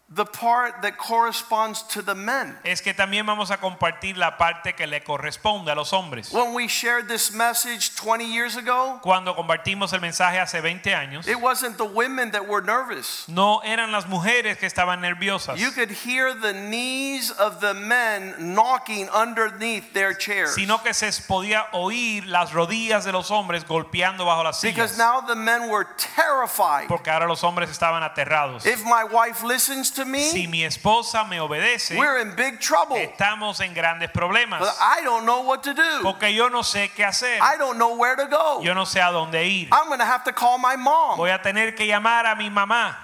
the 0.08 0.24
part 0.24 0.84
that 0.84 0.98
corresponds 1.00 1.82
to 1.82 2.02
the 2.04 2.14
men. 2.14 2.56
es 2.64 2.80
que 2.82 2.94
también 2.94 3.26
vamos 3.26 3.50
a 3.50 3.58
compartir 3.58 4.18
la 4.18 4.38
parte 4.38 4.74
que 4.76 4.86
le 4.86 5.02
corresponde 5.04 5.72
a 5.72 5.76
los 5.76 5.92
hombres. 5.94 6.32
When 6.32 6.54
we 6.54 6.68
shared 6.68 7.08
this 7.08 7.34
message 7.34 7.96
20 7.96 8.24
years 8.24 8.56
ago, 8.56 9.00
Cuando 9.02 9.34
compartimos 9.36 9.94
el 9.94 10.02
mensaje 10.02 10.40
hace 10.40 10.62
20 10.62 10.94
años, 10.94 11.28
it 11.28 11.42
wasn't 11.42 11.78
the 11.78 11.86
women 11.86 12.30
that 12.32 12.48
were 12.48 12.62
nervous. 12.62 13.28
no 13.28 13.62
eran 13.66 13.92
las 13.92 14.06
mujeres 14.06 14.58
que 14.60 14.68
estaban 14.68 15.02
nerviosas, 15.02 15.58
You 15.58 15.72
could 15.72 15.90
hear 15.90 16.36
the 16.36 16.54
knees 16.54 17.32
of 17.32 17.60
the 17.60 17.74
men 17.74 18.36
knocking 18.54 19.10
underneath 19.10 19.92
their 19.94 20.14
chairs. 20.14 20.54
sino 20.54 20.78
que 20.84 20.94
se 20.94 21.08
podía 21.24 21.66
oír 21.74 22.28
las 22.28 22.54
rodillas 22.54 23.06
de 23.06 23.12
los 23.12 23.32
hombres 23.32 23.66
golpeando 23.66 24.24
bajo 24.26 24.44
las 24.44 24.60
sillas. 24.62 24.76
Because 24.76 24.98
now 25.00 25.20
the 25.22 25.36
men 25.36 25.68
were 25.68 25.88
terrified. 25.98 26.88
porque 26.88 27.10
ahora 27.10 27.26
los 27.28 27.44
hombres 27.44 27.72
estaban 27.72 28.04
aterrados. 28.04 28.68
If 28.68 28.84
my 28.86 29.04
wife 29.04 29.44
listens 29.44 29.95
to 29.96 30.06
me, 30.06 30.24
Si 30.30 30.48
mi 30.48 30.64
esposa 30.64 31.28
me 31.30 31.38
obedece, 31.40 31.98
we're 31.98 32.20
in 32.20 32.36
big 32.36 32.60
trouble. 32.60 32.96
estamos 32.98 33.60
en 33.62 33.74
grandes 33.74 34.10
problemas, 34.12 34.60
But 34.60 34.76
I 34.80 35.02
don't 35.04 35.26
know 35.26 35.42
what 35.42 35.64
to 35.64 35.74
do. 35.74 36.00
porque 36.04 36.34
yo 36.34 36.48
no 36.50 36.62
sé 36.62 36.90
qué 36.96 37.04
hacer, 37.06 37.40
I 37.42 37.58
don't 37.58 37.78
know 37.78 37.96
where 37.98 38.16
to 38.16 38.28
go. 38.28 38.62
yo 38.62 38.74
no 38.74 38.84
sé 38.86 39.00
a 39.02 39.12
dónde 39.12 39.44
ir. 39.46 39.68
I'm 39.72 39.88
going 39.88 40.00
to 40.00 40.06
have 40.06 40.24
to 40.26 40.32
call 40.32 40.58
my 40.58 40.76
mom, 40.76 41.18
Voy 41.18 41.30
a 41.30 41.40
tener 41.42 41.72
que 41.76 41.86
llamar 41.88 42.26
a 42.26 42.36
mi 42.36 42.50
mamá, 42.50 42.96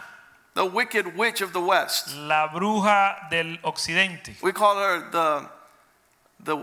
the 0.54 0.66
wicked 0.66 1.16
witch 1.18 1.42
of 1.42 1.54
the 1.54 1.62
West. 1.62 2.16
la 2.16 2.48
bruja 2.50 3.30
del 3.30 3.58
occidente. 3.64 4.36
We 4.42 4.52
call 4.52 4.78
her 4.78 5.10
the 5.12 5.50
the 6.44 6.56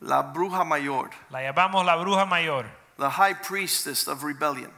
la 0.00 0.22
bruja 0.22 0.64
mayor, 0.66 1.10
La 1.30 1.40
llamamos 1.40 1.84
la 1.84 1.96
bruja 1.96 2.28
mayor, 2.28 2.66
the 2.98 3.10
high 3.10 3.32
priestess 3.34 4.06
of 4.06 4.22
rebellion. 4.22 4.70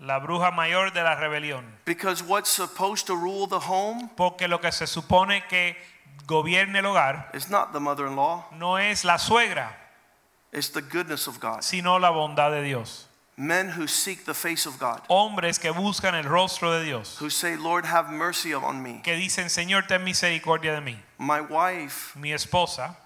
La 0.00 0.18
bruja 0.18 0.50
mayor 0.50 0.92
de 0.92 1.02
la 1.02 1.14
rebelión. 1.14 1.64
Because 1.84 2.22
what's 2.22 2.48
supposed 2.48 3.06
to 3.06 3.14
rule 3.14 3.46
the 3.46 3.60
home 3.60 4.10
Porque 4.16 4.48
lo 4.48 4.58
que 4.58 4.72
se 4.72 4.86
supone 4.86 5.44
que 5.48 5.76
gobierne 6.26 6.78
el 6.78 6.86
hogar 6.86 7.28
is 7.34 7.50
not 7.50 7.72
the 7.72 7.80
mother-in-law, 7.80 8.46
no 8.52 8.76
es 8.78 9.04
la 9.04 9.18
suegra, 9.18 9.70
it's 10.52 10.70
the 10.70 10.80
goodness 10.82 11.26
of 11.26 11.38
God. 11.40 11.62
sino 11.62 11.98
la 11.98 12.10
bondad 12.10 12.50
de 12.50 12.62
Dios. 12.62 13.06
Men 13.36 13.70
who 13.70 13.86
seek 13.86 14.26
the 14.26 14.34
face 14.34 14.66
of 14.66 14.78
God, 14.78 15.00
Hombres 15.08 15.58
que 15.58 15.70
buscan 15.72 16.14
el 16.14 16.24
rostro 16.24 16.72
de 16.72 16.84
Dios, 16.84 17.16
who 17.20 17.30
say, 17.30 17.56
"Lord, 17.56 17.86
have 17.86 18.10
mercy 18.10 18.52
on 18.52 18.82
me." 18.82 19.00
que 19.02 19.14
dicen, 19.16 19.48
Señor, 19.48 19.86
ten 19.86 20.04
misericordia 20.04 20.72
de 20.74 20.80
mí. 20.80 20.96
My 21.18 21.40
wife 21.40 22.14
Mi 22.16 22.32
esposa 22.32 22.96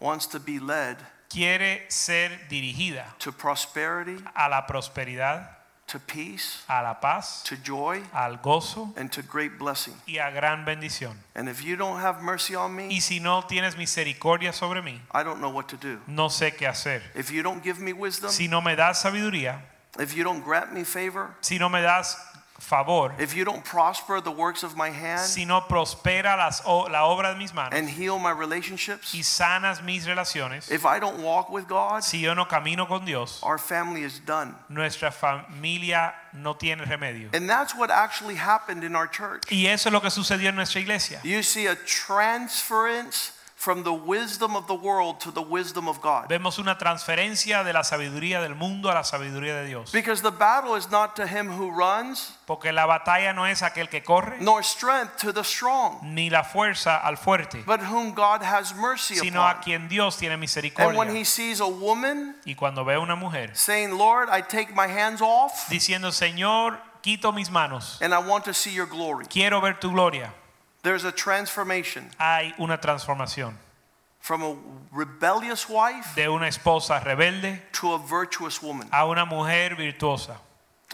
wants 0.00 0.26
to 0.26 0.38
be 0.38 0.58
led 0.58 0.98
quiere 1.32 1.82
ser 1.88 2.30
dirigida 2.48 3.14
to 3.18 3.32
prosperity, 3.32 4.22
a 4.34 4.48
la 4.48 4.66
prosperidad, 4.66 5.48
to 5.86 5.98
peace, 5.98 6.62
a 6.68 6.82
la 6.82 6.94
paz, 7.00 7.42
to 7.44 7.56
joy, 7.56 8.00
al 8.14 8.36
gozo 8.38 8.92
and 8.96 9.10
to 9.10 9.22
great 9.22 9.58
blessing. 9.58 9.94
y 10.06 10.18
a 10.18 10.30
gran 10.30 10.64
bendición. 10.64 11.14
And 11.34 11.48
if 11.48 11.62
you 11.64 11.76
don't 11.76 12.00
have 12.00 12.22
mercy 12.22 12.54
on 12.54 12.74
me, 12.74 12.88
Y 12.88 13.00
si 13.00 13.20
no 13.20 13.42
tienes 13.42 13.76
misericordia 13.76 14.52
sobre 14.52 14.80
mí, 14.82 15.00
I 15.12 15.22
don't 15.22 15.40
know 15.40 15.50
what 15.50 15.68
to 15.68 15.76
do. 15.76 16.00
no 16.06 16.28
sé 16.28 16.54
qué 16.56 16.66
hacer. 16.66 17.02
If 17.14 17.30
you 17.30 17.42
don't 17.42 17.62
give 17.62 17.78
me 17.78 17.92
wisdom, 17.92 18.30
Si 18.30 18.48
no 18.48 18.60
me 18.60 18.74
das 18.74 19.02
sabiduría, 19.02 19.60
if 19.98 20.14
you 20.14 20.24
don't 20.24 20.42
grant 20.42 20.72
me 20.72 20.84
favor, 20.84 21.34
si 21.40 21.58
no 21.58 21.68
me 21.68 21.82
das 21.82 22.16
favor, 22.62 23.12
if 23.18 23.34
you 23.34 23.44
don't 23.44 23.64
prosper 23.64 24.20
the 24.20 24.30
works 24.30 24.62
of 24.62 24.76
my 24.76 24.88
hand 24.90 25.20
si 25.20 25.44
no 25.44 25.60
prospera 25.62 26.36
las 26.36 26.62
o- 26.64 26.88
la 26.88 27.04
obra 27.06 27.32
de 27.32 27.36
mis 27.38 27.52
manos 27.52 27.74
and 27.78 27.88
heal 27.90 28.18
my 28.18 28.30
relationships, 28.30 29.12
y 29.14 29.20
sanas 29.22 29.82
mis 29.82 30.06
relaciones, 30.06 30.70
if 30.70 30.86
I 30.86 30.98
don't 31.00 31.18
walk 31.22 31.50
with 31.50 31.66
God, 31.68 32.02
si 32.04 32.20
yo 32.20 32.34
no 32.34 32.44
camino 32.46 32.86
con 32.86 33.04
Dios, 33.04 33.40
our 33.42 33.58
family 33.58 34.02
is 34.04 34.20
done. 34.20 34.54
nuestra 34.68 35.10
familia 35.10 36.14
no 36.32 36.54
tiene 36.54 36.84
remedio. 36.86 37.28
And 37.34 37.48
that's 37.50 37.74
what 37.74 37.90
actually 37.90 38.36
happened 38.36 38.84
in 38.84 38.94
our 38.94 39.06
church. 39.08 39.42
Y 39.50 39.66
eso 39.66 39.88
es 39.88 39.92
lo 39.92 40.00
que 40.00 40.10
sucedió 40.10 40.48
en 40.48 40.54
nuestra 40.56 40.80
iglesia. 40.80 41.20
You 41.24 41.42
see 41.42 41.66
a 41.66 41.74
transference 41.76 43.32
from 43.62 43.84
the 43.84 43.92
wisdom 43.92 44.56
of 44.56 44.66
the 44.66 44.74
world 44.74 45.20
to 45.20 45.30
the 45.30 45.40
wisdom 45.40 45.86
of 45.86 46.00
God. 46.00 46.28
Vemos 46.28 46.58
una 46.58 46.76
transferencia 46.76 47.62
de 47.62 47.72
la 47.72 47.84
sabiduría 47.84 48.42
del 48.42 48.56
mundo 48.56 48.90
a 48.90 48.94
la 48.94 49.04
sabiduría 49.04 49.54
de 49.54 49.66
Dios. 49.68 49.92
Because 49.92 50.20
the 50.20 50.32
battle 50.32 50.74
is 50.74 50.90
not 50.90 51.14
to 51.14 51.28
him 51.28 51.48
who 51.48 51.70
runs, 51.70 52.32
Porque 52.44 52.72
la 52.72 52.86
batalla 52.86 53.32
no 53.32 53.44
es 53.44 53.62
aquel 53.62 53.88
que 53.88 54.02
corre, 54.02 54.38
nor 54.40 54.64
strength 54.64 55.16
to 55.18 55.32
the 55.32 55.44
strong, 55.44 56.00
ni 56.02 56.28
la 56.28 56.42
fuerza 56.42 56.96
al 57.04 57.16
fuerte, 57.16 57.62
but 57.64 57.78
whom 57.78 58.12
God 58.14 58.42
has 58.42 58.74
mercy 58.74 59.14
sino 59.14 59.40
a 59.42 59.52
upon. 59.52 59.62
quien 59.62 59.88
Dios 59.88 60.16
tiene 60.16 60.36
misericordia. 60.36 60.88
And 60.88 60.98
when 60.98 61.14
he 61.14 61.22
sees 61.24 61.60
a 61.60 61.68
woman 61.68 62.34
Y 62.44 62.54
cuando 62.56 62.84
ve 62.84 62.98
una 62.98 63.14
mujer 63.14 63.52
saying, 63.54 63.96
Lord, 63.96 64.28
I 64.28 64.42
take 64.42 64.74
my 64.74 64.88
hands 64.88 65.22
off 65.22 65.68
diciendo, 65.68 66.10
Señor, 66.10 66.80
quito 67.00 67.30
mis 67.30 67.48
manos, 67.48 67.98
and 68.02 68.12
I 68.12 68.18
want 68.18 68.44
to 68.46 68.54
see 68.54 68.74
your 68.74 68.86
glory, 68.88 69.26
quiero 69.26 69.60
ver 69.60 69.74
tu 69.74 69.92
gloria, 69.92 70.34
there's 70.82 71.04
a 71.04 71.12
transformation 71.12 72.08
hay 72.18 72.52
una 72.58 72.78
transformación 72.78 73.54
from 74.20 74.42
a 74.42 74.56
rebellious 74.92 75.68
wife 75.68 76.14
de 76.14 76.28
una 76.28 76.46
esposa 76.46 77.00
rebelde 77.04 77.60
to 77.72 77.92
a 77.94 77.98
virtuous 77.98 78.62
woman. 78.62 78.88
a 78.92 79.06
una 79.06 79.24
mujer 79.26 79.74
virtuosa. 79.76 80.36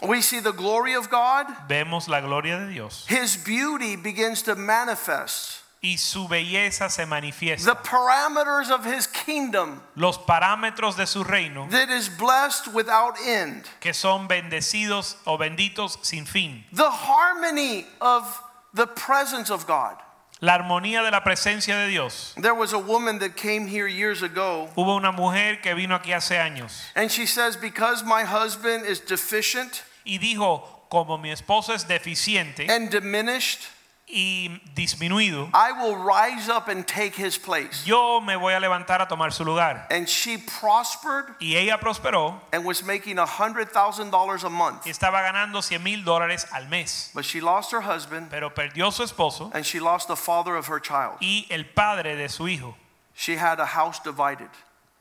We 0.01 0.21
see 0.21 0.39
the 0.39 0.53
glory 0.53 0.93
of 0.95 1.09
God, 1.09 1.45
Vemos 1.67 2.07
la 2.07 2.21
gloria 2.21 2.57
de 2.59 2.67
Dios 2.73 3.05
his 3.07 3.35
beauty 3.37 3.95
begins 3.97 4.41
to 4.43 4.55
manifest. 4.55 5.61
y 5.81 5.95
su 5.97 6.27
belleza 6.27 6.89
se 6.89 7.05
manifiesta. 7.05 7.65
The 7.65 7.75
parameters 7.87 8.69
of 8.69 8.83
his 8.85 9.07
kingdom 9.07 9.81
Los 9.95 10.17
parámetros 10.17 10.95
de 10.97 11.05
su 11.05 11.23
reino 11.23 11.67
that 11.69 11.89
is 11.89 12.09
blessed 12.09 12.67
without 12.73 13.15
end. 13.25 13.63
que 13.79 13.93
son 13.93 14.27
bendecidos 14.27 15.15
o 15.25 15.37
benditos 15.37 15.97
sin 16.01 16.25
fin. 16.25 16.63
The 16.73 16.89
harmony 16.89 17.85
of 18.01 18.41
the 18.73 18.87
presence 18.87 19.49
of 19.49 19.65
God. 19.67 19.97
La 20.41 20.57
armonía 20.57 21.03
de 21.03 21.11
la 21.11 21.19
presencia 21.21 21.85
de 21.85 21.89
Dios. 21.89 22.33
There 22.37 22.55
was 22.55 22.71
a 22.71 22.79
woman 22.79 23.19
that 23.19 23.35
came 23.35 23.67
here 23.67 23.87
years 23.87 24.23
ago, 24.23 24.69
Hubo 24.77 24.95
una 24.95 25.11
mujer 25.11 25.57
que 25.61 25.75
vino 25.75 25.97
aquí 25.97 26.13
hace 26.13 26.37
años 26.37 26.71
and 26.95 27.11
she 27.11 27.25
says, 27.25 27.57
Because 27.57 28.03
my 28.05 28.23
husband 28.23 28.85
is 28.85 29.01
deficient 29.01 29.83
y 30.05 30.17
dijo, 30.17 30.61
como 30.89 31.17
mi 31.17 31.29
esposo 31.29 31.73
es 31.73 31.83
deficiente 31.83 32.69
and 32.69 32.89
diminished, 32.89 33.67
y 34.11 34.59
disminuido, 34.75 35.49
I 35.53 35.71
will 35.71 35.95
rise 35.95 36.49
up 36.49 36.67
and 36.67 36.83
take 36.85 37.13
his 37.15 37.37
place. 37.37 37.85
yo 37.85 38.19
me 38.21 38.35
voy 38.35 38.53
a 38.53 38.59
levantar 38.59 39.01
a 39.01 39.07
tomar 39.07 39.31
su 39.31 39.43
lugar. 39.45 39.85
And 39.91 40.07
she 40.09 40.37
prospered 40.37 41.35
Y 41.39 41.55
ella 41.55 41.77
prosperó 41.79 42.41
and 42.51 42.65
was 42.65 42.83
making 42.83 43.19
a 43.19 43.25
$100,000 43.25 44.43
a 44.43 44.49
month. 44.49 44.85
y 44.85 44.89
estaba 44.91 45.21
ganando 45.21 45.61
100 45.61 45.79
mil 45.83 46.03
dólares 46.03 46.47
al 46.53 46.67
mes. 46.69 47.11
But 47.13 47.23
she 47.25 47.39
lost 47.39 47.71
her 47.71 47.81
husband 47.81 48.29
Pero 48.31 48.49
perdió 48.53 48.91
su 48.91 49.03
esposo 49.03 49.51
and 49.53 49.63
she 49.65 49.79
lost 49.79 50.07
the 50.07 50.15
father 50.15 50.55
of 50.55 50.67
her 50.67 50.79
child. 50.79 51.17
y 51.21 51.45
el 51.49 51.65
padre 51.65 52.15
de 52.15 52.29
su 52.29 52.47
hijo, 52.47 52.75
She 53.15 53.35
had 53.35 53.59
a 53.59 53.65
house 53.65 53.99
divided. 53.99 54.49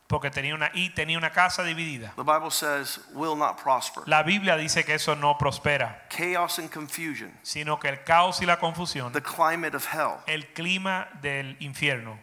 Porque 0.09 0.31
tenía 0.31 0.55
una, 0.55 0.71
y 0.73 0.91
tenía 0.91 1.19
una 1.19 1.31
casa 1.31 1.63
dividida. 1.63 2.13
The 2.17 2.23
Bible 2.23 2.51
says, 2.51 2.99
will 3.13 3.37
not 3.37 3.63
prosper. 3.63 4.03
La 4.07 4.23
Biblia 4.23 4.57
dice 4.57 4.83
que 4.85 4.95
eso 4.95 5.15
no 5.15 5.37
prospera, 5.37 6.09
Chaos 6.09 6.59
and 6.59 6.71
confusion, 6.71 7.31
sino 7.43 7.79
que 7.79 7.89
el 7.91 8.03
caos 8.05 8.41
y 8.41 8.47
la 8.47 8.59
confusión, 8.59 9.13
the 9.13 9.23
climate 9.23 9.77
of 9.77 9.87
hell. 9.87 10.23
el 10.27 10.47
clima 10.55 11.09
del 11.21 11.57
infierno. 11.61 12.19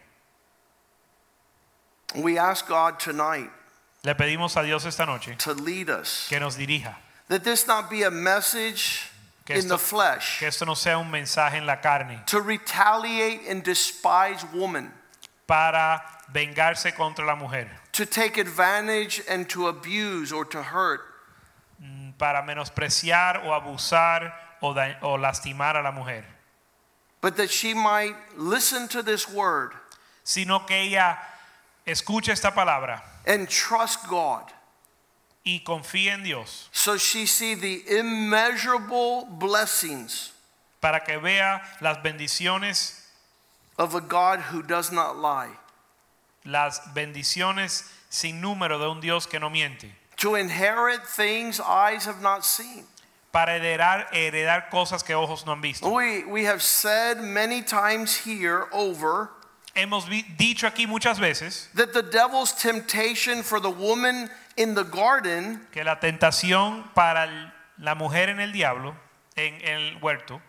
We 2.16 2.38
ask 2.38 2.66
God 2.66 2.98
tonight 2.98 3.50
Le 4.02 4.14
pedimos 4.14 4.56
a 4.56 4.62
Dios 4.62 4.84
esta 4.84 5.04
noche 5.06 5.36
to 5.38 5.52
lead 5.54 5.88
us, 5.88 6.26
que 6.28 6.38
nos 6.40 6.56
dirija, 6.56 6.96
that 7.28 7.44
this 7.44 7.66
not 7.66 7.88
be 7.88 8.02
a 8.02 8.10
message 8.10 9.10
Que 9.44 9.56
in 9.58 9.68
the 9.68 9.78
flesh 9.78 10.40
que 10.40 10.48
esto 10.48 10.64
no 10.64 10.74
sea 10.74 10.98
un 10.98 11.10
mensaje 11.10 11.54
en 11.54 11.66
la 11.66 11.76
carne 11.76 12.20
to 12.26 12.40
retaliate 12.40 13.46
and 13.48 13.62
despise 13.62 14.44
woman, 14.52 14.92
para 15.46 16.02
vengarse 16.32 16.92
contra 16.94 17.24
la 17.24 17.36
mujer, 17.36 17.68
to 17.92 18.04
take 18.04 18.36
advantage 18.38 19.22
and 19.28 19.48
to 19.48 19.68
abuse 19.68 20.32
or 20.32 20.44
to 20.44 20.62
hurt, 20.62 21.00
mm, 21.82 22.12
para 22.18 22.42
menospreciar 22.42 23.44
o 23.44 23.50
abusar 23.52 24.32
o, 24.62 24.72
da- 24.74 24.96
o 25.02 25.16
lastimar 25.16 25.76
a 25.76 25.82
la 25.82 25.92
mujer, 25.92 26.24
but 27.20 27.36
that 27.36 27.50
she 27.50 27.74
might 27.74 28.14
listen 28.36 28.88
to 28.88 29.02
this 29.02 29.28
word 29.28 29.72
sino 30.24 30.60
que 30.60 30.74
ella 30.76 31.16
escuche 31.86 32.30
esta 32.30 32.50
palabra 32.50 33.00
and 33.26 33.48
trust 33.48 34.06
God. 34.08 34.52
y 35.44 35.62
confíe 35.64 36.08
en 36.12 36.24
Dios 36.24 36.68
So 36.72 36.96
she 36.96 37.24
see 37.26 37.54
the 37.54 37.84
immeasurable 37.98 39.26
blessings 39.38 40.32
para 40.80 41.00
que 41.04 41.18
vea 41.20 41.62
las 41.80 41.98
bendiciones, 42.02 43.05
of 43.78 43.94
a 43.94 44.00
God 44.00 44.40
who 44.52 44.62
does 44.62 44.90
not 44.92 45.16
lie. 45.16 45.50
las 46.44 46.80
bendiciones 46.94 47.90
sin 48.08 48.40
número 48.40 48.78
de 48.78 48.88
un 48.88 49.00
Dios 49.00 49.26
que 49.26 49.38
no 49.40 49.50
miente, 49.50 49.90
To 50.18 50.34
inherit 50.36 51.04
things 51.06 51.60
eyes 51.60 52.06
have 52.06 52.22
not 52.22 52.44
seen. 52.44 52.84
para 53.32 53.52
heredar, 53.58 54.06
heredar 54.12 54.70
cosas 54.70 55.02
que 55.04 55.14
ojos 55.14 55.44
no 55.44 55.52
han 55.52 55.60
visto. 55.60 55.90
We, 55.90 56.24
we 56.24 56.44
have 56.44 56.62
said 56.62 57.20
many 57.20 57.62
times 57.62 58.16
here 58.24 58.66
over 58.72 59.30
Hemos 59.74 60.06
dicho 60.38 60.66
aquí 60.66 60.86
muchas 60.86 61.18
veces 61.18 61.68
that 61.74 61.92
the 61.92 62.00
devil's 62.02 62.52
temptation 62.52 63.42
for 63.42 63.60
the 63.60 63.68
woman 63.68 64.30
in 64.56 64.74
the 64.74 64.84
garden 64.84 65.66
que 65.70 65.84
la 65.84 65.96
tentación 66.00 66.82
para 66.94 67.52
la 67.78 67.94
mujer 67.94 68.30
en 68.30 68.40
el 68.40 68.52
diablo, 68.52 68.94
en 69.36 69.60
el 69.60 69.98
huerto, 70.00 70.40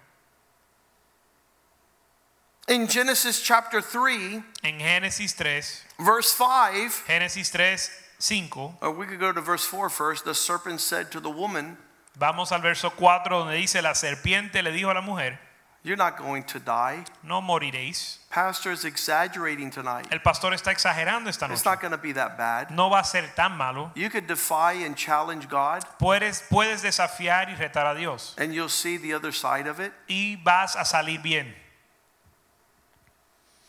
in 2.67 2.87
Genesis 2.87 3.41
chapter 3.41 3.81
3, 3.81 4.43
en 4.63 4.79
Génesis 4.79 5.33
3, 5.35 5.83
verse 5.99 6.33
5, 6.33 7.03
Génesis 7.07 7.49
3, 7.51 7.77
5, 8.19 8.71
or 8.81 8.91
we 8.91 9.05
could 9.05 9.19
go 9.19 9.31
to 9.31 9.41
verse 9.41 9.65
4 9.65 9.89
first. 9.89 10.25
The 10.25 10.33
serpent 10.33 10.81
said 10.81 11.11
to 11.11 11.19
the 11.19 11.29
woman, 11.29 11.77
vamos 12.17 12.51
al 12.51 12.59
verso 12.61 12.89
4 12.89 13.29
donde 13.29 13.55
dice, 13.55 13.81
la 13.81 13.93
serpiente 13.93 14.61
le 14.63 14.71
dijo 14.71 14.91
a 14.91 14.95
la 14.95 15.01
mujer, 15.01 15.39
You're 15.83 15.95
not 15.95 16.17
going 16.17 16.43
to 16.45 16.59
die. 16.59 17.05
no 17.23 17.39
moriréis. 17.39 18.17
Pastor 18.29 18.71
is 18.73 18.83
exaggerating 18.83 19.69
tonight. 19.69 20.07
El 20.11 20.19
pastor 20.19 20.51
está 20.51 20.73
exagerando 20.73 21.27
esta 21.29 21.47
noche. 21.47 21.53
It's 21.53 21.63
not 21.65 21.79
going 21.79 21.91
to 21.91 21.97
be 21.97 22.11
that 22.11 22.37
bad. 22.37 22.71
No 22.71 22.89
va 22.89 22.99
a 22.99 23.03
ser 23.05 23.23
tan 23.37 23.55
malo. 23.55 23.91
You 23.95 24.09
could 24.09 24.27
defy 24.27 24.73
and 24.83 24.97
challenge 24.97 25.47
God, 25.47 25.85
Puedes, 25.97 26.43
puedes 26.49 26.81
desafiar 26.81 27.47
y 27.47 27.55
retar 27.55 27.89
a 27.89 27.97
Dios 27.97 28.35
and 28.37 28.53
you'll 28.53 28.67
see 28.67 28.97
the 28.97 29.13
other 29.13 29.31
side 29.31 29.67
of 29.67 29.79
it. 29.79 29.93
y 30.09 30.37
vas 30.43 30.75
a 30.75 30.83
salir 30.83 31.21
bien. 31.23 31.53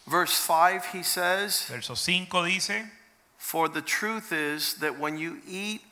Verse 0.09 0.33
5, 0.33 0.87
he 0.87 1.03
says, 1.03 1.65
Verso 1.65 1.95
5 1.95 2.31
dice, 2.31 2.87
For 3.37 3.69
the 3.69 3.83
truth 3.83 4.33
is 4.33 4.75
that 4.77 4.99
when 4.99 5.19
you 5.19 5.43
eat 5.47 5.83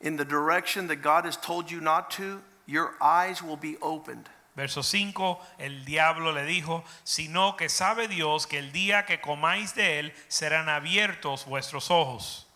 in 0.00 0.16
the 0.16 0.24
direction 0.24 0.86
that 0.86 1.02
God 1.02 1.26
has 1.26 1.36
told 1.36 1.70
you 1.70 1.82
not 1.82 2.10
to, 2.12 2.40
your 2.64 2.94
eyes 3.02 3.42
will 3.42 3.58
be 3.58 3.76
opened. 3.82 4.30
verso 4.56 4.80
5, 4.80 5.38
el 5.60 5.84
diablo 5.84 6.32
le 6.32 6.46
dijo, 6.46 6.82
sino 7.04 7.52
que 7.52 7.68
sabe 7.68 8.08
Dios 8.08 8.46
que 8.46 8.58
el 8.58 8.70
día 8.72 9.04
que 9.04 9.18
comáis 9.18 9.74
de 9.74 9.98
él 9.98 10.12
serán 10.30 10.68
abiertos 10.68 11.44
vuestros 11.44 11.90
ojos 11.90 12.46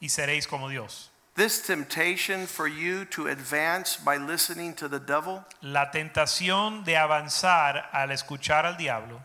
y 0.00 0.08
seréis 0.08 0.48
como 0.48 0.68
Dios. 0.68 1.10
This 1.36 1.64
temptation 1.64 2.46
for 2.46 2.66
you 2.66 3.04
to 3.06 3.28
advance 3.28 3.96
by 3.96 4.16
listening 4.16 4.74
to 4.74 4.88
the 4.88 4.98
devil 4.98 5.44
La 5.62 5.90
tentación 5.92 6.84
de 6.84 6.96
avanzar 6.96 7.84
al 7.92 8.10
escuchar 8.10 8.66
al 8.66 8.76
diablo 8.76 9.20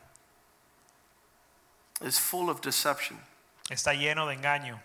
is 2.01 2.17
full 2.17 2.49
of 2.49 2.61
deception. 2.61 3.17
está 3.69 3.93
lleno 3.93 4.27
de 4.27 4.35
engaño. 4.35 4.79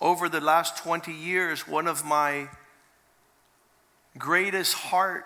Over 0.00 0.28
the 0.28 0.40
last 0.40 0.76
20 0.78 1.12
years, 1.12 1.66
one 1.66 1.86
of 1.88 2.04
my 2.04 2.48
greatest 4.18 4.74
heart 4.74 5.24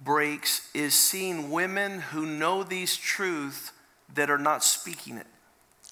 breaks 0.00 0.70
is 0.72 0.94
seeing 0.94 1.50
women 1.50 2.00
who 2.12 2.24
know 2.26 2.62
these 2.62 2.96
truths 2.96 3.72
that 4.14 4.30
are 4.30 4.38
not 4.38 4.62
speaking 4.62 5.16
it. 5.18 5.26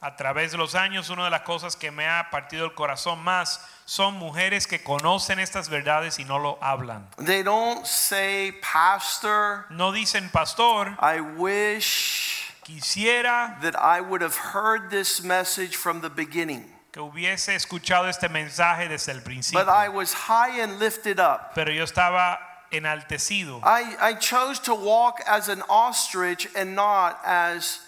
A 0.02 0.10
través 0.12 0.52
de 0.52 0.58
los 0.58 0.74
años, 0.74 1.10
una 1.10 1.24
de 1.24 1.30
las 1.30 1.40
cosas 1.40 1.74
que 1.74 1.90
me 1.90 2.04
ha 2.04 2.28
partido 2.30 2.66
el 2.66 2.74
corazón 2.74 3.24
más 3.24 3.58
son 3.86 4.14
mujeres 4.14 4.66
que 4.66 4.78
conocen 4.84 5.38
estas 5.38 5.68
verdades 5.68 6.18
y 6.18 6.24
no 6.24 6.38
lo 6.38 6.58
hablan. 6.60 7.06
They 7.16 7.42
don't 7.42 7.86
say, 7.86 8.52
Pastor, 8.60 9.64
No 9.70 9.92
dicen, 9.92 10.30
pastor, 10.30 10.96
I 11.00 11.20
wish 11.20 12.35
quisiera 12.66 13.60
that 13.62 13.76
I 13.76 14.00
would 14.00 14.20
have 14.20 14.36
heard 14.36 14.90
this 14.90 15.22
message 15.22 15.76
from 15.76 16.00
the 16.00 16.10
beginning. 16.10 16.64
que 16.92 17.02
hubiese 17.02 17.54
escuchado 17.54 18.08
este 18.08 18.28
mensaje 18.30 18.88
desde 18.88 19.10
el 19.10 19.20
principio. 19.20 19.64
but 19.64 19.68
I 19.68 19.88
was 19.88 20.12
high 20.12 20.60
and 20.60 20.78
lifted 20.78 21.20
up. 21.20 21.54
Pero 21.54 21.70
yo 21.70 21.84
estaba 21.84 22.38
enaltecido. 22.72 23.60
I, 23.62 23.96
I 24.00 24.14
chose 24.14 24.58
to 24.60 24.74
walk 24.74 25.20
as 25.26 25.48
an 25.48 25.62
ostrich 25.68 26.48
and 26.56 26.74
not 26.74 27.20
as 27.24 27.80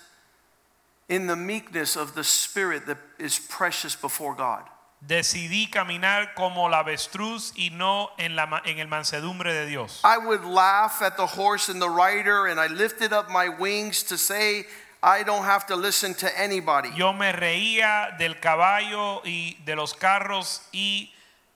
in 1.09 1.27
the 1.27 1.37
meekness 1.37 1.97
of 1.97 2.15
the 2.15 2.23
spirit 2.23 2.87
that 2.87 2.99
is 3.19 3.39
precious 3.39 3.97
before 3.97 4.35
God. 4.35 4.63
Decidí 5.01 5.71
caminar 5.71 6.35
como 6.35 6.69
la 6.69 6.81
avestruz 6.81 7.53
y 7.55 7.71
no 7.71 8.11
en, 8.19 8.35
la, 8.35 8.63
en 8.65 8.79
el 8.79 8.89
mansedumbre 8.89 9.55
de 9.55 9.67
Dios. 9.67 10.01
I 10.05 10.19
would 10.19 10.45
laugh 10.45 11.01
at 11.03 11.17
the 11.17 11.27
horse 11.27 11.69
and 11.69 11.81
the 11.81 11.89
rider, 11.89 12.47
and 12.47 12.59
I 12.59 12.67
lifted 12.67 13.13
up 13.13 13.31
my 13.31 13.49
wings 13.49 14.03
to 14.05 14.19
say, 14.19 14.67
I 15.03 15.23
don't 15.23 15.45
have 15.45 15.67
to 15.69 15.77
listen 15.77 16.15
to 16.15 16.41
anybody. 16.41 16.91
Yo 16.97 17.13
me 17.13 17.33
reía 17.33 18.19
del 18.19 18.41
caballo 18.41 19.23
y 19.25 19.57
de 19.65 19.77
los 19.77 19.95
carros 19.95 20.63
y 20.73 21.11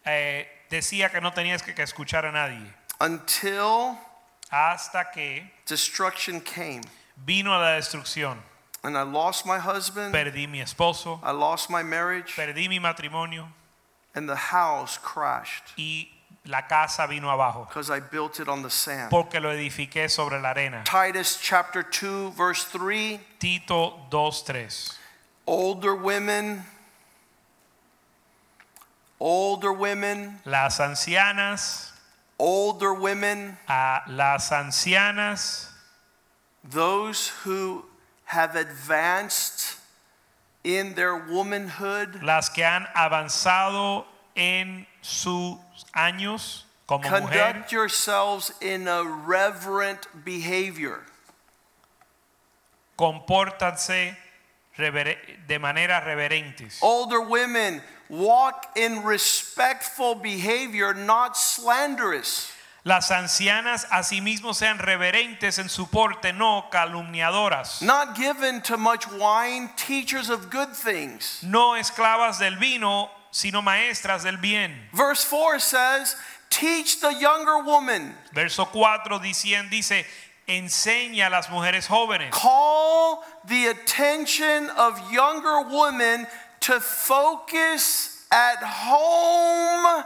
eh, 0.06 0.46
decía 0.70 1.10
que 1.10 1.20
no 1.20 1.32
tenías 1.32 1.62
que, 1.62 1.74
que 1.74 1.82
escuchar 1.82 2.24
a 2.24 2.30
nadie. 2.30 2.72
Until 3.00 3.98
Hasta 4.52 5.10
que 5.12 5.50
destruction 5.66 6.40
came. 6.40 6.82
vino 7.16 7.58
la 7.58 7.72
destrucción. 7.80 8.40
And 8.84 8.96
I 8.98 9.02
lost 9.02 9.46
my 9.46 9.58
husband, 9.58 10.12
Perdí 10.12 10.48
mi 10.48 10.60
esposo, 10.60 11.20
I 11.22 11.30
lost 11.30 11.70
my 11.70 11.82
marriage, 11.84 12.34
perdí 12.36 12.68
mi 12.68 12.78
matrimonio. 12.80 13.46
And 14.14 14.28
the 14.28 14.36
house 14.36 14.98
crashed. 14.98 15.62
Y 15.78 16.08
la 16.46 16.62
casa 16.62 17.06
vino 17.08 17.28
abajo. 17.28 17.66
Because 17.68 17.90
I 17.90 18.00
built 18.00 18.40
it 18.40 18.48
on 18.48 18.62
the 18.62 18.70
sand. 18.70 19.10
porque 19.10 19.40
lo 19.40 19.50
edifiqué 19.50 20.10
sobre 20.10 20.40
la 20.40 20.50
arena. 20.50 20.82
Titus 20.84 21.38
chapter 21.40 21.82
2, 21.84 22.30
verse 22.30 22.64
3 22.64 23.20
Tito 23.38 24.00
2:3. 24.10 24.98
older 25.46 25.94
women, 25.94 26.64
older 29.20 29.72
women, 29.72 30.40
Las 30.44 30.80
ancianas, 30.80 31.92
older 32.38 32.92
women, 32.92 33.56
a 33.68 34.02
las 34.08 34.50
ancianas, 34.50 35.68
those 36.64 37.28
who 37.44 37.84
have 38.32 38.56
advanced 38.56 39.76
in 40.64 40.94
their 40.94 41.16
womanhood, 41.16 42.22
las 42.22 42.48
que 42.48 42.64
han 42.64 42.86
avanzado 42.94 44.04
en 44.36 44.86
sus 45.02 45.56
años 45.94 46.64
como 46.86 47.08
mujer, 47.08 47.20
conduct 47.52 47.72
yourselves 47.72 48.52
in 48.60 48.88
a 48.88 49.02
reverent 49.04 50.06
behavior. 50.24 51.00
compórtanse 52.96 54.16
revere- 54.78 55.18
de 55.46 55.58
manera 55.58 56.00
reverentes. 56.00 56.78
Older 56.82 57.20
women, 57.20 57.82
walk 58.08 58.66
in 58.76 59.02
respectful 59.02 60.14
behavior, 60.14 60.94
not 60.94 61.36
slanderous. 61.36 62.50
Las 62.84 63.12
ancianas 63.12 63.86
asimismo 63.92 64.54
sean 64.54 64.78
reverentes 64.78 65.58
en 65.60 65.68
su 65.68 65.86
porte, 65.88 66.32
no 66.32 66.68
calumniadoras, 66.70 67.80
Not 67.80 68.16
given 68.16 68.60
to 68.62 68.76
much 68.76 69.06
wine, 69.06 69.70
teachers 69.76 70.28
of 70.30 70.50
good 70.50 70.70
things. 70.74 71.40
no 71.44 71.76
esclavas 71.76 72.40
del 72.40 72.56
vino, 72.56 73.08
sino 73.30 73.62
maestras 73.62 74.24
del 74.24 74.36
bien. 74.38 74.88
Verse 74.92 75.24
4 75.24 75.60
says, 75.60 76.16
Teach 76.50 77.00
the 77.00 77.14
younger 77.14 77.62
woman, 77.62 78.14
Verso 78.34 78.64
4 78.64 79.20
dicien- 79.20 79.70
dice, 79.70 80.04
enseña 80.48 81.28
a 81.28 81.30
las 81.30 81.48
mujeres 81.50 81.86
jóvenes. 81.86 82.32
call 82.32 83.22
the 83.46 83.68
attention 83.68 84.68
of 84.70 84.98
younger 85.12 85.62
women 85.62 86.26
to 86.58 86.80
focus 86.80 88.26
at 88.32 88.56
home 88.60 90.04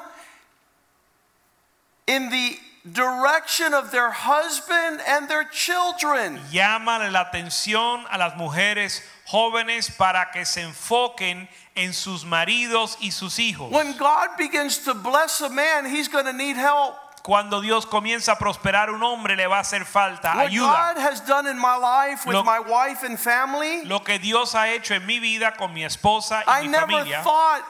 in 2.07 2.29
the 2.31 2.59
direction 2.93 3.75
of 3.75 3.91
their 3.91 4.11
husband 4.11 5.01
and 5.09 5.29
their 5.29 5.45
children. 5.45 6.41
Llama 6.53 7.09
la 7.11 7.25
atención 7.25 8.05
a 8.11 8.17
las 8.19 8.35
mujeres 8.37 9.03
jóvenes 9.27 9.91
para 9.97 10.31
que 10.33 10.45
se 10.45 10.63
enfoquen 10.63 11.49
en 11.75 11.93
sus 11.93 12.25
maridos 12.25 12.97
y 13.01 13.11
sus 13.11 13.39
hijos. 13.39 13.71
When 13.73 13.97
God 13.97 14.37
begins 14.39 14.79
to 14.85 14.95
bless 14.95 15.41
a 15.41 15.49
man, 15.49 15.85
he's 15.87 16.09
going 16.09 16.27
to 16.27 16.33
need 16.33 16.57
help. 16.57 16.95
Cuando 17.25 17.61
Dios 17.61 17.85
comienza 17.87 18.33
a 18.35 18.37
prosperar 18.39 18.89
un 18.95 19.03
hombre 19.03 19.35
le 19.35 19.49
va 19.49 19.57
a 19.57 19.61
hacer 19.63 19.85
falta 19.85 20.33
What 20.37 20.49
ayuda. 20.51 20.95
God 20.95 20.99
has 21.03 21.21
done 21.23 21.49
in 21.49 21.59
my 21.59 21.75
life 21.77 22.25
with 22.25 22.35
Lo- 22.37 22.45
my 22.45 22.61
wife 22.61 23.03
and 23.03 23.19
family, 23.19 23.83
Lo 23.85 23.99
que 23.99 24.17
Dios 24.21 24.53
ha 24.55 24.69
hecho 24.69 24.95
en 24.95 25.05
mi 25.05 25.19
vida 25.19 25.57
con 25.59 25.75
mi 25.75 25.83
esposa 25.83 26.45
y 26.47 26.61
I 26.61 26.63
mi 26.63 26.69
never 26.69 26.87
familia, 26.87 27.23
thought 27.25 27.63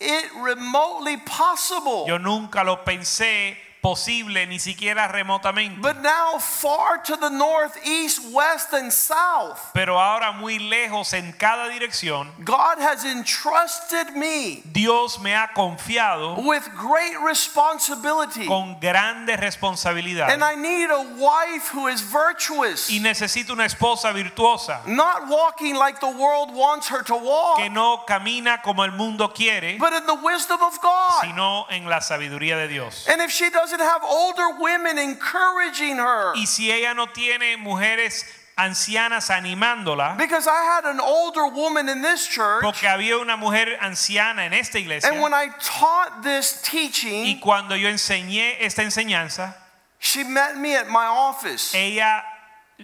it 0.00 0.24
remotely 0.42 1.18
possible. 1.18 2.04
yo 2.08 2.18
nunca 2.18 2.64
lo 2.64 2.78
pensé 2.84 3.56
posible 3.80 4.46
ni 4.46 4.58
siquiera 4.58 5.08
remotamente. 5.08 5.80
But 5.80 6.02
now, 6.02 6.38
far 6.38 6.98
to 7.04 7.16
the 7.16 7.30
north, 7.30 7.76
east, 7.86 8.20
west, 8.32 8.72
and 8.72 8.92
south, 8.92 9.60
Pero 9.74 9.98
ahora 10.00 10.32
muy 10.32 10.58
lejos 10.58 11.12
en 11.12 11.32
cada 11.32 11.68
dirección, 11.68 12.30
God 12.44 12.78
has 12.80 13.04
entrusted 13.04 14.14
me 14.16 14.62
Dios 14.72 15.18
me 15.20 15.32
ha 15.34 15.48
confiado 15.54 16.36
with 16.44 16.62
great 16.76 17.16
responsibility. 17.24 18.46
con 18.46 18.78
grande 18.80 19.36
responsabilidad. 19.36 20.30
And 20.30 20.42
I 20.42 20.54
need 20.54 20.90
a 20.90 21.02
wife 21.16 21.68
who 21.72 21.88
is 21.88 22.00
virtuous, 22.00 22.90
Y 22.90 23.00
necesito 23.00 23.52
una 23.52 23.64
esposa 23.66 24.12
virtuosa 24.12 24.80
not 24.86 25.28
walking 25.28 25.74
like 25.76 26.00
the 26.00 26.10
world 26.10 26.52
wants 26.54 26.88
her 26.88 27.02
to 27.02 27.14
walk, 27.16 27.58
que 27.58 27.70
no 27.70 28.04
camina 28.06 28.60
como 28.62 28.82
el 28.82 28.92
mundo 28.92 29.28
quiere, 29.28 29.76
but 29.78 29.92
in 29.92 30.06
the 30.06 30.14
wisdom 30.14 30.60
of 30.62 30.80
God. 30.80 31.20
sino 31.22 31.66
en 31.70 31.88
la 31.88 32.00
sabiduría 32.00 32.56
de 32.56 32.68
Dios. 32.68 33.06
And 33.08 33.20
if 33.20 33.30
she 33.30 33.50
doesn't 33.66 33.80
have 33.80 34.02
older 34.04 34.58
women 34.60 34.98
encouraging 34.98 35.96
her, 35.96 36.34
Y 36.36 36.44
si 36.44 36.70
ella 36.70 36.94
no 36.94 37.06
tiene 37.06 37.56
mujeres 37.56 38.24
ancianas 38.56 39.30
animándola, 39.30 40.16
because 40.16 40.46
I 40.46 40.62
had 40.64 40.84
an 40.84 41.00
older 41.00 41.46
woman 41.48 41.88
in 41.88 42.00
this 42.00 42.26
church, 42.26 42.62
porque 42.62 42.86
había 42.88 43.18
una 43.20 43.36
mujer 43.36 43.76
anciana 43.80 44.46
en 44.46 44.52
esta 44.52 44.78
iglesia, 44.78 45.10
and 45.10 45.20
when 45.20 45.34
I 45.34 45.48
taught 45.60 46.22
this 46.22 46.62
teaching, 46.62 47.26
y 47.26 47.40
cuando 47.42 47.74
yo 47.74 47.88
enseñé 47.88 48.56
esta 48.60 48.82
enseñanza, 48.82 49.54
she 49.98 50.24
met 50.24 50.56
me 50.56 50.74
at 50.74 50.88
my 50.88 51.06
office. 51.06 51.74
ella 51.74 52.22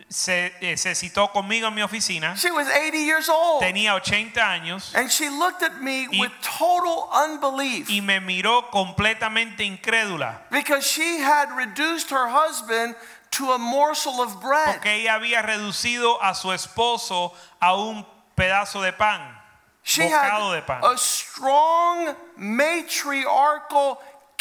se, 0.08 0.52
eh, 0.60 0.76
se 0.76 0.94
citó 0.94 1.30
conmigo 1.32 1.68
en 1.68 1.74
mi 1.74 1.82
oficina, 1.82 2.34
She 2.36 2.50
was 2.50 2.66
80 2.68 2.96
years 2.98 3.28
old. 3.28 3.60
tenía 3.62 3.94
80 3.94 4.40
años 4.50 4.94
And 4.94 5.10
she 5.10 5.28
looked 5.28 5.62
at 5.62 5.80
me 5.80 6.08
Y- 6.10 6.18
with 6.20 6.32
total 6.40 7.08
unbelief 7.12 7.88
y 7.90 8.00
me 8.00 8.20
miró 8.20 8.70
completamente 8.70 9.64
incrédula, 9.64 10.42
because 10.50 10.86
she 10.86 11.18
had 11.22 11.50
reduced 11.56 12.10
her 12.10 12.28
husband 12.28 12.96
to 13.32 13.52
a 13.52 13.58
morsel 13.58 14.20
of 14.22 14.40
bread. 14.40 14.66
porque 14.66 14.94
ella 14.94 15.14
había 15.14 15.42
reducido 15.42 16.18
a 16.22 16.34
su 16.34 16.52
esposo 16.52 17.34
a 17.60 17.74
un 17.74 18.06
pedazo 18.34 18.80
de 18.82 18.92
pan, 18.92 19.38
She 19.84 20.04
had 20.08 20.30
bocado 20.30 20.52
de 20.52 20.62
pan. 20.62 20.80
a 20.84 20.96
strong 20.96 22.14
matriarchal 22.36 23.98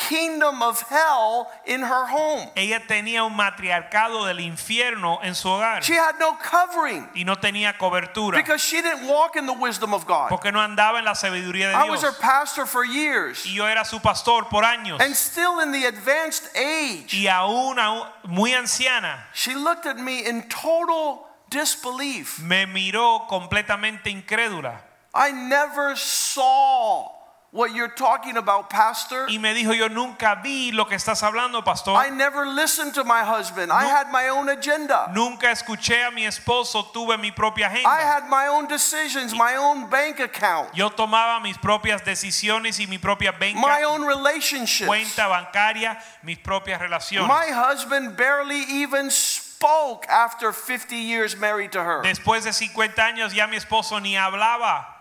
kingdom 0.09 0.61
of 0.61 0.81
hell 0.89 1.47
in 1.65 1.81
her 1.81 2.05
home. 2.07 2.49
Ella 2.55 2.79
tenía 2.87 3.23
un 3.23 3.35
matriarcado 3.35 4.25
del 4.25 4.39
infierno 4.39 5.19
en 5.23 5.35
su 5.35 5.47
hogar 5.49 5.81
She 5.83 5.93
had 5.95 6.19
no 6.19 6.37
covering 6.37 7.07
y 7.15 7.23
no 7.23 7.35
tenía 7.35 7.77
cobertura 7.77 8.37
because 8.37 8.61
she 8.61 8.81
didn't 8.81 9.07
walk 9.07 9.35
in 9.35 9.45
the 9.45 9.53
wisdom 9.53 9.93
of 9.93 10.05
God. 10.05 10.29
porque 10.29 10.51
no 10.51 10.59
andaba 10.59 10.99
en 10.99 11.05
la 11.05 11.13
sabiduría 11.15 11.67
de 11.69 11.73
Dios. 11.73 11.87
I 11.87 11.89
was 11.89 12.01
her 12.01 12.13
pastor 12.19 12.65
for 12.65 12.83
years 12.85 13.45
Y 13.45 13.53
yo 13.55 13.65
era 13.65 13.85
su 13.85 13.99
pastor 13.99 14.45
por 14.49 14.63
años 14.63 14.99
and 15.01 15.15
still 15.15 15.59
in 15.59 15.71
the 15.71 15.85
advanced 15.85 16.49
age. 16.55 17.13
y 17.13 17.27
aún, 17.27 17.77
muy 18.25 18.53
anciana 18.53 19.27
She 19.33 19.53
looked 19.55 19.85
at 19.85 19.97
me 19.97 20.25
in 20.25 20.43
total 20.49 21.27
disbelief. 21.49 22.39
me 22.39 22.65
miró 22.65 23.27
completamente 23.27 24.09
incrédula 24.09 24.81
I 25.13 25.31
never 25.31 25.95
saw 25.97 27.11
what 27.53 27.75
you're 27.75 27.89
talking 27.89 28.37
about, 28.37 28.69
Pastor. 28.69 29.27
y 29.29 29.37
me 29.37 29.53
dijo 29.53 29.73
yo 29.73 29.89
nunca 29.89 30.39
vi 30.41 30.71
lo 30.71 30.85
que 30.85 30.95
estás 30.95 31.21
hablando 31.21 31.63
pastor 31.63 31.95
I 31.97 32.09
never 32.09 32.45
listened 32.45 32.93
to 32.95 33.03
my 33.03 33.23
husband. 33.23 33.71
I 33.71 33.83
had 33.85 34.09
my 34.09 34.29
own 34.29 34.47
agenda. 34.47 35.11
nunca 35.13 35.51
escuché 35.51 36.05
a 36.07 36.11
mi 36.11 36.25
esposo 36.25 36.91
tuve 36.93 37.19
mi 37.19 37.31
propia 37.31 37.67
agenda. 37.67 37.89
I 37.89 38.01
had 38.01 38.29
my 38.29 38.47
own 38.47 38.67
decisions, 38.67 39.33
my 39.33 39.57
own 39.57 39.89
bank 39.89 40.21
account, 40.21 40.73
yo 40.73 40.89
tomaba 40.89 41.41
mis 41.41 41.57
propias 41.57 42.03
decisiones 42.05 42.79
y 42.79 42.87
mi 42.87 42.97
propia 42.97 43.33
my 43.55 43.83
own 43.83 44.03
relationships. 44.03 44.87
cuenta 44.87 45.27
bancaria 45.27 45.97
mis 46.23 46.37
propias 46.37 46.79
relaciones 46.79 47.27
My 47.27 47.47
husband 47.51 48.15
barely 48.15 48.61
even 48.81 49.09
spoke 49.09 50.07
after 50.07 50.53
50 50.53 50.95
years 50.95 51.35
married 51.35 51.73
to 51.73 51.83
her. 51.83 52.01
después 52.01 52.45
de 52.45 52.53
50 52.53 53.03
años 53.03 53.33
ya 53.33 53.45
mi 53.47 53.57
esposo 53.57 53.99
ni 54.01 54.15
hablaba 54.15 55.00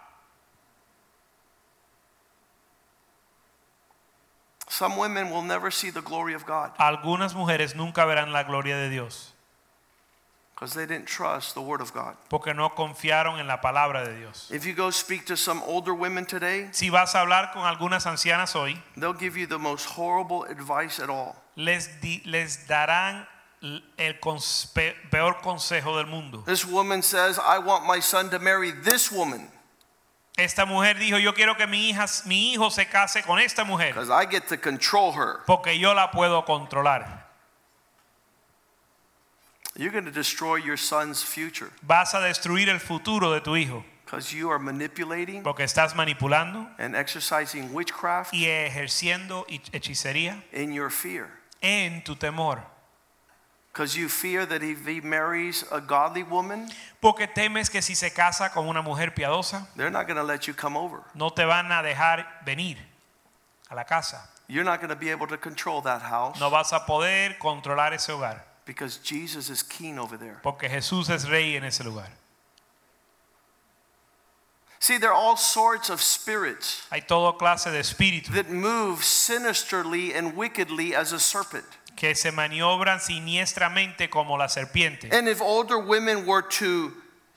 Some 4.80 4.96
women 4.96 5.30
will 5.30 5.42
never 5.42 5.70
see 5.70 5.90
the 5.90 6.00
glory 6.00 6.32
of 6.34 6.46
God 6.46 6.70
algunas 6.78 7.34
mujeres 7.34 7.74
nunca 7.76 8.06
verán 8.06 8.32
la 8.32 8.44
gloria 8.44 8.76
de 8.76 8.88
Dios 8.88 9.32
because 10.54 10.74
they 10.74 10.86
didn't 10.86 11.06
trust 11.06 11.54
the 11.54 11.60
Word 11.60 11.80
of 11.82 11.92
God. 11.92 12.16
porque 12.30 12.54
no 12.54 12.70
confiaron 12.70 13.38
en 13.40 13.46
la 13.46 13.60
palabra 13.60 14.04
de 14.06 14.16
Dios. 14.18 14.50
If 14.50 14.64
you 14.66 14.72
go 14.74 14.90
speak 14.90 15.24
to 15.26 15.36
some 15.36 15.62
older 15.66 15.92
women 15.94 16.24
today, 16.26 16.68
Si 16.72 16.88
vas 16.90 17.14
a 17.14 17.20
hablar 17.20 17.52
con 17.52 17.62
algunas 17.64 18.06
ancianas 18.06 18.54
hoy, 18.54 18.76
they'll 18.96 19.12
give 19.18 19.36
you 19.38 19.46
the 19.46 19.58
most 19.58 19.84
horrible 19.86 20.44
advice 20.44 20.98
at 20.98 21.08
all. 21.10 21.36
les, 21.56 21.88
di- 22.00 22.22
les 22.26 22.66
darán 22.66 23.26
l- 23.62 23.82
el 23.98 24.14
cons- 24.20 24.66
pe- 24.74 24.94
peor 25.10 25.40
consejo 25.42 25.96
del 25.96 26.06
mundo. 26.06 26.42
This 26.46 26.64
woman 26.66 27.02
says, 27.02 27.38
I 27.38 27.58
want 27.58 27.86
my 27.86 28.00
son 28.00 28.30
to 28.30 28.38
marry 28.38 28.70
this 28.70 29.10
woman 29.12 29.48
Esta 30.40 30.64
mujer 30.64 30.98
dijo, 30.98 31.18
yo 31.18 31.34
quiero 31.34 31.54
que 31.56 31.66
mi, 31.66 31.90
hija, 31.90 32.06
mi 32.24 32.52
hijo 32.52 32.70
se 32.70 32.86
case 32.86 33.22
con 33.22 33.38
esta 33.38 33.64
mujer 33.64 33.92
because 33.94 34.10
I 34.10 34.26
get 34.26 34.48
to 34.48 34.56
control 34.58 35.12
her. 35.12 35.40
porque 35.46 35.78
yo 35.78 35.92
la 35.94 36.10
puedo 36.10 36.44
controlar. 36.44 37.26
You're 39.76 39.92
going 39.92 40.04
to 40.04 40.10
destroy 40.10 40.56
your 40.56 40.76
son's 40.76 41.22
future 41.22 41.70
Vas 41.82 42.14
a 42.14 42.20
destruir 42.20 42.68
el 42.68 42.80
futuro 42.80 43.30
de 43.32 43.40
tu 43.40 43.54
hijo 43.56 43.84
because 44.04 44.32
you 44.34 44.50
are 44.50 44.58
manipulating 44.58 45.42
porque 45.42 45.62
estás 45.62 45.94
manipulando 45.94 46.68
and 46.78 46.96
exercising 46.96 47.72
witchcraft 47.72 48.34
y 48.34 48.46
ejerciendo 48.46 49.46
hech- 49.48 49.70
hechicería 49.72 50.42
in 50.52 50.72
your 50.72 50.90
fear. 50.90 51.28
en 51.62 52.02
tu 52.02 52.16
temor. 52.16 52.62
Because 53.80 53.96
you 53.96 54.10
fear 54.10 54.44
that 54.44 54.62
if 54.62 54.86
he 54.86 55.00
marries 55.00 55.64
a 55.72 55.80
godly 55.80 56.22
woman, 56.22 56.68
Porque 57.00 57.26
temes 57.26 57.70
que 57.70 57.80
si 57.80 57.94
se 57.94 58.10
casa 58.10 58.50
con 58.50 58.68
una 58.68 58.82
mujer 58.82 59.14
piadosa, 59.14 59.66
they're 59.74 59.88
not 59.88 60.06
going 60.06 60.18
to 60.18 60.22
let 60.22 60.46
you 60.46 60.52
come 60.52 60.76
over. 60.76 61.02
no 61.14 61.30
te 61.30 61.46
van 61.46 61.72
a 61.72 61.82
dejar 61.82 62.26
venir 62.44 62.76
a 63.70 63.74
la 63.74 63.84
casa. 63.84 64.20
You're 64.48 64.64
not 64.64 64.80
going 64.80 64.90
to 64.90 64.96
be 64.96 65.08
able 65.08 65.26
to 65.28 65.38
control 65.38 65.80
that 65.80 66.02
house 66.02 66.38
No 66.38 66.50
vas 66.50 66.74
a 66.74 66.80
poder 66.80 67.38
controlar 67.40 67.94
ese 67.94 68.08
hogar 68.08 68.42
because 68.66 68.98
Jesus 68.98 69.48
is 69.48 69.62
king 69.62 69.98
over 69.98 70.18
there. 70.18 70.40
porque 70.42 70.68
Jesús 70.68 71.08
es 71.08 71.26
rey 71.26 71.56
en 71.56 71.64
ese 71.64 71.82
lugar. 71.82 72.10
See, 74.82 74.96
there 74.98 75.10
are 75.10 75.14
all 75.14 75.36
sorts 75.36 75.88
of 75.88 76.00
spirits 76.02 76.86
Hay 76.90 77.00
toda 77.00 77.32
clase 77.38 77.70
de 77.70 77.78
espíritus 77.78 78.34
that 78.34 78.50
move 78.50 79.04
sinisterly 79.04 80.12
and 80.12 80.36
wickedly 80.36 80.94
as 80.94 81.12
a 81.12 81.18
serpent. 81.18 81.64
Que 81.96 82.14
se 82.14 82.32
maniobran 82.32 83.00
siniestramente 83.00 84.08
como 84.10 84.36
la 84.36 84.48
serpiente. 84.48 85.08
And 85.12 85.28
if 85.28 85.40
older 85.40 85.78
women 85.78 86.26
were 86.26 86.42
to 86.58 86.92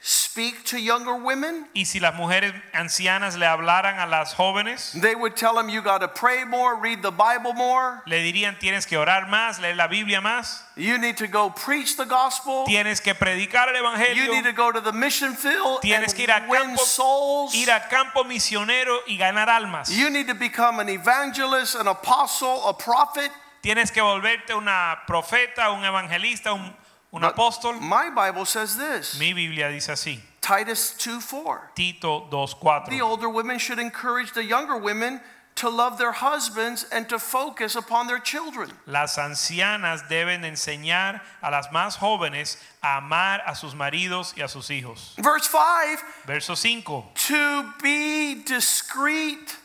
speak 0.06 0.66
to 0.66 0.78
younger 0.78 1.16
women, 1.16 1.66
Y 1.74 1.86
si 1.86 2.02
las 2.02 2.14
mujeres 2.16 2.54
ancianas 2.74 3.38
le 3.38 3.46
hablaran 3.46 4.00
a 4.00 4.06
las 4.06 4.34
jóvenes, 4.34 4.92
they 5.02 5.16
would 5.16 5.34
tell 5.38 5.56
them, 5.56 5.70
You 5.70 5.82
got 5.82 6.00
to 6.02 6.10
pray 6.10 6.44
more, 6.44 6.76
read 6.76 7.02
the 7.02 7.12
Bible 7.12 7.54
more, 7.54 8.02
le 8.06 8.18
dirían 8.22 8.60
tienes 8.60 8.86
que 8.86 8.98
orar 8.98 9.30
más, 9.30 9.62
leer 9.62 9.78
la 9.78 9.88
Biblia 9.88 10.20
más, 10.20 10.62
you 10.76 10.98
need 10.98 11.16
to 11.16 11.28
go 11.28 11.50
preach 11.52 11.96
the 11.96 12.04
gospel, 12.06 12.66
tienes 12.68 13.00
que 13.02 13.14
predicar 13.16 13.70
el 13.70 13.76
you 13.76 13.82
evangelio, 13.82 14.32
need 14.34 14.44
to 14.44 14.52
go 14.52 14.74
to 14.74 14.82
the 14.82 14.92
mission 14.92 15.36
field 15.36 15.80
Tienes 15.82 16.14
que 16.14 16.26
ir 16.26 16.32
and 16.32 16.50
win 16.50 16.62
campo- 16.76 16.84
souls. 16.84 17.56
ir 17.56 17.70
al 17.72 17.88
campo 17.90 18.26
misionero 18.26 18.98
y 19.08 19.16
ganar 19.18 19.48
almas. 19.50 19.90
You 19.90 20.10
need 20.10 20.28
to 20.28 20.36
become 20.36 20.82
an 20.82 20.90
evangelist, 20.90 21.76
an 21.76 21.88
apostle, 21.88 22.68
a 22.68 22.74
prophet. 22.74 23.32
Tienes 23.64 23.92
que 23.92 24.02
volverte 24.02 24.54
una 24.54 25.00
profeta, 25.08 25.72
un 25.72 25.86
evangelista, 25.86 26.54
un, 26.54 26.76
un 27.14 27.22
But 27.22 27.36
apóstol. 27.36 27.80
My 27.80 28.10
Bible 28.10 28.46
says 28.46 28.76
this 28.76 29.18
Mi 29.18 29.32
Biblia 29.34 29.70
dice 29.70 29.90
así, 29.94 30.20
Titus 30.42 30.92
2 30.98 31.22
4. 31.22 31.72
Tito 31.74 32.28
The 32.30 32.36
2:4. 32.36 33.02
older 33.02 33.30
women 33.30 33.58
should 33.58 33.80
encourage 33.80 34.34
the 34.34 34.44
younger 34.44 34.78
women 34.78 35.22
to 35.56 35.70
love 35.70 35.98
their 35.98 36.12
husbands 36.12 36.84
and 36.92 37.08
to 37.08 37.18
focus 37.18 37.76
upon 37.78 38.08
their 38.08 38.20
children. 38.20 38.70
Las 38.86 39.18
ancianas 39.18 40.10
deben 40.10 40.42
enseñar 40.44 41.22
a 41.42 41.50
las 41.50 41.68
más 41.72 41.96
jóvenes 41.96 42.58
a 42.82 42.98
amar 42.98 43.42
a 43.46 43.56
sus 43.56 43.74
maridos 43.74 44.34
y 44.36 44.42
a 44.42 44.50
sus 44.50 44.70
hijos. 44.70 45.14
Verse 45.20 45.48
5 45.48 46.04
Verso 46.26 46.56
5. 46.56 47.14
to 47.14 47.72
be 47.82 48.44
discreet, 48.44 49.56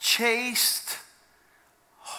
chaste, 0.00 0.98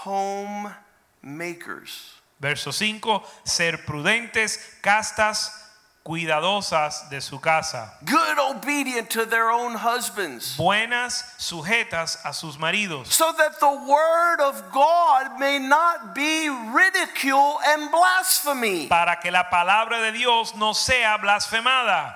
homemakers. 0.04 2.14
Verso 2.40 2.72
5. 2.72 3.24
Ser 3.46 3.86
prudentes, 3.86 4.58
castas, 4.82 5.52
cuidadosas 6.04 7.10
de 7.10 7.22
su 7.22 7.40
casa. 7.40 7.94
Good, 8.04 8.38
obedient 8.38 9.10
to 9.12 9.26
their 9.26 9.50
own 9.50 9.76
husbands. 9.76 10.58
Buenas, 10.58 11.24
sujetas 11.38 12.18
a 12.26 12.34
sus 12.34 12.58
maridos. 12.58 13.08
So 13.08 13.32
that 13.38 13.60
the 13.60 13.72
word 13.72 14.42
of 14.42 14.72
God 14.74 15.40
may 15.40 15.60
not 15.60 16.14
be 16.14 16.50
ridicule 16.50 17.60
and 17.66 17.90
blasphemy. 17.90 18.88
Para 18.88 19.18
que 19.22 19.32
la 19.32 19.50
palabra 19.50 20.02
de 20.02 20.12
Dios 20.18 20.54
no 20.58 20.74
sea 20.74 21.18
blasfemada. 21.22 22.14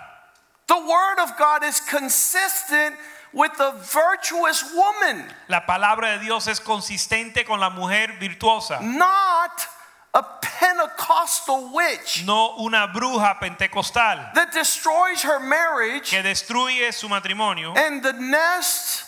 The 0.68 0.78
word 0.78 1.20
of 1.20 1.38
God 1.38 1.64
is 1.64 1.80
consistent 1.80 2.98
with 3.34 3.52
the 3.58 3.72
virtuous 3.92 4.64
woman, 4.74 5.26
La 5.50 5.62
palabra 5.66 6.18
de 6.18 6.26
Dios 6.26 6.48
es 6.48 6.60
consistente 6.60 7.46
con 7.46 7.60
la 7.60 7.70
mujer 7.70 8.18
virtuosa, 8.20 8.80
not 8.82 9.68
a 10.14 10.24
Pentecostal 10.42 11.72
witch 11.74 12.26
no 12.26 12.56
una 12.60 12.88
bruja 12.88 13.40
pentecostal 13.40 14.32
that 14.34 14.52
destroys 14.52 15.22
her 15.22 15.40
marriage 15.40 16.10
que 16.10 16.24
destruye 16.24 16.92
su 16.92 17.08
matrimonio 17.08 17.74
and 17.78 18.02
the 18.02 18.14
nest 18.14 19.06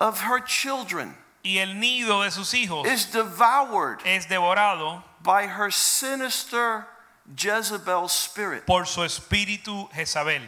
of 0.00 0.20
her 0.20 0.38
children 0.40 1.14
y 1.42 1.58
el 1.58 1.74
nido 1.74 2.22
de 2.22 2.30
sus 2.30 2.52
hijos 2.52 2.86
is 2.86 3.06
devoured 3.06 3.98
es 4.04 4.26
devorado 4.26 5.02
by 5.22 5.46
her 5.46 5.70
sinister 5.70 6.86
Jezebel 7.34 8.08
spirit. 8.08 8.64
por 8.66 8.86
su 8.86 9.00
espíritu 9.00 9.90
Jezabel. 9.92 10.42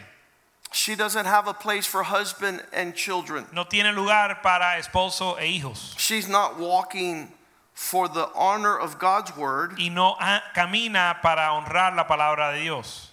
She 0.73 0.95
doesn't 0.95 1.25
have 1.25 1.47
a 1.47 1.53
place 1.53 1.85
for 1.85 2.03
husband 2.03 2.63
and 2.71 2.95
children. 2.95 3.45
No 3.51 3.65
tiene 3.65 3.93
lugar 3.93 4.39
para 4.41 4.79
esposo 4.79 5.37
e 5.37 5.59
hijos 5.59 5.95
She's 5.99 6.27
not 6.29 6.57
walking 6.57 7.31
for 7.73 8.07
the 8.07 8.29
honor 8.33 8.77
of 8.79 8.97
God's 8.97 9.35
word. 9.35 9.73
y 9.77 9.89
no 9.89 10.15
camina 10.55 11.21
para 11.21 11.49
honrar 11.51 11.95
la 11.95 12.05
palabra 12.05 12.53
de 12.53 12.61
Dios. 12.63 13.09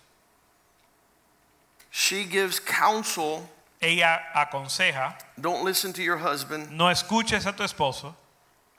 She 1.90 2.24
gives 2.24 2.60
counsel. 2.60 3.48
Ella 3.80 4.20
aconseja, 4.34 5.14
Don't 5.40 5.64
listen 5.64 5.92
to 5.92 6.02
your 6.02 6.16
husband. 6.18 6.72
no 6.72 6.86
escuches 6.86 7.46
a 7.46 7.52
tu 7.56 7.62
esposo, 7.62 8.14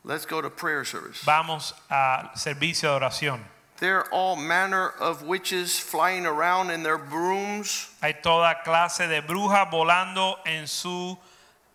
Let's 0.04 0.26
go 0.26 0.42
to 0.42 0.50
prayer 0.50 0.84
service. 0.84 1.24
vamos 1.26 1.74
al 1.90 2.32
servicio 2.36 2.90
de 3.00 3.06
oración. 3.06 3.40
There 3.80 4.00
are 4.00 4.10
all 4.12 4.36
manner 4.36 4.90
of 5.00 5.24
witches 5.24 5.80
flying 5.80 6.26
around 6.26 6.70
in 6.70 6.84
their 6.84 6.98
brooms, 6.98 7.88
Hay 8.02 8.14
toda 8.22 8.56
clase 8.66 9.08
de 9.08 9.22
brujas 9.22 9.70
volando 9.72 10.36
en 10.46 10.68
su 10.68 11.18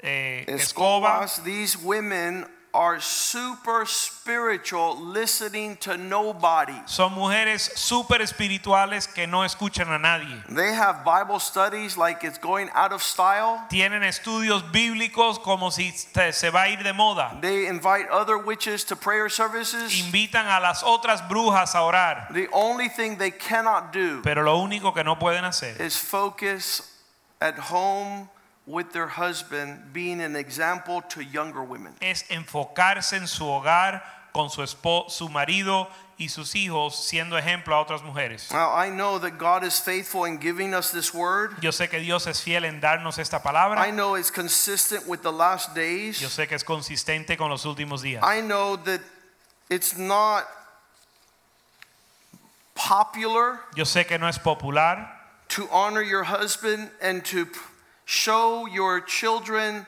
eh, 0.02 0.44
escoba. 0.46 1.22
escobas. 1.24 1.42
These 1.44 1.78
women 1.78 2.46
are 2.74 3.00
super 3.00 3.86
spiritual, 3.86 4.96
listening 5.00 5.76
to 5.76 5.96
nobody. 5.96 6.74
Son 6.86 7.12
mujeres 7.12 7.70
súper 7.76 8.20
espirituales 8.20 9.06
que 9.06 9.26
no 9.26 9.44
escuchan 9.44 9.88
a 9.88 9.98
nadie. 9.98 10.42
They 10.48 10.74
have 10.74 11.04
Bible 11.04 11.38
studies 11.38 11.96
like 11.96 12.24
it's 12.24 12.36
going 12.36 12.68
out 12.74 12.92
of 12.92 13.02
style. 13.02 13.64
Tienen 13.70 14.02
estudios 14.02 14.70
bíblicos 14.72 15.38
como 15.38 15.70
si 15.70 15.92
se 15.92 16.50
va 16.50 16.62
a 16.62 16.68
ir 16.68 16.82
de 16.82 16.92
moda. 16.92 17.40
They 17.40 17.68
invite 17.68 18.08
other 18.10 18.38
witches 18.38 18.84
to 18.86 18.96
prayer 18.96 19.28
services. 19.28 19.92
Invitan 19.94 20.46
a 20.46 20.60
las 20.60 20.82
otras 20.82 21.22
brujas 21.28 21.74
a 21.76 21.82
orar. 21.82 22.32
The 22.34 22.48
only 22.52 22.88
thing 22.88 23.16
they 23.18 23.30
cannot 23.30 23.92
do 23.92 24.20
Pero 24.22 24.42
lo 24.42 24.58
único 24.58 24.92
que 24.92 25.04
no 25.04 25.16
pueden 25.16 25.44
hacer 25.44 25.80
is 25.80 25.96
focus 25.96 26.90
at 27.40 27.56
home 27.56 28.28
with 28.66 28.92
their 28.92 29.06
husband, 29.08 29.92
being 29.92 30.20
an 30.20 30.34
example 30.36 31.02
to 31.10 31.22
younger 31.22 31.62
women. 31.62 31.92
es 32.00 32.24
enfocarse 32.30 33.14
en 33.16 33.26
su 33.26 33.44
hogar 33.44 34.02
con 34.32 34.48
su, 34.50 34.62
espo- 34.62 35.08
su 35.10 35.28
marido 35.28 35.88
y 36.18 36.28
sus 36.28 36.54
hijos 36.54 36.94
siendo 37.08 37.36
ejemplo 37.36 37.74
a 37.74 37.80
otras 37.80 38.02
mujeres. 38.02 38.50
Now, 38.52 38.72
I 38.74 38.88
know 38.88 39.18
that 39.18 39.36
God 39.38 39.64
is 39.64 39.78
faithful 39.80 40.24
in 40.24 40.38
giving 40.40 40.72
us 40.74 40.90
this 40.90 41.12
word. 41.12 41.56
Yo 41.60 41.70
sé 41.72 41.88
que 41.90 41.98
Dios 42.00 42.26
es 42.26 42.40
fiel 42.40 42.64
en 42.64 42.80
darnos 42.80 43.18
esta 43.18 43.36
I 43.36 43.40
palabra. 43.40 43.92
know 43.92 44.14
it's 44.14 44.30
consistent 44.30 45.06
with 45.06 45.22
the 45.22 45.32
last 45.32 45.74
days. 45.74 46.20
Yo 46.20 46.28
sé 46.28 46.46
que 46.48 46.54
es 46.56 46.64
consistente 46.64 47.36
con 47.36 47.50
los 47.50 47.64
últimos 47.64 48.00
días. 48.02 48.22
I 48.24 48.40
know 48.40 48.76
that 48.76 49.00
it's 49.68 49.96
not 49.98 50.44
popular 52.74 53.60
Yo 53.76 53.84
sé 53.84 54.06
que 54.06 54.18
no 54.18 54.26
es 54.28 54.38
popular 54.38 55.08
to 55.48 55.68
honor 55.70 56.02
your 56.02 56.24
husband 56.24 56.90
and 57.00 57.24
to 57.24 57.46
p- 57.46 57.60
show 58.04 58.66
your 58.66 59.00
children 59.00 59.86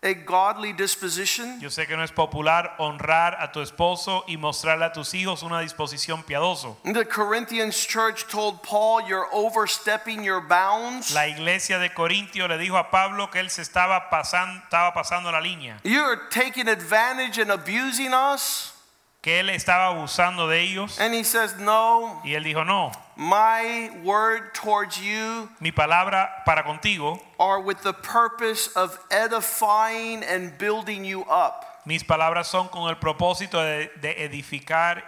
a 0.00 0.14
godly 0.14 0.72
disposition. 0.72 1.60
Yo 1.60 1.70
sé 1.70 1.86
que 1.88 1.96
no 1.96 2.04
es 2.04 2.12
popular 2.12 2.76
honrar 2.78 3.36
a 3.40 3.50
tu 3.50 3.60
esposo 3.60 4.24
y 4.28 4.36
mostrarle 4.36 4.84
a 4.84 4.92
tus 4.92 5.12
hijos 5.12 5.42
una 5.42 5.60
disposición 5.60 6.22
piadoso. 6.22 6.76
The 6.84 7.04
Corinthians 7.04 7.76
church 7.84 8.28
told 8.28 8.62
Paul, 8.62 9.00
You're 9.08 9.26
overstepping 9.32 10.22
your 10.22 10.40
bounds. 10.40 11.12
La 11.12 11.26
iglesia 11.26 11.78
de 11.80 11.92
Corintio 11.92 12.46
le 12.46 12.58
dijo 12.58 12.76
a 12.78 12.90
Pablo 12.92 13.28
que 13.28 13.40
él 13.40 13.50
se 13.50 13.62
estaba 13.62 14.08
pasando, 14.08 14.62
estaba 14.62 14.94
pasando 14.94 15.32
la 15.32 15.40
línea. 15.40 15.80
You're 15.82 16.28
taking 16.30 16.68
advantage 16.68 17.38
and 17.38 17.50
abusing 17.50 18.14
us. 18.14 18.72
que 19.20 19.40
él 19.40 19.50
estaba 19.50 19.88
abusando 19.88 20.48
de 20.48 20.60
ellos. 20.62 20.98
And 21.00 21.12
he 21.12 21.24
says, 21.24 21.56
No, 21.58 22.22
Y 22.24 22.34
él 22.34 22.44
dijo, 22.44 22.64
no, 22.64 22.92
my 23.18 23.90
word 24.04 24.54
towards 24.54 24.98
you 24.98 25.48
mi 25.60 25.72
palabra 25.72 26.28
para 26.46 26.62
contigo, 26.62 27.20
are 27.38 27.60
with 27.60 27.82
the 27.82 27.92
purpose 27.92 28.68
of 28.76 28.98
edifying 29.10 30.22
and 30.22 30.56
building 30.56 31.04
you 31.04 31.24
up. 31.24 31.82
mis 31.84 32.04
palabras 32.04 32.46
son 32.46 32.68
con 32.68 32.88
el 32.88 32.94
propósito 32.94 33.54
de, 33.54 33.90
de 34.00 34.14
edificar 34.24 35.02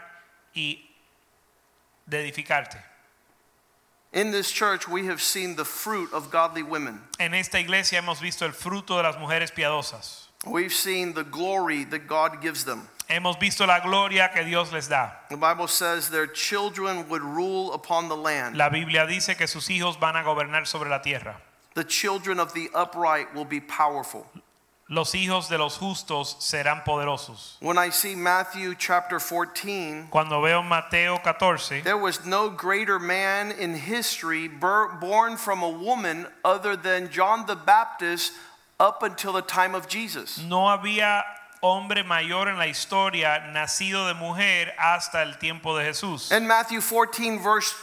y 0.55 0.79
de 2.09 2.19
edificarte. 2.29 2.77
In 4.13 4.33
this 4.33 4.51
church, 4.51 4.89
we 4.89 5.07
have 5.07 5.23
seen 5.23 5.55
the 5.55 5.65
fruit 5.65 6.13
of 6.13 6.33
godly 6.33 6.65
women. 6.65 7.01
En 7.21 7.33
esta 7.33 7.61
iglesia 7.61 8.01
hemos 8.01 8.21
visto 8.21 8.45
el 8.45 8.51
fruto 8.51 8.97
de 8.97 9.05
las 9.05 9.17
mujeres 9.17 9.53
piadosas. 9.53 10.27
We've 10.45 10.73
seen 10.73 11.13
the 11.13 11.23
glory 11.23 11.85
that 11.85 12.09
God 12.09 12.43
gives 12.43 12.65
them. 12.65 12.89
Hemos 13.11 13.39
visto 13.41 13.67
la 13.67 13.81
gloria 13.81 14.31
que 14.33 14.45
Dios 14.45 14.73
les 14.73 14.87
da. 14.89 15.11
The 15.29 15.37
Bible 15.37 15.67
says 15.67 16.11
their 16.11 16.29
children 16.29 17.09
would 17.09 17.23
rule 17.23 17.73
upon 17.73 18.09
the 18.09 18.17
land. 18.17 18.57
La 18.57 18.69
Biblia 18.71 19.05
dice 19.07 19.37
que 19.37 19.49
sus 19.49 19.67
hijos 19.69 19.99
van 19.99 20.15
a 20.15 20.23
gobernar 20.23 20.65
sobre 20.67 20.89
la 20.89 20.99
tierra. 21.01 21.37
The 21.75 21.83
children 21.85 22.39
of 22.39 22.55
the 22.55 22.71
upright 22.73 23.35
will 23.35 23.45
be 23.45 23.61
powerful. 23.61 24.27
Los 24.89 25.13
hijos 25.15 25.49
de 25.49 25.57
los 25.57 25.79
justos 25.79 26.37
serán 26.41 26.85
poderosos. 26.85 27.57
When 27.61 27.79
I 27.79 27.91
see 27.91 28.15
Matthew 28.17 28.75
chapter 28.77 29.19
14, 29.21 30.09
Cuando 30.11 30.41
veo 30.43 30.63
Mateo 30.63 31.19
14, 31.19 31.83
there 31.83 31.97
was 31.97 32.25
no 32.25 32.49
greater 32.49 32.99
man 32.99 33.53
in 33.53 33.75
history 33.75 34.49
born 34.49 35.37
from 35.37 35.63
a 35.63 35.69
woman 35.69 36.27
other 36.45 36.77
than 36.77 37.09
John 37.11 37.47
the 37.47 37.55
Baptist 37.57 38.33
up 38.81 39.03
until 39.03 39.33
the 39.33 39.43
time 39.43 39.75
of 39.77 39.89
Jesus. 39.89 40.39
no 40.43 40.67
había 40.69 41.23
hombre 41.63 42.03
mayor 42.05 42.49
en 42.49 42.57
la 42.57 42.67
historia 42.67 43.51
nacido 43.53 44.07
de 44.07 44.15
mujer 44.15 44.73
hasta 44.79 45.23
el 45.23 45.39
tiempo 45.39 45.77
de 45.77 45.85
Jesús. 45.85 46.33
In 46.33 46.47
Matthew 46.47 46.81
14, 46.81 47.39
verse 47.39 47.75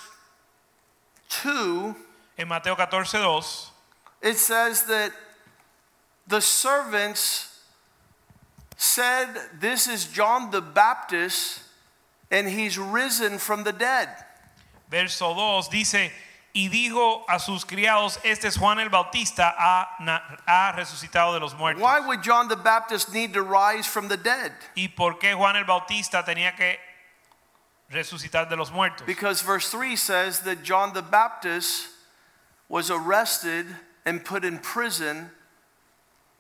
2, 1.44 1.96
En 2.38 2.48
Mateo 2.48 2.76
14, 2.76 3.20
2, 3.20 3.72
it 4.22 4.38
says 4.38 4.84
that 4.84 5.12
the 6.28 6.42
servants 6.42 7.64
said, 8.78 9.28
This 9.60 9.88
is 9.88 10.06
John 10.06 10.52
the 10.52 10.62
Baptist, 10.62 11.62
and 12.30 12.48
he's 12.48 12.78
risen 12.78 13.38
from 13.40 13.64
the 13.64 13.74
dead. 13.74 14.10
verso 14.90 15.34
2 15.34 15.70
dice, 15.72 16.12
y 16.58 16.70
dijo 16.70 17.24
a 17.28 17.38
sus 17.38 17.66
criados, 17.66 18.20
este 18.24 18.48
es 18.48 18.58
Juan 18.58 18.80
el 18.80 18.90
Bautista, 18.90 19.56
ha, 19.56 19.96
ha 20.48 20.72
resucitado 20.72 21.32
de 21.36 21.40
los 21.40 21.54
muertos. 21.54 21.84
Why 21.84 22.00
would 22.00 22.24
John 22.24 22.48
the 22.48 22.56
Baptist 22.56 23.14
need 23.14 23.32
to 23.34 23.44
rise 23.44 23.86
from 23.86 24.08
the 24.08 24.18
dead? 24.18 24.52
¿Y 24.76 24.88
por 24.88 25.20
qué 25.20 25.36
Juan 25.36 25.56
el 25.56 25.66
Bautista 25.66 26.26
tenía 26.26 26.56
que 26.56 26.80
resucitar 27.92 28.50
de 28.50 28.56
los 28.56 28.72
muertos? 28.72 29.06
Because 29.06 29.44
verse 29.44 29.70
3 29.70 29.96
says 29.96 30.40
that 30.40 30.64
John 30.64 30.94
the 30.94 31.04
Baptist 31.04 31.90
was 32.68 32.90
arrested 32.90 33.68
and 34.04 34.26
put 34.26 34.44
in 34.44 34.58
prison 34.58 35.30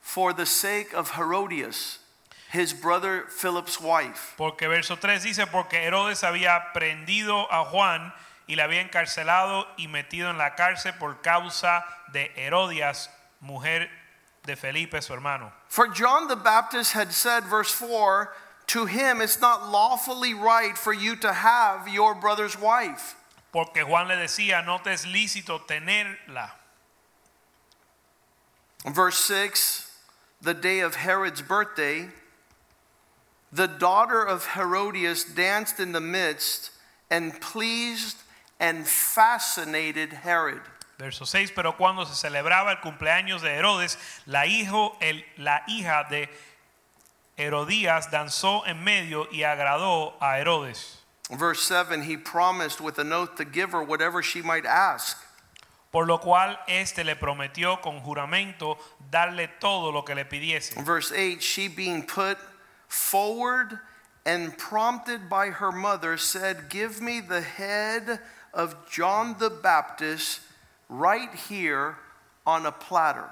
for 0.01 0.33
the 0.33 0.47
sake 0.47 0.95
of 0.95 1.11
Herodias, 1.11 1.99
his 2.51 2.73
brother 2.73 3.25
Philip's 3.29 3.79
wife. 3.79 4.33
Porque 4.35 4.61
verso 4.61 4.95
3 4.95 5.21
dice, 5.21 5.45
porque 5.51 5.75
Herodes 5.75 6.23
había 6.23 6.73
prendido 6.73 7.45
a 7.51 7.65
Juan 7.65 8.11
y 8.47 8.55
le 8.55 8.63
había 8.63 8.81
encarcelado 8.81 9.67
y 9.77 9.87
metido 9.87 10.29
en 10.29 10.37
la 10.37 10.55
cárcel 10.55 10.93
por 10.97 11.21
causa 11.21 11.85
de 12.11 12.31
Herodias, 12.35 13.09
mujer 13.41 13.89
de 14.45 14.55
Felipe, 14.55 15.01
su 15.01 15.13
hermano. 15.13 15.51
For 15.67 15.87
John 15.87 16.27
the 16.27 16.37
Baptist 16.37 16.93
had 16.93 17.11
said, 17.11 17.43
verse 17.43 17.71
4, 17.71 18.33
to 18.67 18.85
him 18.85 19.21
it's 19.21 19.39
not 19.39 19.69
lawfully 19.69 20.33
right 20.33 20.77
for 20.77 20.93
you 20.93 21.15
to 21.17 21.33
have 21.33 21.87
your 21.87 22.15
brother's 22.15 22.57
wife. 22.59 23.15
Porque 23.51 23.85
Juan 23.85 24.07
le 24.07 24.15
decía, 24.15 24.65
no 24.65 24.77
te 24.77 24.91
es 24.91 25.05
lícito 25.05 25.59
tenerla. 25.67 26.51
Verse 28.85 29.17
6 29.17 29.83
The 30.41 30.53
day 30.53 30.79
of 30.79 30.95
Herod's 30.95 31.41
birthday, 31.41 32.09
the 33.51 33.67
daughter 33.67 34.21
of 34.23 34.45
Herodias 34.53 35.23
danced 35.23 35.79
in 35.79 35.91
the 35.91 36.01
midst 36.01 36.71
and 37.09 37.39
pleased 37.41 38.17
and 38.59 38.85
fascinated 38.87 40.11
Herod. 40.13 40.61
Verso 40.97 41.25
6, 41.25 41.51
pero 41.55 41.73
cuando 41.77 42.05
se 42.05 42.15
celebraba 42.15 42.71
el 42.71 42.77
cumpleaños 42.77 43.41
de 43.41 43.49
Herodes, 43.55 43.97
la, 44.25 44.45
hijo, 44.47 44.97
el- 44.99 45.23
la 45.37 45.61
hija 45.67 46.05
de 46.09 46.27
Herodías 47.37 48.09
danzó 48.09 48.65
en 48.65 48.83
medio 48.83 49.27
y 49.31 49.43
agradó 49.43 50.15
a 50.19 50.39
Herodes. 50.39 50.97
Verse 51.29 51.61
7 51.67 52.01
He 52.03 52.17
promised 52.17 52.81
with 52.81 52.97
an 52.97 53.11
oath 53.13 53.35
to 53.35 53.45
give 53.45 53.71
her 53.73 53.83
whatever 53.83 54.23
she 54.23 54.41
might 54.41 54.65
ask. 54.65 55.17
Por 55.91 56.05
lo 56.07 56.17
cual 56.19 56.57
éste 56.67 57.03
le 57.05 57.15
prometió 57.15 57.79
con 57.81 58.01
juramento 58.01 58.77
darle 59.11 59.47
todo 59.59 59.91
lo 59.91 60.01
que 60.03 60.15
le 60.15 60.25
pidiese. 60.25 60.73
Verse 60.83 61.11
8 61.11 61.41
She 61.41 61.67
being 61.67 62.01
put 62.03 62.37
forward 62.87 63.79
and 64.25 64.57
prompted 64.57 65.29
by 65.29 65.49
her 65.49 65.71
mother 65.71 66.17
said, 66.17 66.69
Give 66.69 67.01
me 67.01 67.19
the 67.21 67.41
head 67.41 68.19
of 68.57 68.75
John 68.89 69.35
the 69.37 69.49
Baptist 69.49 70.41
right 70.89 71.33
here 71.47 71.95
on 72.45 72.65
a 72.65 72.71
platter. 72.71 73.29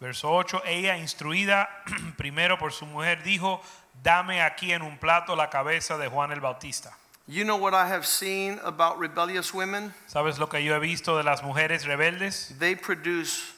Verso 0.00 0.28
8, 0.28 0.62
ella 0.66 0.96
instruida 0.98 1.66
primero 2.16 2.58
por 2.58 2.70
su 2.70 2.86
mujer 2.86 3.22
dijo, 3.24 3.60
dame 4.02 4.40
aquí 4.40 4.72
en 4.72 4.82
un 4.82 4.98
plato 4.98 5.34
la 5.34 5.48
cabeza 5.48 5.98
de 5.98 6.08
Juan 6.08 6.30
el 6.30 6.40
Bautista. 6.40 6.92
You 7.26 7.44
know 7.44 7.56
what 7.56 7.74
I 7.74 7.86
have 7.86 8.06
seen 8.06 8.58
about 8.62 8.98
rebellious 8.98 9.54
women? 9.54 9.94
¿Sabes 10.06 10.38
lo 10.38 10.48
que 10.48 10.62
yo 10.62 10.74
he 10.74 10.80
visto 10.80 11.16
de 11.16 11.22
las 11.22 11.42
mujeres 11.42 11.86
rebeldes? 11.86 12.54
They 12.58 12.74
produce 12.74 13.54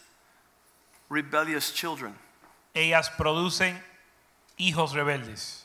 rebellious 1.08 1.72
children 1.72 2.14
Ellas 2.74 3.10
producen 3.10 3.78
hijos 4.56 4.92
rebeldes 4.92 5.64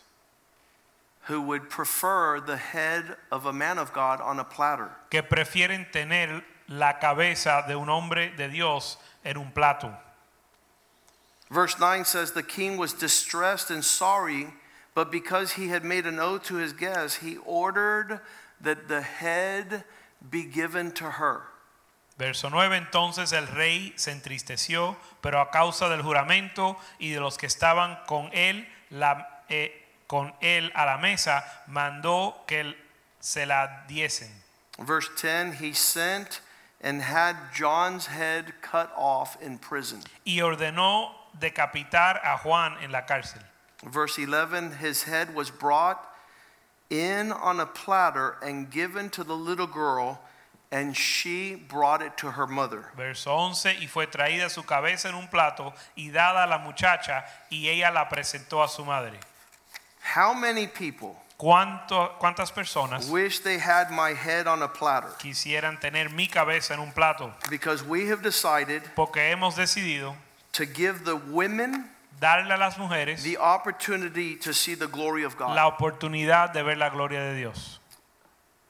who 1.28 1.42
would 1.42 1.70
prefer 1.70 2.40
the 2.40 2.58
head 2.58 3.16
of 3.32 3.46
a 3.46 3.54
man 3.54 3.78
of 3.78 3.92
God 3.94 4.22
on 4.22 4.40
a 4.40 4.44
platter. 4.44 4.90
que 5.10 5.22
prefieren 5.24 5.92
tener 5.92 6.44
la 6.70 6.94
cabeza 7.00 7.64
de 7.68 7.76
un 7.78 7.90
hombre 7.90 8.32
de 8.38 8.48
Dios 8.50 8.98
en 9.26 9.38
un 9.38 9.52
plato. 9.52 9.92
Verse 11.50 11.80
9 11.80 12.04
says, 12.06 12.32
The 12.32 12.44
king 12.44 12.78
was 12.78 12.94
distressed 12.94 13.70
and 13.72 13.84
sorry, 13.84 14.48
but 14.96 15.12
because 15.12 15.54
he 15.54 15.70
had 15.70 15.84
made 15.84 16.06
an 16.06 16.20
oath 16.20 16.44
to 16.46 16.56
his 16.56 16.74
guests, 16.74 17.18
he 17.18 17.38
ordered 17.46 18.20
that 18.62 18.88
the 18.88 19.02
head 19.02 19.84
be 20.30 20.44
given 20.44 20.92
to 20.94 21.06
her. 21.06 21.44
Verso 22.18 22.50
9, 22.50 22.74
entonces 22.74 23.32
el 23.32 23.46
rey 23.56 23.94
se 23.96 24.12
entristeció, 24.12 24.96
pero 25.22 25.40
a 25.40 25.52
causa 25.52 25.88
del 25.88 26.02
juramento 26.02 26.76
y 27.00 27.12
de 27.12 27.20
los 27.22 27.38
que 27.38 27.48
estaban 27.48 27.96
con 28.08 28.30
él, 28.34 28.66
la- 28.90 29.44
eh, 29.50 29.72
con 30.08 30.34
él 30.42 30.72
a 30.76 30.86
la 30.86 30.98
mesa, 30.98 31.44
mandó 31.68 32.46
que 32.48 32.76
se 33.20 33.46
la 33.46 33.86
diesen. 33.88 34.30
Verse 34.80 35.10
10 35.18 35.54
He 35.54 35.74
sent 35.74 36.42
and 36.82 37.02
had 37.02 37.36
John's 37.54 38.08
head 38.08 38.54
cut 38.62 38.92
off 38.96 39.38
in 39.42 39.58
prison. 39.58 40.02
Y 40.26 40.42
ordenó 40.42 41.12
decapitar 41.38 42.20
a 42.24 42.38
Juan 42.38 42.78
en 42.82 42.92
la 42.92 43.02
cárcel. 43.02 43.42
Verse 43.84 44.18
11 44.18 44.72
His 44.80 45.04
head 45.04 45.34
was 45.36 45.50
brought 45.50 46.00
in 46.90 47.32
on 47.32 47.60
a 47.60 47.66
platter 47.66 48.38
and 48.42 48.70
given 48.70 49.10
to 49.10 49.24
the 49.24 49.36
little 49.36 49.68
girl, 49.68 50.20
and 50.72 50.96
she 50.96 51.56
brought 51.56 52.02
it 52.02 52.18
to 52.18 52.32
her 52.32 52.48
mother. 52.48 52.86
Verso 52.96 53.32
11, 53.32 53.78
y 53.82 53.88
fue 53.88 54.06
traída 54.06 54.50
su 54.50 54.64
cabeza 54.64 55.10
en 55.10 55.16
un 55.16 55.28
plato 55.28 55.74
y 55.96 56.10
dada 56.12 56.44
a 56.44 56.48
la 56.48 56.60
muchacha 56.60 57.26
y 57.50 57.68
ella 57.68 57.92
la 57.92 58.08
presentó 58.08 58.64
a 58.64 58.68
su 58.68 58.86
madre. 58.86 59.20
How 60.16 60.34
many 60.34 60.68
people 60.68 61.16
¿Cuánto, 61.38 62.18
¿Cuántas 62.18 62.52
personas 62.52 63.10
wish 63.10 63.42
they 63.42 63.60
had 63.60 63.92
my 63.92 64.14
head 64.14 64.48
on 64.48 64.64
a 64.64 64.68
platter? 64.68 65.10
quisieran 65.20 65.80
tener 65.80 66.10
mi 66.10 66.28
cabeza 66.28 66.74
en 66.74 66.80
un 66.80 66.92
plato? 66.92 67.32
Because 67.50 67.84
we 67.84 68.08
have 68.08 68.24
decided 68.24 68.82
Porque 68.96 69.20
hemos 69.20 69.56
decidido 69.56 70.16
to 70.54 70.66
give 70.66 71.06
the 71.06 71.16
women 71.16 71.86
darle 72.20 72.52
a 72.52 72.58
las 72.58 72.78
mujeres 72.80 73.22
the 73.22 73.38
opportunity 73.38 74.36
to 74.36 74.52
see 74.52 74.74
the 74.74 74.88
glory 74.88 75.24
of 75.24 75.38
God. 75.38 75.56
la 75.56 75.70
oportunidad 75.70 76.54
de 76.54 76.64
ver 76.64 76.76
la 76.76 76.90
gloria 76.90 77.20
de 77.20 77.36
Dios. 77.36 77.80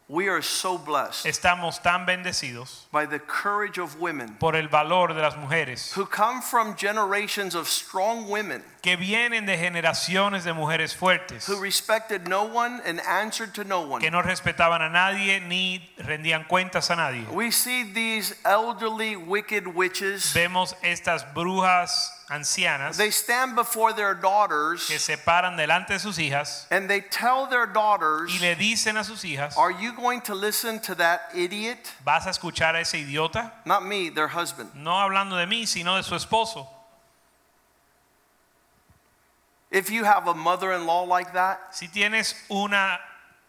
We 0.10 0.30
are 0.30 0.42
so 0.42 0.78
blessed 0.78 1.26
Estamos 1.26 1.82
tan 1.82 2.06
bendecidos 2.06 2.86
by 2.92 3.06
the 3.06 3.20
courage 3.20 3.78
of 3.78 4.00
women 4.00 4.36
por 4.40 4.56
el 4.56 4.68
valor 4.70 5.10
de 5.14 5.22
las 5.22 5.36
mujeres 5.36 5.92
who 5.94 6.06
come 6.06 6.42
from 6.42 6.76
generations 6.76 7.56
of 7.56 7.68
strong 7.68 8.30
women 8.30 8.64
que 8.82 8.96
vienen 8.96 9.46
de 9.46 9.58
generaciones 9.58 10.44
de 10.44 10.54
mujeres 10.54 10.96
fuertes 10.96 11.48
who 11.48 11.60
respected 11.60 12.28
no 12.28 12.44
one 12.44 12.82
and 12.86 13.00
answered 13.02 13.54
to 13.54 13.64
no 13.64 13.82
one. 13.82 14.02
que 14.02 14.12
no 14.12 14.22
respetaban 14.22 14.82
a 14.82 14.90
nadie 14.90 15.40
ni 15.42 15.90
rendían 15.98 16.48
cuentas 16.48 16.90
a 16.90 16.96
nadie. 16.96 17.26
We 17.32 17.52
see 17.52 17.84
these 17.84 18.36
elderly 18.46 19.16
wicked 19.16 19.68
witches 19.68 20.34
Vemos 20.34 20.76
estas 20.84 21.26
brujas 21.34 22.12
ancianas 22.30 22.98
they 22.98 23.10
stand 23.10 23.56
before 23.56 23.94
their 23.94 24.14
daughters 24.14 24.86
que 24.88 25.00
se 25.00 25.16
paran 25.16 25.56
delante 25.56 25.94
de 25.94 26.00
sus 26.00 26.18
hijas 26.18 26.68
and 26.70 26.90
they 26.90 27.00
tell 27.02 27.48
their 27.48 27.66
daughters, 27.66 28.32
y 28.34 28.40
le 28.40 28.56
dicen 28.56 28.98
a 28.98 29.04
sus 29.04 29.24
hijas, 29.24 29.58
Are 29.58 29.72
you 29.72 29.94
going 29.94 30.22
to 30.22 30.36
listen 30.36 30.80
to 30.82 30.96
that 30.96 31.22
idiot? 31.34 31.78
¿vas 32.04 32.28
a 32.28 32.30
escuchar 32.30 32.76
a 32.76 32.82
ese 32.82 33.00
idiota? 33.00 33.54
Not 33.66 33.86
me, 33.86 34.10
their 34.10 34.28
husband. 34.28 34.72
No 34.76 34.92
hablando 34.92 35.38
de 35.38 35.46
mí, 35.46 35.66
sino 35.66 35.96
de 35.96 36.04
su 36.04 36.16
esposo. 36.16 36.68
If 39.70 39.90
you 39.90 40.06
have 40.06 40.28
a 40.28 40.34
mother 40.34 40.72
in 40.72 40.86
law 40.86 41.04
like 41.04 41.34
that, 41.34 41.76
Si 41.76 41.88
tienes 41.88 42.34
una 42.50 43.00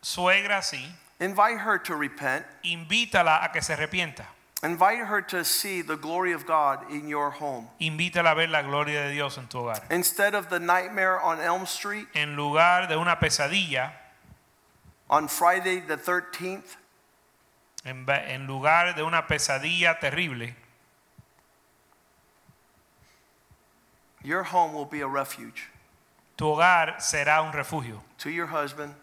suegra 0.02 0.58
así, 0.58 0.84
invite 1.20 1.58
her 1.58 1.78
to 1.78 1.94
repent. 1.94 2.44
invítala 2.64 3.44
a 3.44 3.52
que 3.52 3.62
se 3.62 3.74
arrepienta. 3.74 4.24
Invite 4.60 5.06
her 5.06 5.22
to 5.22 5.44
see 5.44 5.82
the 5.82 5.96
glory 5.96 6.32
of 6.32 6.44
God 6.44 6.90
in 6.90 7.06
your 7.08 7.30
home. 7.30 7.68
Invítala 7.80 8.32
a 8.32 8.34
ver 8.34 8.48
la 8.48 8.62
gloria 8.62 9.04
de 9.06 9.12
Dios 9.12 9.38
en 9.38 9.46
tu 9.46 9.58
hogar. 9.58 9.80
Instead 9.92 10.34
of 10.34 10.50
the 10.50 10.58
nightmare 10.58 11.20
on 11.20 11.38
Elm 11.38 11.64
Street 11.64 12.08
En 12.14 12.34
lugar 12.34 12.88
de 12.88 12.98
una 12.98 13.16
pesadilla, 13.20 13.92
on 15.08 15.28
Friday 15.28 15.78
the 15.78 15.96
13th, 15.96 16.76
en, 17.84 18.04
en 18.10 18.46
lugar 18.48 18.92
de 18.96 19.04
una 19.04 19.22
pesadilla 19.28 20.00
terrible, 20.00 20.56
your 24.24 24.42
home 24.42 24.72
will 24.74 24.84
be 24.84 25.00
a 25.00 25.06
refuge 25.06 25.68
tu 26.39 26.47
hogar 26.47 26.97
será 27.01 27.43
un 27.45 27.53
refugio 27.53 28.01
to 28.16 28.30
your 28.30 28.47
husband, 28.47 28.95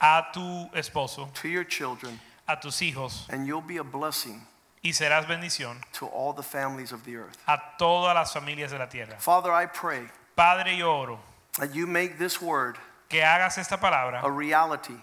a 0.00 0.24
tu 0.34 0.68
esposo, 0.76 1.32
to 1.32 1.48
your 1.48 1.64
children, 1.64 2.20
a 2.46 2.56
tus 2.56 2.80
hijos 2.80 3.26
and 3.30 3.46
you'll 3.46 3.60
be 3.62 3.78
a 3.78 3.84
blessing 3.84 4.42
y 4.84 4.90
serás 4.90 5.26
bendición 5.26 5.76
to 5.92 6.06
all 6.06 6.32
the 6.34 6.42
families 6.42 6.90
of 6.92 7.04
the 7.04 7.14
earth. 7.16 7.38
a 7.46 7.56
todas 7.78 8.14
las 8.14 8.32
familias 8.34 8.70
de 8.70 8.78
la 8.78 8.86
tierra. 8.86 9.16
Father, 9.18 9.52
I 9.52 9.64
pray 9.66 10.02
Padre, 10.36 10.76
yo 10.76 10.90
oro 10.90 11.20
that 11.58 11.74
you 11.74 11.86
make 11.86 12.18
this 12.18 12.42
word 12.42 12.76
que 13.08 13.20
hagas 13.20 13.56
esta 13.58 13.76
palabra 13.76 14.20
a 14.24 14.30
reality 14.30 14.96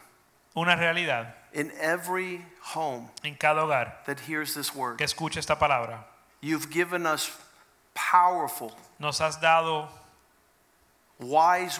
una 0.55 0.75
realidad 0.75 1.27
in 1.53 1.71
every 1.79 2.43
home 2.61 3.09
en 3.23 3.35
cada 3.35 3.61
hogar 3.61 4.03
that 4.05 4.19
hears 4.19 4.53
this 4.53 4.75
word. 4.75 4.97
que 4.97 5.05
escuche 5.05 5.37
esta 5.37 5.55
palabra. 5.55 6.03
You've 6.41 6.69
given 6.69 7.05
us 7.05 7.31
powerful, 7.93 8.73
Nos 8.99 9.19
has 9.19 9.37
dado 9.37 9.87
wise 11.19 11.79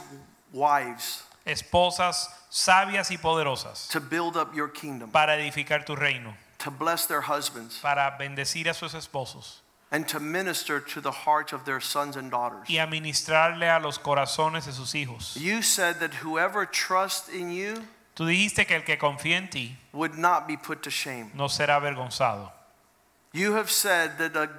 wives 0.54 1.24
esposas 1.46 2.28
sabias 2.50 3.12
y 3.12 3.18
poderosas 3.18 3.88
to 3.90 4.00
build 4.00 4.36
up 4.36 4.54
your 4.54 4.70
kingdom, 4.72 5.10
para 5.12 5.36
edificar 5.38 5.86
tu 5.86 5.96
reino, 5.96 6.34
to 6.58 6.70
bless 6.72 7.06
their 7.08 7.22
husbands, 7.22 7.80
para 7.82 8.16
bendecir 8.20 8.68
a 8.70 8.74
sus 8.74 8.94
esposos 8.94 9.62
and 9.92 10.08
to 10.08 10.20
minister 10.20 10.80
to 10.80 11.02
the 11.02 11.12
hearts 11.12 11.52
of 11.52 11.66
their 11.66 11.80
sons 11.80 12.16
and 12.16 12.30
daughters. 12.32 12.68
y 12.70 12.76
administrarle 12.78 13.70
a 13.70 13.80
los 13.80 13.98
corazones 13.98 14.66
de 14.66 14.72
sus 14.72 14.94
hijos. 14.94 15.36
You 15.36 15.62
said 15.64 16.00
that 16.00 16.14
whoever 16.24 16.66
trusts 16.66 17.30
in 17.30 17.52
you 17.52 17.84
Tú 18.16 18.26
dijiste 18.26 18.68
que 18.68 18.76
el 18.76 18.84
que 18.84 18.98
confía 18.98 19.38
en 19.38 19.50
ti 19.50 19.78
would 19.94 20.18
not 20.18 20.46
be 20.46 20.58
put 20.58 20.84
to 20.84 20.90
shame. 20.92 21.32
no 21.34 21.48
será 21.48 21.78
avergonzado. 21.78 22.52
You 23.32 23.54
have 23.54 23.72
said 23.72 24.18
that 24.18 24.36
a 24.36 24.50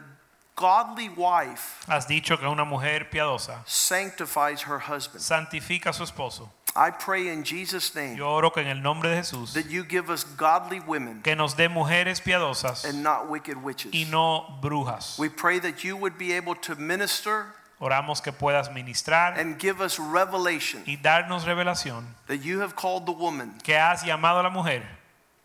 godly 0.61 1.09
wife 1.09 1.83
Has 1.89 2.07
dicho 2.07 2.37
que 2.39 2.47
una 2.47 2.65
mujer 2.65 3.09
piadosa 3.11 3.63
sanctifies 3.67 4.63
her 4.63 4.79
husband. 4.79 5.21
santifica 5.23 5.87
a 5.89 5.93
su 5.93 6.05
esposo. 6.05 6.49
I 6.77 6.91
pray 6.91 7.29
in 7.29 7.43
Jesus' 7.43 7.95
name 7.97 8.17
Yo 8.17 8.29
oro 8.29 8.51
que 8.51 8.61
en 8.63 8.69
el 8.69 8.81
nombre 8.81 9.11
de 9.11 9.17
Jesús 9.17 9.55
that 9.55 9.69
you 9.71 9.83
give 9.83 10.09
us 10.09 10.23
godly 10.23 10.79
women 10.81 11.21
que 11.23 11.35
nos 11.35 11.55
dé 11.55 11.69
mujeres 11.69 12.21
piadosas 12.21 12.85
and 12.85 13.03
not 13.03 13.29
wicked 13.29 13.57
witches. 13.63 13.93
y 13.93 14.07
no 14.09 14.45
brujas. 14.63 15.19
We 15.19 15.29
pray 15.29 15.59
that 15.61 15.83
you 15.83 15.97
would 15.97 16.17
be 16.19 16.33
able 16.33 16.55
to 16.57 16.77
minister 16.77 17.47
Oramos 17.81 18.23
que 18.23 18.31
puedas 18.31 18.71
ministrar 18.73 19.39
and 19.39 19.59
give 19.59 19.81
us 19.81 19.99
revelation 19.99 20.83
y 20.87 20.97
darnos 21.03 21.45
revelación 21.45 22.05
that 22.29 22.45
you 22.45 22.61
have 22.61 22.77
called 22.77 23.07
the 23.07 23.13
woman 23.13 23.55
que 23.65 23.75
has 23.75 24.03
llamado 24.05 24.39
a 24.41 24.43
la 24.43 24.51
mujer 24.51 24.83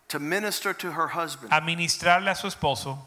to 0.08 0.18
minister 0.20 0.74
to 0.74 0.92
her 0.92 1.08
husband 1.08 1.50
a 1.50 1.60
ministrarle 1.62 2.30
a 2.30 2.34
su 2.36 2.46
esposo 2.46 2.98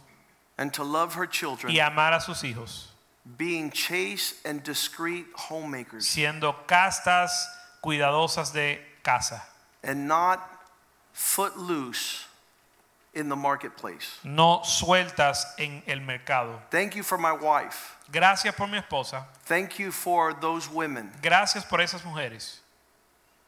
and 0.59 0.73
to 0.73 0.83
love 0.83 1.13
her 1.15 1.25
children, 1.25 1.73
y 1.73 1.79
amar 1.79 2.11
a 2.13 2.19
sus 2.19 2.43
hijos, 2.43 2.89
being 3.37 3.71
chaste 3.71 4.35
and 4.45 4.61
discreet 4.63 5.25
homemakers 5.35 6.05
siendo 6.05 6.53
castas, 6.67 7.31
cuidadosas 7.81 8.51
de 8.51 8.77
casa, 9.01 9.41
and 9.81 10.05
not 10.07 10.39
footloose 11.13 12.25
in 13.13 13.29
the 13.29 13.35
marketplace. 13.35 14.19
no 14.23 14.61
sueltas 14.63 15.45
en 15.57 15.81
el 15.87 16.01
mercado. 16.01 16.59
Thank 16.69 16.95
you 16.95 17.03
for 17.03 17.17
my 17.17 17.31
wife. 17.31 17.95
Gracias 18.11 18.53
por 18.55 18.67
mi 18.67 18.77
esposa, 18.79 19.25
Thank 19.45 19.79
you 19.79 19.91
for 19.91 20.33
those 20.33 20.69
women 20.69 21.11
gracias 21.21 21.63
por 21.65 21.79
esas 21.79 22.03
mujeres 22.03 22.59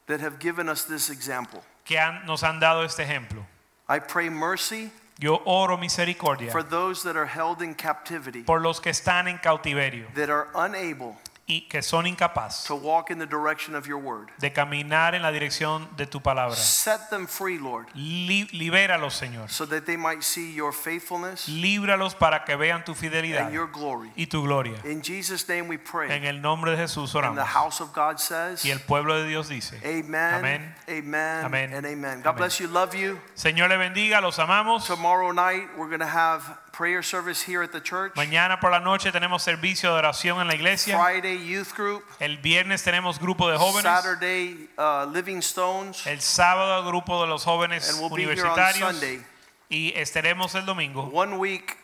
that 0.08 0.20
have 0.22 0.40
given 0.40 0.70
us 0.70 0.86
this 0.86 1.10
example. 1.10 1.64
que 1.84 1.98
han- 1.98 2.26
nos 2.26 2.42
han 2.44 2.60
dado 2.60 2.84
este 2.86 3.00
ejemplo. 3.04 3.46
I 3.90 4.00
pray 4.00 4.30
mercy 4.30 4.92
Yo 5.20 5.42
oro 5.46 5.78
misericordia 5.78 6.52
for 6.52 6.64
those 6.64 7.04
that 7.04 7.16
are 7.16 7.28
held 7.28 7.62
in 7.62 7.76
captivity, 7.76 8.44
por 8.44 8.60
los 8.62 8.80
que 8.80 8.92
están 8.92 9.28
en 9.28 9.38
cautiverio. 9.38 10.06
that 10.16 10.30
are 10.30 10.48
unable 10.56 11.16
y 11.48 11.68
que 11.68 11.82
son 11.82 12.06
incapaces 12.08 12.66
to 12.66 12.76
walk 12.76 13.10
in 13.10 13.18
the 13.20 13.26
direction 13.26 13.76
of 13.76 13.86
your 13.86 13.98
word. 14.00 14.30
de 14.40 14.52
caminar 14.54 15.16
en 15.16 15.22
la 15.22 15.32
dirección 15.32 15.90
de 15.98 16.06
tu 16.06 16.22
palabra. 16.22 16.56
Set 16.56 17.10
them 17.10 17.28
free, 17.28 17.58
Lord, 17.58 17.88
Li- 17.94 18.48
libéralos, 18.54 19.14
Señor. 19.16 19.50
so 19.50 19.66
that 19.66 19.86
they 19.86 19.98
might 19.98 20.24
see 20.24 20.54
your 20.54 20.72
faithfulness 20.72 21.50
Líbralos 21.50 22.16
para 22.16 22.46
que 22.46 22.56
vean 22.56 22.86
tu 22.86 22.94
fidelidad 22.94 23.48
and 23.48 23.54
your 23.54 23.68
glory. 23.68 24.12
y 24.16 24.28
tu 24.28 24.42
gloria. 24.44 24.78
In 24.86 25.02
Jesus' 25.02 25.48
name 25.50 25.68
we 25.68 25.76
En 25.76 25.82
pray. 25.84 26.26
el 26.28 26.42
nombre 26.42 26.72
de 26.72 26.78
Jesús 26.78 27.14
And 27.16 27.36
the 27.36 27.42
oramos. 27.42 27.48
house 27.48 27.82
of 27.82 27.92
God 27.92 28.20
says, 28.20 28.64
Y 28.64 28.70
el 28.72 28.80
pueblo 28.80 29.16
de 29.22 29.28
Dios 29.28 29.50
dice, 29.50 29.78
Amen, 29.84 30.36
Amén. 30.36 30.76
amen, 30.88 31.74
and 31.74 31.86
amen. 31.86 32.22
God 32.22 32.38
bless 32.38 32.60
you. 32.60 32.68
Love 32.68 32.96
you. 32.96 33.20
Señor 33.36 33.68
le 33.70 33.78
bendiga, 33.78 34.22
los 34.22 34.38
amamos. 34.40 34.86
Tomorrow 34.88 35.32
night 35.34 35.68
we're 35.78 35.88
going 35.90 36.00
to 36.00 36.06
have 36.06 36.44
prayer 36.82 37.04
service 37.04 37.44
here 37.44 37.62
at 37.62 37.72
the 37.72 37.80
church. 37.80 38.16
Mañana 38.16 38.60
por 38.60 38.72
la 38.72 38.80
noche 38.80 39.12
tenemos 39.12 39.44
servicio 39.44 39.94
de 39.94 40.00
oración 40.00 40.42
en 40.42 40.48
la 40.48 40.56
iglesia. 40.56 40.98
Friday 40.98 41.38
youth 41.38 41.76
group. 41.76 42.04
El 42.20 42.38
viernes 42.38 42.82
tenemos 42.84 43.20
grupo 43.20 43.52
de 43.52 43.58
jóvenes. 43.60 43.84
Saturday 43.84 44.68
uh, 44.80 45.06
Living 45.06 45.44
Stones. 45.44 46.08
El 46.08 46.22
sábado 46.22 46.84
grupo 46.84 47.22
de 47.22 47.28
los 47.28 47.44
jóvenes 47.44 47.88
And 47.88 48.00
we'll 48.00 48.10
be 48.10 48.24
here 48.24 48.48
on. 48.48 48.74
Sunday. 48.74 49.24
Y 49.70 49.94
estaremos 49.96 50.56
el 50.56 50.66
domingo, 50.66 51.04
One 51.14 51.38
week, 51.38 51.78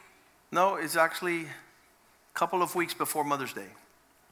no, 0.51 0.77
it's 0.77 0.97
actually 0.97 1.45
a 1.45 2.33
couple 2.33 2.63
of 2.63 2.73
weeks 2.73 2.95
before 2.95 3.23
Mother's 3.23 3.53
Day, 3.53 3.69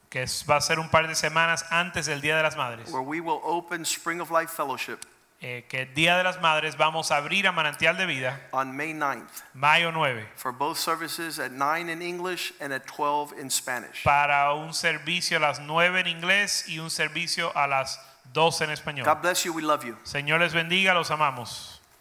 que 0.10 0.26
va 0.50 0.58
a 0.58 0.62
ser 0.62 0.80
un 0.80 0.90
par 0.90 1.08
de 1.08 1.14
semanas 1.14 1.64
antes 1.70 2.08
del 2.08 2.22
Día 2.22 2.36
de 2.38 2.42
las 2.42 2.58
Madres. 2.58 2.92
where 2.92 3.04
we 3.04 3.22
will 3.22 3.40
open 3.46 3.86
Spring 3.86 4.20
of 4.20 4.32
Life 4.32 4.50
Fellowship 4.50 5.06
Eh, 5.48 5.64
que 5.70 5.84
el 5.84 5.94
Día 5.94 6.18
de 6.18 6.24
las 6.24 6.42
Madres 6.42 6.76
vamos 6.76 7.12
a 7.12 7.18
abrir 7.18 7.48
a 7.48 7.52
Manantial 7.52 7.96
de 7.98 8.08
Vida 8.08 8.42
on 8.50 8.76
May 8.76 8.94
9th 8.94 9.44
mayo 9.54 9.92
9 9.92 10.26
for 10.36 10.52
both 10.52 10.76
services 10.76 11.38
at 11.38 11.52
9 11.52 11.88
in 11.88 12.02
English 12.02 12.52
and 12.60 12.74
at 12.74 12.88
12 12.88 13.40
in 13.40 13.52
Spanish. 13.52 14.04
para 14.04 14.52
un 14.56 14.74
servicio 14.74 15.38
a 15.38 15.40
las 15.40 15.60
9 15.60 16.00
en 16.00 16.08
inglés 16.08 16.68
y 16.68 16.80
un 16.80 16.90
servicio 16.90 17.56
a 17.56 17.68
las 17.68 18.00
12 18.34 18.64
en 18.64 18.72
español. 18.72 19.06
God 19.06 19.22
bless 19.22 19.44
you. 19.44 19.54
We 19.54 19.62
love 19.62 19.86
you. 19.86 19.96
Señor 20.02 20.40
les 20.40 20.52
bendiga, 20.52 20.96
los 20.96 21.12
amamos. 21.12 21.75